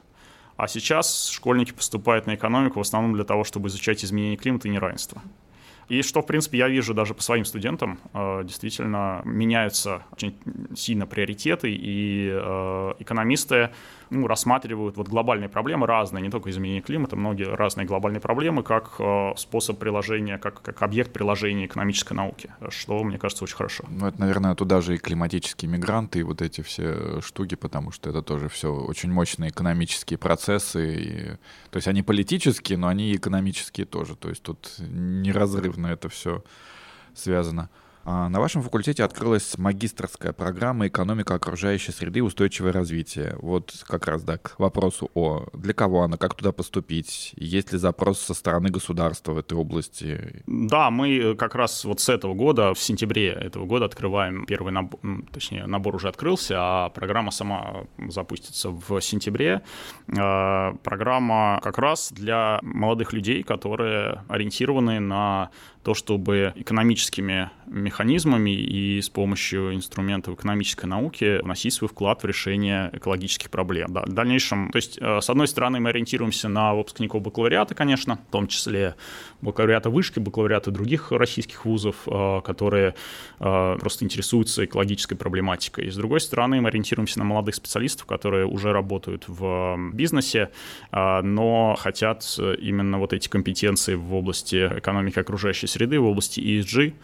А 0.58 0.66
сейчас 0.66 1.28
школьники 1.28 1.70
поступают 1.70 2.26
на 2.26 2.34
экономику 2.34 2.80
в 2.80 2.82
основном 2.82 3.14
для 3.14 3.22
того, 3.22 3.44
чтобы 3.44 3.68
изучать 3.68 4.04
изменения 4.04 4.36
климата 4.36 4.66
и 4.66 4.72
неравенство. 4.72 5.22
И 5.88 6.02
что, 6.02 6.20
в 6.20 6.26
принципе, 6.26 6.58
я 6.58 6.68
вижу 6.68 6.94
даже 6.94 7.14
по 7.14 7.22
своим 7.22 7.44
студентам, 7.44 8.00
э, 8.12 8.42
действительно 8.44 9.22
меняются 9.24 10.02
очень 10.10 10.36
сильно 10.76 11.06
приоритеты, 11.06 11.72
и 11.72 12.28
э, 12.32 12.94
экономисты 12.98 13.70
ну, 14.10 14.26
рассматривают 14.26 14.96
вот 14.96 15.08
глобальные 15.08 15.48
проблемы 15.48 15.86
разные, 15.86 16.22
не 16.22 16.30
только 16.30 16.50
изменение 16.50 16.82
климата, 16.82 17.16
многие 17.16 17.44
разные 17.44 17.86
глобальные 17.86 18.20
проблемы, 18.20 18.62
как 18.62 18.96
э, 18.98 19.32
способ 19.36 19.78
приложения, 19.78 20.38
как, 20.38 20.62
как 20.62 20.82
объект 20.82 21.12
приложения 21.12 21.66
экономической 21.66 22.14
науки, 22.14 22.52
что, 22.68 23.02
мне 23.04 23.18
кажется, 23.18 23.44
очень 23.44 23.56
хорошо. 23.56 23.84
Ну, 23.88 24.06
это, 24.06 24.20
наверное, 24.20 24.54
туда 24.54 24.80
же 24.80 24.94
и 24.94 24.98
климатические 24.98 25.70
мигранты, 25.70 26.20
и 26.20 26.22
вот 26.22 26.42
эти 26.42 26.62
все 26.62 27.20
штуки, 27.20 27.54
потому 27.54 27.90
что 27.90 28.10
это 28.10 28.22
тоже 28.22 28.48
все 28.48 28.72
очень 28.72 29.12
мощные 29.12 29.50
экономические 29.50 30.18
процессы. 30.18 30.94
И... 30.94 31.24
То 31.70 31.76
есть 31.76 31.88
они 31.88 32.02
политические, 32.02 32.78
но 32.78 32.88
они 32.88 33.14
экономические 33.14 33.86
тоже. 33.86 34.16
То 34.16 34.28
есть 34.28 34.42
тут 34.42 34.74
неразрывно 34.78 35.88
это 35.88 36.08
все 36.08 36.42
связано. 37.14 37.70
А, 38.10 38.30
на 38.30 38.40
вашем 38.40 38.62
факультете 38.62 39.04
открылась 39.04 39.58
магистрская 39.58 40.32
программа 40.32 40.86
«Экономика 40.86 41.34
окружающей 41.34 41.92
среды 41.92 42.20
и 42.20 42.22
устойчивое 42.22 42.72
развитие». 42.72 43.36
Вот 43.42 43.84
как 43.86 44.06
раз, 44.06 44.22
да, 44.22 44.38
к 44.38 44.58
вопросу 44.58 45.10
о 45.12 45.44
для 45.52 45.74
кого 45.74 46.04
она, 46.04 46.16
как 46.16 46.34
туда 46.34 46.52
поступить, 46.52 47.34
есть 47.36 47.70
ли 47.70 47.78
запрос 47.78 48.18
со 48.20 48.32
стороны 48.32 48.70
государства 48.70 49.32
в 49.32 49.38
этой 49.38 49.58
области? 49.58 50.42
Да, 50.46 50.90
мы 50.90 51.34
как 51.36 51.54
раз 51.54 51.84
вот 51.84 52.00
с 52.00 52.08
этого 52.08 52.32
года, 52.32 52.72
в 52.72 52.78
сентябре 52.78 53.28
этого 53.28 53.66
года 53.66 53.84
открываем 53.84 54.46
первый 54.46 54.72
набор, 54.72 54.98
точнее, 55.30 55.66
набор 55.66 55.96
уже 55.96 56.08
открылся, 56.08 56.54
а 56.58 56.88
программа 56.88 57.30
сама 57.30 57.84
запустится 57.98 58.70
в 58.70 59.02
сентябре. 59.02 59.60
А, 60.18 60.72
программа 60.82 61.60
как 61.62 61.76
раз 61.76 62.10
для 62.10 62.58
молодых 62.62 63.12
людей, 63.12 63.42
которые 63.42 64.24
ориентированы 64.28 64.98
на 64.98 65.50
то, 65.82 65.94
чтобы 65.94 66.52
экономическими 66.56 67.50
механизмами 67.70 68.50
и 68.50 69.00
с 69.00 69.08
помощью 69.08 69.74
инструментов 69.74 70.34
экономической 70.34 70.86
науки 70.86 71.40
вносить 71.42 71.74
свой 71.74 71.88
вклад 71.88 72.22
в 72.22 72.26
решение 72.26 72.90
экологических 72.92 73.50
проблем. 73.50 73.92
Да, 73.92 74.02
в 74.02 74.12
дальнейшем, 74.12 74.70
то 74.70 74.76
есть, 74.76 74.98
э, 75.00 75.20
с 75.20 75.30
одной 75.30 75.48
стороны, 75.48 75.80
мы 75.80 75.90
ориентируемся 75.90 76.48
на 76.48 76.74
выпускников 76.74 77.22
бакалавриата, 77.22 77.74
конечно, 77.74 78.18
в 78.28 78.32
том 78.32 78.48
числе 78.48 78.94
бакалавриата 79.40 79.90
вышки, 79.90 80.18
бакалавриата 80.18 80.70
других 80.70 81.12
российских 81.12 81.64
вузов, 81.64 81.96
э, 82.06 82.40
которые 82.44 82.94
э, 83.38 83.76
просто 83.78 84.04
интересуются 84.04 84.64
экологической 84.64 85.14
проблематикой. 85.14 85.86
И 85.86 85.90
с 85.90 85.96
другой 85.96 86.20
стороны, 86.20 86.60
мы 86.60 86.68
ориентируемся 86.68 87.18
на 87.18 87.24
молодых 87.24 87.54
специалистов, 87.54 88.06
которые 88.06 88.46
уже 88.46 88.72
работают 88.72 89.24
в 89.28 89.90
бизнесе, 89.92 90.50
но 90.92 91.76
хотят 91.78 92.24
именно 92.38 92.98
вот 92.98 93.12
эти 93.12 93.28
компетенции 93.28 93.94
в 93.94 94.14
области 94.14 94.56
экономики 94.78 95.18
окружающей 95.18 95.66
среды, 95.68 96.00
в 96.00 96.06
области 96.06 96.40
ESG 96.40 96.94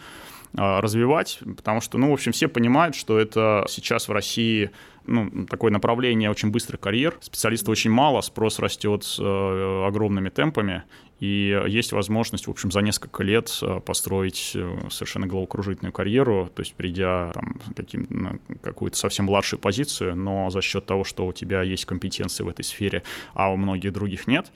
а, 0.56 0.80
развивать, 0.80 1.40
потому 1.56 1.80
что, 1.80 1.98
ну, 1.98 2.10
в 2.10 2.12
общем, 2.12 2.32
все 2.32 2.48
понимают, 2.48 2.94
что 2.94 3.18
это 3.18 3.64
сейчас 3.68 4.08
в 4.08 4.12
России 4.12 4.70
ну, 5.06 5.46
такое 5.46 5.70
направление 5.70 6.30
очень 6.30 6.50
быстрых 6.50 6.80
карьер. 6.80 7.16
Специалистов 7.20 7.70
очень 7.70 7.90
мало, 7.90 8.20
спрос 8.20 8.58
растет 8.58 9.04
э, 9.18 9.84
огромными 9.86 10.28
темпами, 10.28 10.84
и 11.20 11.62
есть 11.68 11.92
возможность, 11.92 12.48
в 12.48 12.50
общем, 12.50 12.70
за 12.70 12.80
несколько 12.80 13.22
лет 13.22 13.50
э, 13.62 13.80
построить 13.80 14.52
э, 14.54 14.88
совершенно 14.90 15.26
головокружительную 15.26 15.92
карьеру, 15.92 16.50
то 16.54 16.60
есть 16.60 16.74
придя 16.74 17.30
там, 17.32 17.60
каким, 17.76 18.06
на 18.10 18.38
какую-то 18.62 18.96
совсем 18.96 19.26
младшую 19.26 19.60
позицию, 19.60 20.16
но 20.16 20.50
за 20.50 20.60
счет 20.60 20.86
того, 20.86 21.04
что 21.04 21.26
у 21.26 21.32
тебя 21.32 21.62
есть 21.62 21.84
компетенции 21.84 22.42
в 22.42 22.48
этой 22.48 22.64
сфере, 22.64 23.04
а 23.32 23.52
у 23.52 23.56
многих 23.56 23.92
других 23.92 24.26
нет, 24.26 24.50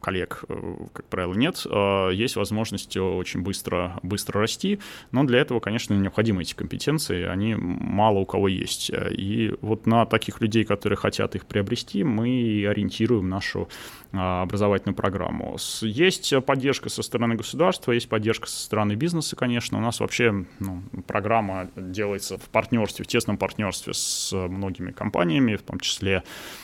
коллег, 0.00 0.44
э, 0.48 0.74
как 0.92 1.06
правило, 1.06 1.34
нет, 1.34 1.64
есть 2.12 2.36
возможность 2.36 2.96
очень 2.96 3.42
быстро, 3.42 3.98
быстро 4.02 4.40
расти, 4.40 4.80
но 5.12 5.24
для 5.24 5.38
этого, 5.38 5.60
конечно, 5.60 5.94
необходимы 5.94 6.42
эти 6.42 6.54
компетенции, 6.54 7.24
они 7.24 7.54
мало 7.54 8.18
у 8.18 8.26
кого 8.26 8.48
есть. 8.48 8.90
И 9.10 9.54
вот 9.60 9.86
на 9.86 10.04
таких 10.06 10.40
людей, 10.40 10.64
которые 10.64 10.96
хотят 10.96 11.36
их 11.36 11.46
приобрести, 11.46 12.02
мы 12.02 12.66
ориентируем 12.68 13.28
нашу 13.28 13.68
образовательную 14.12 14.96
программу. 14.96 15.56
Есть 15.82 16.32
поддержка 16.44 16.88
со 16.88 17.02
стороны 17.02 17.34
государства, 17.34 17.92
есть 17.92 18.08
поддержка 18.08 18.48
со 18.48 18.62
стороны 18.62 18.94
бизнеса, 18.94 19.36
конечно. 19.36 19.78
У 19.78 19.80
нас 19.80 20.00
вообще 20.00 20.44
ну, 20.58 20.82
программа 21.06 21.70
делается 21.76 22.38
в 22.38 22.48
партнерстве, 22.48 23.04
в 23.04 23.08
тесном 23.08 23.36
партнерстве 23.36 23.94
с 23.94 24.32
многими 24.32 24.92
компаниями, 24.92 25.56
в 25.56 25.62
том 25.62 25.80
числе 25.80 26.22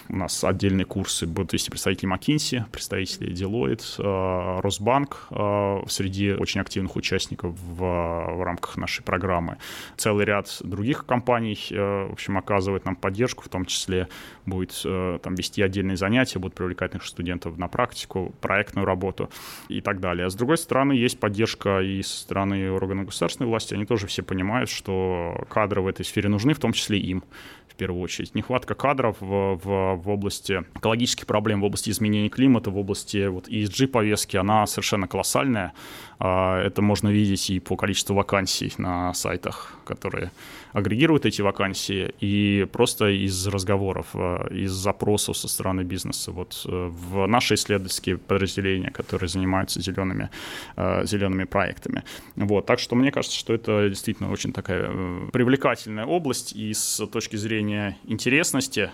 у 0.09 0.17
нас 0.17 0.43
отдельные 0.45 0.85
курсы 0.85 1.27
будут 1.27 1.53
вести 1.53 1.71
представители 1.71 2.13
McKinsey, 2.13 2.63
представители 2.71 3.33
Deloitte, 3.33 3.83
э, 3.99 4.61
Росбанк 4.61 5.29
э, 5.31 5.83
среди 5.89 6.33
очень 6.33 6.61
активных 6.61 6.97
участников 6.97 7.55
в, 7.55 7.79
в 7.79 8.43
рамках 8.43 8.77
нашей 8.77 9.03
программы. 9.03 9.59
Целый 9.97 10.25
ряд 10.25 10.59
других 10.63 11.07
компаний, 11.07 11.59
э, 11.71 12.07
в 12.09 12.13
общем, 12.13 12.39
оказывает 12.39 12.85
нам 12.85 12.97
поддержку, 12.97 13.45
в 13.45 13.49
том 13.49 13.65
числе 13.65 14.09
будет 14.47 14.83
там 14.83 15.35
вести 15.35 15.63
отдельные 15.63 15.97
занятия, 15.97 16.39
будут 16.39 16.55
привлекать 16.55 16.95
наших 16.95 17.09
студентов 17.09 17.59
на 17.59 17.69
практику, 17.69 18.35
проектную 18.41 18.87
работу 18.87 19.02
работу 19.03 19.31
и 19.69 19.81
так 19.81 20.01
далее. 20.01 20.27
А 20.27 20.31
с 20.31 20.35
другой 20.35 20.57
стороны, 20.57 20.93
есть 20.93 21.19
поддержка 21.19 21.81
и 21.81 22.03
со 22.03 22.19
стороны 22.19 22.71
органов 22.71 23.07
государственной 23.07 23.49
власти. 23.49 23.75
Они 23.75 23.85
тоже 23.85 24.07
все 24.07 24.23
понимают, 24.23 24.71
что 24.71 25.45
кадры 25.49 25.83
в 25.83 25.87
этой 25.87 26.05
сфере 26.05 26.29
нужны, 26.29 26.55
в 26.55 26.59
том 26.59 26.73
числе 26.73 26.99
им 26.99 27.25
в 27.73 27.75
первую 27.75 28.03
очередь. 28.03 28.35
Нехватка 28.35 28.75
кадров 28.75 29.17
в, 29.21 29.57
в, 29.57 29.97
в 29.97 30.09
области 30.09 30.63
экологических 30.77 31.27
проблем, 31.27 31.63
в 31.63 31.65
области 31.65 31.91
изменения 31.91 32.29
климата, 32.29 32.71
в 32.71 32.77
области 32.77 33.27
вот, 33.27 33.49
ESG-повестки, 33.49 34.37
она 34.37 34.67
совершенно 34.67 35.09
колоссальная. 35.09 35.73
А, 36.19 36.63
это 36.63 36.83
можно 36.83 37.09
видеть 37.09 37.51
и 37.51 37.59
по 37.59 37.77
количеству 37.77 38.15
вакансий 38.15 38.73
на 38.79 39.13
сайтах, 39.15 39.75
которые 39.85 40.31
агрегируют 40.73 41.27
эти 41.27 41.43
вакансии, 41.43 42.15
и 42.21 42.67
просто 42.73 43.09
из 43.09 43.47
разговоров, 43.49 44.07
а, 44.15 44.47
из 44.49 44.71
запросов 44.71 45.37
со 45.37 45.49
стороны 45.49 45.83
бизнеса. 45.83 46.31
Вот 46.31 46.63
э, 46.67 46.89
в 46.91 47.27
наши 47.27 47.55
исследовательские 47.55 48.19
подразделения, 48.19 48.91
которые 48.93 49.29
занимаются 49.29 49.81
зелеными, 49.81 50.31
а, 50.77 51.05
зелеными 51.05 51.45
проектами. 51.45 52.05
Вот. 52.37 52.67
Так 52.67 52.79
что 52.79 52.95
мне 52.95 53.11
кажется, 53.11 53.37
что 53.37 53.55
это 53.55 53.89
действительно 53.89 54.31
очень 54.31 54.53
такая 54.53 54.87
э, 54.89 55.29
привлекательная 55.33 56.07
область, 56.07 56.53
и 56.53 56.73
с 56.73 57.07
точки 57.07 57.37
зрения 57.37 57.97
интересности 58.05 58.91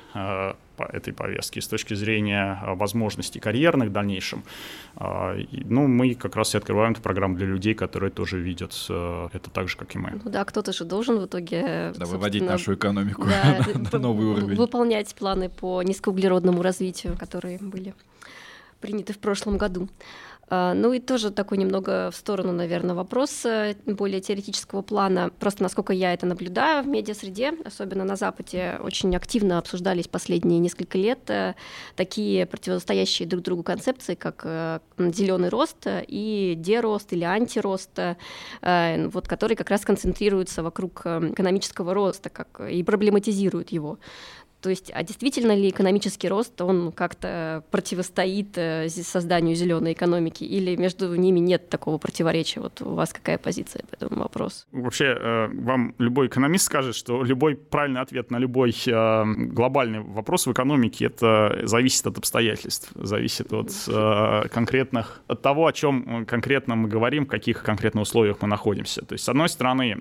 по 0.79 0.85
этой 0.85 1.13
повестке, 1.13 1.61
с 1.61 1.69
точки 1.69 1.95
зрения 1.95 2.63
возможностей 2.77 3.41
карьерных 3.41 3.89
в 3.89 3.93
дальнейшем. 3.93 4.45
Ну, 4.97 5.89
мы 5.89 6.15
как 6.15 6.37
раз 6.37 6.55
и 6.55 6.59
открываем 6.59 6.93
эту 6.93 7.03
программу 7.03 7.37
для 7.37 7.47
людей, 7.47 7.75
которые 7.75 8.11
тоже 8.11 8.39
видят 8.41 8.73
э, 8.89 9.29
это 9.33 9.51
так 9.51 9.69
же, 9.69 9.77
как 9.77 9.95
и 9.95 9.99
мы. 9.99 10.21
Ну 10.25 10.31
да, 10.31 10.45
кто-то 10.45 10.73
же 10.73 10.85
должен 10.85 11.19
в 11.19 11.27
итоге... 11.27 11.93
Да, 11.97 12.07
выводить 12.07 12.43
нашу 12.43 12.75
экономику 12.75 13.27
да, 13.27 13.59
на 13.93 13.99
новый 13.99 14.27
уровень. 14.27 14.57
Выполнять 14.57 15.15
планы 15.15 15.49
по 15.49 15.83
низкоуглеродному 15.83 16.63
развитию, 16.63 17.17
которые 17.19 17.59
были 17.59 17.95
приняты 18.81 19.13
в 19.13 19.19
прошлом 19.19 19.59
году. 19.59 19.89
А, 20.51 20.75
ну 20.75 20.93
и 20.93 20.99
тоже 20.99 21.31
такой 21.31 21.59
немного 21.59 22.11
в 22.11 22.17
сторону, 22.17 22.53
наверное, 22.53 22.95
вопрос 22.95 23.45
э, 23.45 23.75
более 23.85 24.21
теоретического 24.21 24.83
плана. 24.83 25.31
Просто 25.39 25.63
насколько 25.63 25.93
я 25.93 26.15
это 26.15 26.27
наблюдаю 26.27 26.83
в 26.83 26.87
медиасреде, 26.87 27.53
особенно 27.65 28.05
на 28.05 28.17
Западе, 28.17 28.79
очень 28.83 29.15
активно 29.15 29.59
обсуждались 29.59 30.09
последние 30.09 30.59
несколько 30.59 30.97
лет 30.97 31.19
э, 31.29 31.55
такие 31.97 32.47
противостоящие 32.47 33.29
друг 33.29 33.45
другу 33.45 33.63
концепции, 33.63 34.15
как 34.15 34.43
э, 34.45 34.81
зеленый 34.99 35.51
рост 35.51 35.87
и 35.87 36.55
дерост 36.57 37.13
или 37.13 37.25
антирост, 37.25 37.91
вот, 38.63 39.29
которые 39.29 39.57
как 39.57 39.71
раз 39.71 39.83
концентрируются 39.83 40.63
вокруг 40.63 41.01
экономического 41.07 41.95
роста 41.95 42.31
как, 42.31 42.61
и 42.69 42.83
проблематизируют 42.83 43.71
его. 43.71 43.99
То 44.61 44.71
есть, 44.71 44.91
а 44.93 45.05
действительно 45.05 45.55
ли 45.55 45.71
экономический 45.71 46.29
рост, 46.29 46.61
он 46.61 46.91
как-то 46.91 47.63
противостоит 47.71 48.59
э, 48.59 48.89
созданию 48.89 49.55
зеленой 49.55 49.93
экономики, 49.93 50.43
или 50.43 50.75
между 50.75 51.15
ними 51.15 51.39
нет 51.39 51.69
такого 51.69 51.99
противоречия? 51.99 52.61
Вот 52.61 52.83
у 52.83 52.95
вас 52.95 53.13
какая 53.13 53.39
позиция 53.39 53.85
по 53.89 53.95
этому 53.95 54.23
вопросу? 54.23 54.67
Вообще, 54.73 55.17
э, 55.17 55.49
вам 55.53 55.95
любой 55.99 56.27
экономист 56.27 56.65
скажет, 56.65 56.97
что 56.97 57.23
любой 57.23 57.55
правильный 57.55 58.01
ответ 58.01 58.33
на 58.33 58.39
любой 58.39 58.71
э, 58.71 59.25
глобальный 59.37 60.01
вопрос 60.01 60.47
в 60.49 60.53
экономике 60.53 61.07
это 61.07 61.61
зависит 61.63 62.07
от 62.09 62.19
обстоятельств, 62.19 62.91
зависит 62.95 63.53
от 63.53 63.71
конкретных, 64.51 65.21
от 65.29 65.41
того, 65.41 65.67
о 65.67 65.73
чем 65.73 66.27
конкретно 66.27 66.75
мы 66.75 66.89
говорим, 66.89 67.27
в 67.27 67.29
каких 67.29 67.63
конкретных 67.63 68.03
условиях 68.03 68.39
мы 68.43 68.49
находимся. 68.49 69.05
То 69.05 69.13
есть, 69.13 69.25
с 69.25 69.29
одной 69.29 69.49
стороны, 69.49 69.97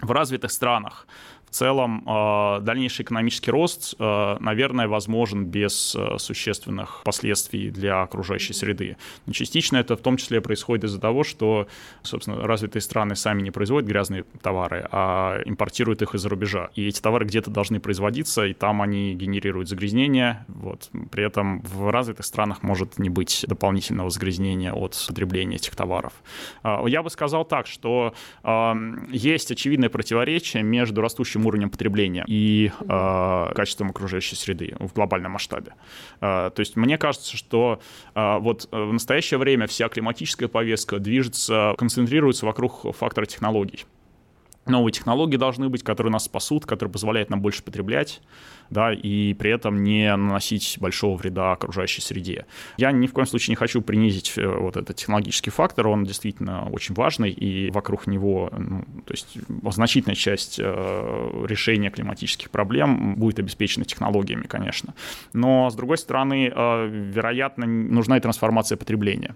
в 0.00 0.10
развитых 0.12 0.52
странах 0.52 1.06
в 1.50 1.54
целом 1.54 2.04
э, 2.06 2.60
дальнейший 2.60 3.04
экономический 3.04 3.50
рост, 3.50 3.94
э, 3.98 4.36
наверное, 4.40 4.86
возможен 4.86 5.46
без 5.46 5.96
э, 5.96 6.18
существенных 6.18 7.02
последствий 7.04 7.70
для 7.70 8.02
окружающей 8.02 8.52
среды. 8.52 8.96
Но 9.26 9.32
частично 9.32 9.78
это 9.78 9.96
в 9.96 10.00
том 10.00 10.18
числе 10.18 10.40
происходит 10.40 10.84
из-за 10.84 11.00
того, 11.00 11.24
что, 11.24 11.66
собственно, 12.02 12.46
развитые 12.46 12.82
страны 12.82 13.16
сами 13.16 13.42
не 13.42 13.50
производят 13.50 13.88
грязные 13.88 14.24
товары, 14.42 14.86
а 14.92 15.40
импортируют 15.44 16.02
их 16.02 16.14
из-за 16.14 16.28
рубежа. 16.28 16.70
И 16.74 16.86
эти 16.86 17.00
товары 17.00 17.24
где-то 17.24 17.50
должны 17.50 17.80
производиться, 17.80 18.44
и 18.44 18.52
там 18.52 18.82
они 18.82 19.14
генерируют 19.14 19.68
загрязнение. 19.68 20.44
Вот. 20.48 20.90
При 21.10 21.24
этом 21.24 21.62
в 21.62 21.90
развитых 21.90 22.26
странах 22.26 22.62
может 22.62 22.98
не 22.98 23.08
быть 23.08 23.44
дополнительного 23.48 24.10
загрязнения 24.10 24.72
от 24.72 25.02
потребления 25.08 25.56
этих 25.56 25.74
товаров. 25.76 26.12
Я 26.64 27.02
бы 27.02 27.10
сказал 27.10 27.44
так, 27.44 27.66
что 27.66 28.12
есть 29.10 29.50
очевидное 29.50 29.88
противоречие 29.88 30.62
между 30.62 31.00
растущим 31.00 31.37
общим 31.38 31.46
уровнем 31.46 31.70
потребления 31.70 32.24
и 32.26 32.70
э, 32.80 33.52
качеством 33.54 33.90
окружающей 33.90 34.36
среды 34.36 34.74
в 34.78 34.92
глобальном 34.92 35.32
масштабе. 35.32 35.72
Э, 36.20 36.50
то 36.54 36.60
есть 36.60 36.76
мне 36.76 36.98
кажется, 36.98 37.36
что 37.36 37.80
э, 38.14 38.38
вот 38.38 38.68
в 38.70 38.92
настоящее 38.92 39.38
время 39.38 39.66
вся 39.66 39.88
климатическая 39.88 40.48
повестка 40.48 40.98
движется, 40.98 41.74
концентрируется 41.78 42.46
вокруг 42.46 42.94
фактора 42.96 43.26
технологий 43.26 43.84
новые 44.68 44.92
технологии 44.92 45.36
должны 45.36 45.68
быть, 45.68 45.82
которые 45.82 46.12
нас 46.12 46.24
спасут, 46.24 46.66
которые 46.66 46.92
позволяют 46.92 47.30
нам 47.30 47.40
больше 47.40 47.62
потреблять, 47.62 48.20
да, 48.70 48.92
и 48.92 49.34
при 49.34 49.50
этом 49.50 49.82
не 49.82 50.14
наносить 50.14 50.76
большого 50.80 51.16
вреда 51.16 51.52
окружающей 51.52 52.00
среде. 52.00 52.46
Я 52.76 52.92
ни 52.92 53.06
в 53.06 53.12
коем 53.12 53.26
случае 53.26 53.52
не 53.52 53.56
хочу 53.56 53.80
принизить 53.80 54.34
э, 54.36 54.46
вот 54.46 54.76
этот 54.76 54.96
технологический 54.96 55.50
фактор, 55.50 55.88
он 55.88 56.04
действительно 56.04 56.68
очень 56.70 56.94
важный, 56.94 57.30
и 57.30 57.70
вокруг 57.70 58.06
него, 58.06 58.50
ну, 58.56 58.84
то 59.04 59.12
есть 59.12 59.38
значительная 59.70 60.16
часть 60.16 60.58
э, 60.58 61.44
решения 61.46 61.90
климатических 61.90 62.50
проблем 62.50 63.16
будет 63.16 63.38
обеспечена 63.38 63.84
технологиями, 63.84 64.46
конечно. 64.46 64.94
Но, 65.32 65.70
с 65.70 65.74
другой 65.74 65.98
стороны, 65.98 66.52
э, 66.54 66.88
вероятно, 66.88 67.66
нужна 67.66 68.18
и 68.18 68.20
трансформация 68.20 68.76
потребления. 68.76 69.34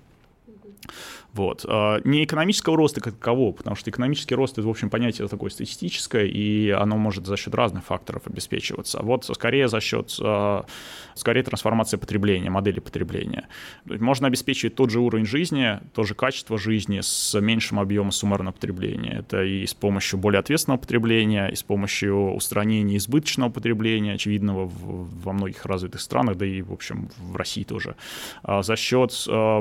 Вот. 1.33 1.65
А, 1.67 1.99
не 2.05 2.25
экономического 2.25 2.77
роста 2.77 3.01
как 3.01 3.15
такового, 3.15 3.53
потому 3.53 3.75
что 3.75 3.89
экономический 3.91 4.35
рост— 4.35 4.53
это, 4.59 4.67
в 4.67 4.71
общем, 4.71 4.91
понятие 4.91 5.29
такое 5.29 5.51
статистическое, 5.51 6.25
и 6.27 6.69
оно 6.71 6.99
может 6.99 7.27
за 7.27 7.37
счет 7.37 7.55
разных 7.55 7.85
факторов 7.85 8.27
обеспечиваться. 8.27 8.99
А 8.99 9.03
вот 9.03 9.25
скорее 9.25 9.69
за 9.69 9.81
счет, 9.81 10.15
а, 10.21 10.67
скорее 11.15 11.43
трансформации 11.43 11.97
потребления, 11.97 12.51
модели 12.51 12.81
потребления. 12.81 13.49
Можно 13.87 14.27
обеспечить 14.27 14.75
тот 14.75 14.91
же 14.91 15.01
уровень 15.01 15.25
жизни, 15.25 15.81
то 15.95 16.05
же 16.05 16.15
качество 16.15 16.59
жизни 16.59 17.01
с 17.01 17.39
меньшим 17.41 17.81
объемом 17.81 18.13
суммарного 18.13 18.53
потребления. 18.53 19.21
Это 19.21 19.43
и 19.43 19.67
с 19.67 19.73
помощью 19.73 20.19
более 20.19 20.41
ответственного 20.41 20.81
потребления, 20.81 21.49
и 21.49 21.55
с 21.55 21.63
помощью 21.63 22.35
устранения 22.35 22.99
избыточного 22.99 23.51
потребления, 23.51 24.15
очевидного 24.15 24.71
во 24.71 25.33
многих 25.33 25.65
развитых 25.65 26.03
странах, 26.03 26.37
да 26.37 26.45
и, 26.45 26.61
в 26.61 26.73
общем, 26.73 27.09
в 27.17 27.37
России 27.37 27.65
тоже. 27.65 27.97
За 28.45 28.77
счет 28.77 29.13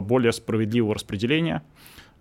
более 0.02 0.34
справедливого 0.34 0.96
распределения 0.96 1.61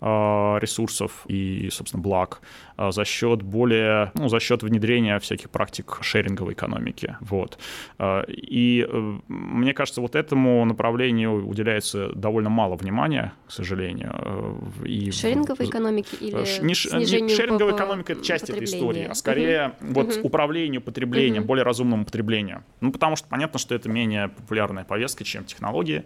а, 0.03 0.57
ресурсов 0.59 1.25
и, 1.27 1.69
собственно, 1.71 2.01
благ 2.01 2.41
а, 2.75 2.91
за 2.91 3.05
счет 3.05 3.43
более, 3.43 4.11
ну, 4.15 4.29
за 4.29 4.39
счет 4.39 4.63
внедрения 4.63 5.19
всяких 5.19 5.51
практик 5.51 5.99
шеринговой 6.01 6.53
экономики. 6.53 7.17
Вот. 7.19 7.59
А, 7.99 8.23
и 8.27 8.83
э, 8.89 9.19
мне 9.27 9.75
кажется, 9.75 10.01
вот 10.01 10.15
этому 10.15 10.65
направлению 10.65 11.47
уделяется 11.47 12.09
довольно 12.15 12.49
мало 12.49 12.77
внимания, 12.77 13.33
к 13.45 13.51
сожалению. 13.51 14.15
Э, 14.81 14.85
и 14.87 15.11
шеринговой 15.11 15.67
в... 15.67 15.69
экономики 15.69 16.15
или 16.19 16.63
не, 16.63 17.21
не 17.21 17.35
Шеринговая 17.35 17.75
экономика— 17.75 18.13
это 18.13 18.23
часть 18.23 18.49
этой 18.49 18.63
истории, 18.63 19.03
а 19.03 19.13
скорее 19.13 19.75
угу. 19.81 19.93
вот 19.93 20.17
угу. 20.17 20.27
управлению 20.29 20.81
потреблением, 20.81 21.43
угу. 21.43 21.49
более 21.49 21.63
разумному 21.63 22.05
потреблению. 22.05 22.63
Ну, 22.79 22.91
потому 22.91 23.15
что 23.15 23.27
понятно, 23.27 23.59
что 23.59 23.75
это 23.75 23.87
менее 23.87 24.29
популярная 24.29 24.83
повестка, 24.83 25.23
чем 25.23 25.45
технологии. 25.45 26.05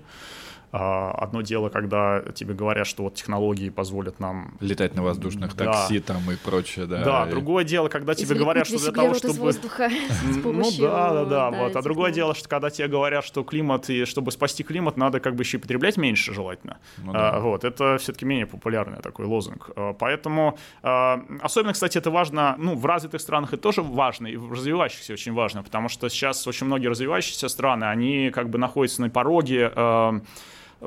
А, 0.71 1.11
одно 1.11 1.41
дело, 1.41 1.69
когда 1.69 2.21
тебе 2.33 2.53
говорят, 2.53 2.87
что 2.87 3.03
вот 3.03 3.15
технологии 3.15 3.69
позволят 3.69 4.19
нам... 4.19 4.57
Летать 4.59 4.95
на 4.95 5.03
воздушных 5.03 5.55
да. 5.55 5.65
такси 5.65 5.99
там 5.99 6.29
и 6.31 6.35
прочее, 6.35 6.85
да. 6.85 7.03
Да, 7.03 7.27
и... 7.27 7.31
другое 7.31 7.63
дело, 7.63 7.87
когда 7.87 8.15
тебе 8.15 8.35
говорят, 8.35 8.67
что 8.67 8.79
для 8.79 8.91
того, 8.91 9.13
чтобы... 9.13 9.51
Ну 10.43 10.71
да, 10.79 11.13
да, 11.13 11.25
да, 11.25 11.51
вот. 11.51 11.75
А 11.75 11.81
другое 11.81 12.11
дело, 12.11 12.35
что 12.35 12.49
когда 12.49 12.69
тебе 12.69 12.87
говорят, 12.87 13.23
что 13.23 13.43
климат, 13.43 13.89
и 13.89 14.05
чтобы 14.05 14.31
спасти 14.31 14.63
климат, 14.63 14.97
надо 14.97 15.19
как 15.19 15.35
бы 15.35 15.43
еще 15.43 15.57
и 15.57 15.59
потреблять 15.59 15.97
меньше 15.97 16.33
желательно. 16.33 16.77
Ну, 16.97 17.13
да. 17.13 17.39
Вот, 17.39 17.63
это 17.63 17.97
все-таки 17.97 18.25
менее 18.25 18.45
популярный 18.45 19.01
такой 19.01 19.25
лозунг. 19.25 19.69
А, 19.75 19.93
поэтому, 19.93 20.57
а, 20.83 21.23
особенно, 21.41 21.73
кстати, 21.73 21.97
это 21.97 22.11
важно, 22.11 22.55
ну, 22.57 22.75
в 22.75 22.85
развитых 22.85 23.21
странах 23.21 23.53
это 23.53 23.61
тоже 23.61 23.81
важно, 23.81 24.27
и 24.27 24.37
в 24.37 24.51
развивающихся 24.51 25.13
очень 25.13 25.33
важно, 25.33 25.63
потому 25.63 25.89
что 25.89 26.09
сейчас 26.09 26.47
очень 26.47 26.67
многие 26.67 26.87
развивающиеся 26.87 27.49
страны, 27.49 27.85
они 27.85 28.31
как 28.31 28.49
бы 28.49 28.57
находятся 28.57 29.01
на 29.01 29.09
пороге 29.09 29.71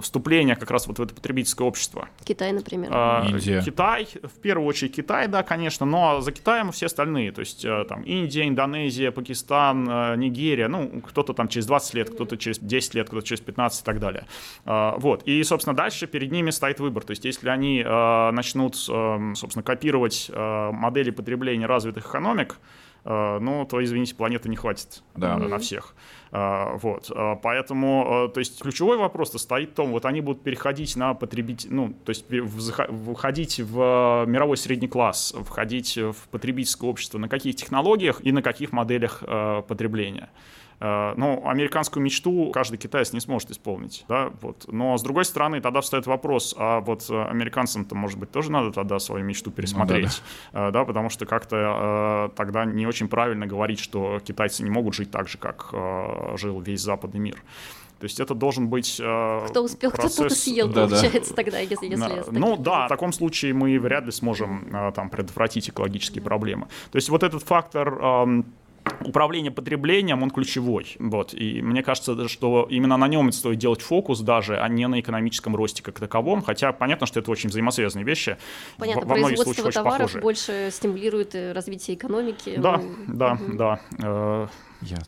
вступления 0.01 0.57
как 0.57 0.71
раз 0.71 0.87
вот 0.87 0.99
в 0.99 1.03
это 1.03 1.15
потребительское 1.15 1.67
общество. 1.67 2.09
Китай, 2.25 2.53
например. 2.53 2.91
А, 2.93 3.27
Индия. 3.29 3.63
Китай, 3.65 4.09
в 4.23 4.41
первую 4.41 4.67
очередь 4.67 4.95
Китай, 4.95 5.29
да, 5.29 5.43
конечно, 5.43 5.87
но 5.87 6.21
за 6.21 6.33
Китаем 6.33 6.73
все 6.73 6.87
остальные, 6.87 7.33
то 7.33 7.41
есть 7.41 7.65
э, 7.65 7.85
там 7.89 8.03
Индия, 8.03 8.47
Индонезия, 8.49 9.11
Пакистан, 9.11 9.89
э, 9.89 10.17
Нигерия, 10.17 10.69
ну, 10.69 11.03
кто-то 11.07 11.33
там 11.35 11.49
через 11.49 11.67
20 11.67 11.95
лет, 11.95 12.11
кто-то 12.11 12.37
через 12.37 12.59
10 12.59 12.95
лет, 12.95 13.09
кто-то 13.09 13.27
через 13.27 13.41
15 13.41 13.83
и 13.83 13.85
так 13.85 14.01
далее. 14.01 14.27
А, 14.65 14.97
вот, 14.99 15.23
и, 15.25 15.43
собственно, 15.45 15.77
дальше 15.77 16.07
перед 16.07 16.33
ними 16.33 16.51
стоит 16.51 16.81
выбор, 16.81 17.05
то 17.05 17.13
есть 17.13 17.25
если 17.25 17.49
они 17.49 17.83
э, 17.85 18.31
начнут, 18.31 18.77
собственно, 18.77 19.63
копировать 19.63 20.31
модели 20.35 21.11
потребления 21.11 21.67
развитых 21.67 22.07
экономик, 22.07 22.59
ну, 23.05 23.67
то, 23.71 23.83
извините, 23.83 24.15
планеты 24.15 24.49
не 24.49 24.57
хватит 24.57 25.03
да. 25.15 25.37
на 25.39 25.59
всех. 25.59 25.95
А, 26.31 26.77
вот, 26.77 27.11
а, 27.15 27.37
поэтому, 27.37 28.25
а, 28.25 28.29
то 28.29 28.41
есть 28.41 28.61
ключевой 28.61 28.99
вопрос 28.99 29.33
стоит 29.41 29.71
в 29.71 29.75
том, 29.75 29.93
вот 29.93 30.05
они 30.05 30.21
будут 30.21 30.43
переходить 30.43 30.95
на 30.97 31.15
потребитель, 31.15 31.73
ну, 31.73 31.95
то 32.05 32.11
есть 32.11 32.27
входить 33.15 33.61
в 33.61 34.25
мировой 34.27 34.57
средний 34.57 34.89
класс, 34.89 35.35
входить 35.45 35.97
в 35.97 36.29
потребительское 36.31 36.91
общество 36.91 37.19
на 37.19 37.29
каких 37.29 37.57
технологиях 37.57 38.21
и 38.23 38.33
на 38.33 38.43
каких 38.43 38.73
моделях 38.73 39.23
потребления. 39.67 40.29
Э, 40.81 41.15
но 41.17 41.43
американскую 41.45 42.03
мечту 42.03 42.51
каждый 42.53 42.79
китаец 42.79 43.13
не 43.13 43.21
сможет 43.21 43.51
исполнить. 43.51 44.05
Да? 44.09 44.31
Вот. 44.41 44.67
Но 44.69 44.97
с 44.97 45.03
другой 45.03 45.25
стороны, 45.25 45.61
тогда 45.61 45.81
встает 45.81 46.07
вопрос, 46.07 46.55
а 46.57 46.81
вот 46.81 47.07
э, 47.11 47.23
американцам-то, 47.25 47.95
может 47.95 48.19
быть, 48.19 48.31
тоже 48.31 48.53
надо 48.53 48.71
тогда 48.71 48.99
свою 48.99 49.25
мечту 49.25 49.51
пересмотреть, 49.51 50.23
ну, 50.53 50.59
да, 50.61 50.67
да. 50.67 50.71
да, 50.71 50.85
потому 50.85 51.11
что 51.11 51.27
как-то 51.27 52.33
тогда 52.37 52.65
не 52.65 52.87
очень 52.87 53.09
правильно 53.09 53.47
говорить, 53.47 53.81
что 53.81 54.21
китайцы 54.21 54.63
не 54.63 54.71
могут 54.71 54.95
жить 54.95 55.11
так 55.11 55.29
же, 55.29 55.39
как 55.39 55.73
жил 56.37 56.61
весь 56.61 56.81
западный 56.81 57.21
мир. 57.21 57.43
То 57.99 58.05
есть 58.05 58.21
это 58.21 58.35
должен 58.35 58.69
быть 58.69 58.95
Кто 58.95 59.63
успел, 59.63 59.91
процесс... 59.91 60.15
кто-то 60.15 60.35
съел, 60.35 60.69
да, 60.69 60.87
получается, 60.87 61.35
да. 61.35 61.43
тогда, 61.43 61.59
если, 61.59 61.87
если 61.87 61.97
да. 61.97 62.25
Ну 62.31 62.57
да, 62.57 62.87
в 62.87 62.89
таком 62.89 63.13
случае 63.13 63.55
мы 63.55 63.79
вряд 63.79 64.05
ли 64.05 64.13
сможем 64.13 64.93
там 64.95 65.11
предотвратить 65.11 65.69
экологические 65.69 66.23
проблемы. 66.23 66.69
То 66.93 66.97
есть 66.97 67.09
вот 67.09 67.23
этот 67.23 67.43
фактор 67.43 68.45
управление 69.01 69.51
потреблением, 69.51 70.23
он 70.23 70.31
ключевой. 70.31 70.97
Вот. 70.99 71.35
И 71.35 71.63
мне 71.63 71.83
кажется, 71.83 72.29
что 72.29 72.67
именно 72.71 72.97
на 72.97 73.09
нем 73.09 73.33
стоит 73.33 73.59
делать 73.59 73.81
фокус 73.81 74.21
даже, 74.21 74.59
а 74.59 74.69
не 74.69 74.87
на 74.89 75.01
экономическом 75.01 75.57
росте 75.57 75.83
как 75.83 75.99
таковом. 75.99 76.43
Хотя 76.43 76.73
понятно, 76.73 77.07
что 77.07 77.21
это 77.21 77.31
очень 77.31 77.51
взаимосвязанные 77.51 78.05
вещи. 78.05 78.37
Понятно, 78.79 79.07
во 79.07 79.15
производство 79.15 79.71
товаров 79.73 79.99
похожи. 79.99 80.21
больше 80.21 80.69
стимулирует 80.73 81.35
э, 81.35 81.53
развитие 81.53 81.97
экономики. 81.97 82.57
Да, 82.59 82.79
ну, 82.79 83.15
да, 83.15 83.33
угу. 83.33 83.57
да. 83.57 84.51
Я. 84.81 84.99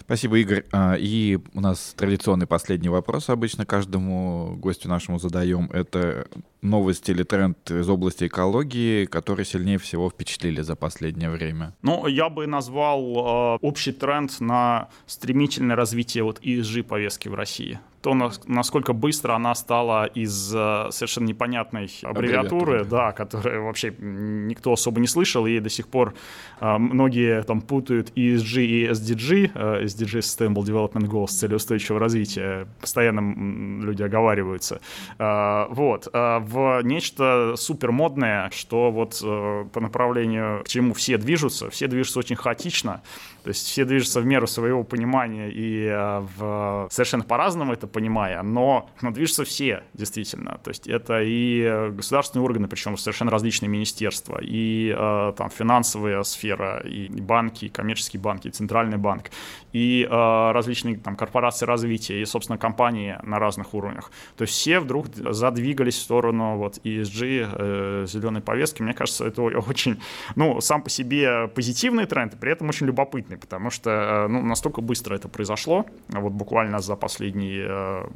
Спасибо, 0.00 0.38
Игорь. 0.38 0.64
А, 0.72 0.96
и 0.98 1.38
у 1.54 1.60
нас 1.60 1.94
традиционный 1.96 2.48
последний 2.48 2.88
вопрос 2.88 3.28
обычно 3.28 3.64
каждому 3.64 4.56
гостю 4.56 4.88
нашему 4.88 5.20
задаем. 5.20 5.70
Это 5.72 6.26
новость 6.62 7.08
или 7.08 7.22
тренд 7.22 7.70
из 7.70 7.88
области 7.88 8.26
экологии, 8.26 9.06
которые 9.06 9.46
сильнее 9.46 9.78
всего 9.78 10.10
впечатлили 10.10 10.62
за 10.62 10.76
последнее 10.76 11.30
время? 11.30 11.74
Ну, 11.82 12.06
я 12.06 12.28
бы 12.28 12.46
назвал 12.46 13.56
э, 13.56 13.58
общий 13.62 13.92
тренд 13.92 14.40
на 14.40 14.88
стремительное 15.06 15.76
развитие 15.76 16.24
вот 16.24 16.40
ESG 16.40 16.82
повестки 16.82 17.28
в 17.28 17.34
России 17.34 17.80
то, 18.02 18.14
насколько 18.46 18.92
быстро 18.92 19.34
она 19.34 19.54
стала 19.54 20.06
из 20.06 20.54
э, 20.54 20.86
совершенно 20.90 21.26
непонятной 21.26 21.90
аббревиатуры, 22.02 22.80
аббревиатуры. 22.80 22.84
да, 22.84 23.12
которую 23.12 23.64
вообще 23.64 23.94
никто 23.98 24.72
особо 24.72 25.00
не 25.00 25.06
слышал, 25.06 25.46
и 25.46 25.60
до 25.60 25.68
сих 25.68 25.86
пор 25.88 26.14
э, 26.60 26.78
многие 26.78 27.42
там 27.42 27.60
путают 27.60 28.10
ESG 28.16 28.64
и 28.64 28.86
SDG, 28.88 29.50
э, 29.54 29.84
SDG 29.84 30.20
Sustainable 30.20 30.64
Development 30.64 31.06
Goals, 31.08 31.28
цели 31.28 31.54
устойчивого 31.54 32.00
развития, 32.00 32.66
постоянно 32.80 33.82
люди 33.84 34.02
оговариваются. 34.02 34.80
Вот, 35.18 36.08
в 36.50 36.82
нечто 36.82 37.54
супер 37.56 37.92
модное, 37.92 38.50
что 38.50 38.90
вот 38.90 39.20
по 39.20 39.80
направлению, 39.80 40.62
к 40.64 40.68
чему 40.68 40.94
все 40.94 41.16
движутся, 41.18 41.70
все 41.70 41.86
движутся 41.86 42.18
очень 42.18 42.36
хаотично, 42.36 43.02
то 43.42 43.48
есть 43.48 43.66
все 43.66 43.84
движутся 43.84 44.20
в 44.20 44.26
меру 44.26 44.46
своего 44.46 44.84
понимания 44.84 45.50
и 45.50 45.88
в 46.36 46.88
совершенно 46.90 47.24
по-разному 47.24 47.72
это 47.72 47.86
понимая, 47.86 48.42
но, 48.42 48.90
но 49.00 49.10
движутся 49.10 49.44
все, 49.44 49.84
действительно. 49.94 50.58
То 50.62 50.70
есть 50.70 50.86
это 50.86 51.22
и 51.22 51.90
государственные 51.90 52.44
органы, 52.44 52.68
причем 52.68 52.96
совершенно 52.96 53.30
различные 53.30 53.68
министерства, 53.68 54.38
и 54.42 54.94
э, 54.96 55.32
там 55.36 55.50
финансовая 55.50 56.22
сфера, 56.22 56.80
и 56.80 57.08
банки, 57.08 57.66
и 57.66 57.68
коммерческие 57.68 58.20
банки, 58.20 58.48
и 58.48 58.50
центральный 58.50 58.98
банк, 58.98 59.30
и 59.72 60.06
э, 60.10 60.52
различные 60.52 60.96
там 60.96 61.16
корпорации 61.16 61.66
развития, 61.66 62.20
и, 62.20 62.24
собственно, 62.24 62.58
компании 62.58 63.18
на 63.22 63.38
разных 63.38 63.74
уровнях. 63.74 64.10
То 64.36 64.42
есть 64.42 64.54
все 64.54 64.80
вдруг 64.80 65.06
задвигались 65.14 65.96
в 65.96 66.02
сторону 66.02 66.39
вот 66.56 66.78
ESG, 66.84 67.48
э, 67.52 68.06
зеленой 68.06 68.40
повестки. 68.40 68.82
Мне 68.82 68.94
кажется, 68.94 69.26
это 69.26 69.42
очень, 69.42 70.00
ну, 70.36 70.60
сам 70.60 70.82
по 70.82 70.90
себе 70.90 71.48
позитивный 71.48 72.06
тренд, 72.06 72.34
и 72.34 72.36
при 72.36 72.52
этом 72.52 72.68
очень 72.68 72.86
любопытный, 72.86 73.36
потому 73.36 73.70
что, 73.70 73.90
э, 73.90 74.28
ну, 74.28 74.42
настолько 74.42 74.80
быстро 74.80 75.14
это 75.14 75.28
произошло, 75.28 75.86
вот 76.08 76.32
буквально 76.32 76.80
за 76.80 76.96
последние 76.96 77.66
э, 77.68 78.06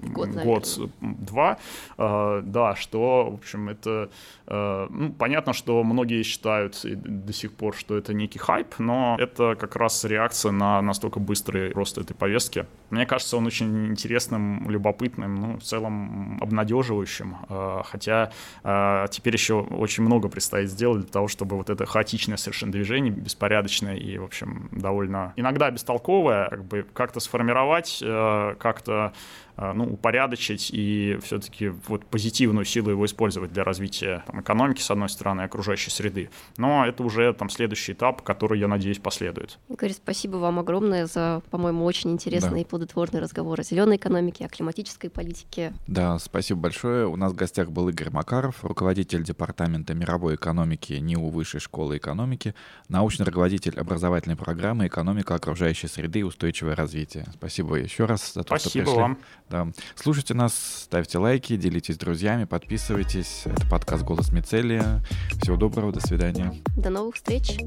год-два, 0.45 1.59
э, 1.99 2.43
да, 2.45 2.75
что, 2.75 3.31
в 3.31 3.35
общем, 3.35 3.68
это, 3.68 4.11
ну, 4.47 5.12
понятно, 5.18 5.53
что 5.53 5.83
многие 5.83 6.22
считают 6.22 6.81
до 6.85 7.33
сих 7.33 7.53
пор, 7.53 7.75
что 7.75 7.97
это 7.97 8.14
некий 8.14 8.39
хайп, 8.39 8.75
но 8.79 9.16
это 9.18 9.55
как 9.55 9.77
раз 9.77 10.05
реакция 10.05 10.53
на 10.53 10.83
настолько 10.83 11.20
быстрый 11.20 11.72
рост 11.72 11.99
этой 11.99 12.14
повестки. 12.14 12.66
Мне 12.91 13.07
кажется, 13.07 13.37
он 13.37 13.47
очень 13.47 13.87
интересным, 13.89 14.70
любопытным, 14.70 15.35
ну, 15.35 15.59
в 15.59 15.62
целом 15.62 16.39
обнадеживающим, 16.41 17.37
э, 17.49 17.83
хотя 18.14 19.08
теперь 19.08 19.34
еще 19.34 19.60
очень 19.60 20.04
много 20.04 20.28
предстоит 20.28 20.70
сделать 20.70 21.02
для 21.02 21.10
того, 21.10 21.28
чтобы 21.28 21.56
вот 21.56 21.70
это 21.70 21.86
хаотичное 21.86 22.36
совершенно 22.36 22.72
движение, 22.72 23.12
беспорядочное 23.12 23.96
и, 23.96 24.18
в 24.18 24.24
общем, 24.24 24.68
довольно 24.72 25.32
иногда 25.36 25.70
бестолковое, 25.70 26.48
как 26.48 26.64
бы 26.64 26.86
как-то 26.92 27.20
сформировать, 27.20 27.98
как-то 28.00 28.92
а, 28.94 29.12
ну, 29.57 29.92
упорядочить 29.92 30.70
и 30.72 31.18
все-таки 31.22 31.68
вот 31.88 32.05
позитивную 32.07 32.64
силу 32.64 32.90
его 32.90 33.07
использовать 33.07 33.52
для 33.52 33.64
развития 33.64 34.24
там, 34.26 34.40
экономики, 34.40 34.80
с 34.80 34.90
одной 34.90 35.09
стороны, 35.09 35.42
и 35.42 35.44
окружающей 35.44 35.90
среды. 35.90 36.30
Но 36.57 36.86
это 36.86 37.02
уже 37.02 37.32
там 37.34 37.48
следующий 37.50 37.92
этап, 37.92 38.22
который, 38.22 38.59
я 38.59 38.68
надеюсь, 38.68 38.98
последует. 38.98 39.59
Игорь, 39.68 39.92
спасибо 39.92 40.36
вам 40.36 40.59
огромное 40.59 41.07
за, 41.07 41.42
по-моему, 41.50 41.84
очень 41.84 42.11
интересный 42.11 42.50
да. 42.50 42.59
и 42.59 42.64
плодотворный 42.64 43.20
разговор 43.20 43.61
о 43.61 43.62
зеленой 43.62 43.96
экономике, 43.96 44.46
о 44.46 44.48
климатической 44.48 45.11
политике. 45.11 45.72
Да, 45.86 46.18
спасибо 46.18 46.61
большое. 46.61 47.07
У 47.07 47.16
нас 47.16 47.32
в 47.32 47.36
гостях 47.36 47.70
был 47.70 47.88
Игорь 47.88 48.11
Макаров, 48.11 48.64
руководитель 48.64 49.22
департамента 49.22 49.94
мировой 49.94 50.34
экономики 50.34 50.94
НИУ 50.94 51.28
Высшей 51.28 51.61
школы 51.61 51.96
экономики, 51.96 52.55
научный 52.88 53.24
руководитель 53.24 53.78
образовательной 53.78 54.36
программы 54.36 54.86
«Экономика 54.86 55.34
окружающей 55.34 55.88
среды 55.88 56.20
и 56.20 56.22
устойчивое 56.22 56.74
развитие». 56.74 57.26
Спасибо 57.34 57.76
еще 57.76 58.05
раз 58.05 58.32
за 58.34 58.42
то, 58.42 58.57
спасибо 58.59 58.68
что 58.68 58.78
пришли. 58.84 59.00
вам. 59.00 59.18
Да. 59.51 59.68
Слушайте 59.95 60.34
нас, 60.34 60.55
ставьте 60.84 61.18
лайки, 61.18 61.57
делитесь 61.57 61.95
с 61.97 61.99
друзьями, 61.99 62.45
подписывайтесь. 62.45 63.42
Это 63.45 63.66
подкаст 63.66 64.03
«Голос 64.03 64.32
Мицелия». 64.32 65.05
Всего 65.42 65.57
доброго, 65.57 65.92
до 65.92 66.01
свидания. 66.01 66.62
До 66.76 66.90
новых 66.90 67.16
встреч. 67.16 67.59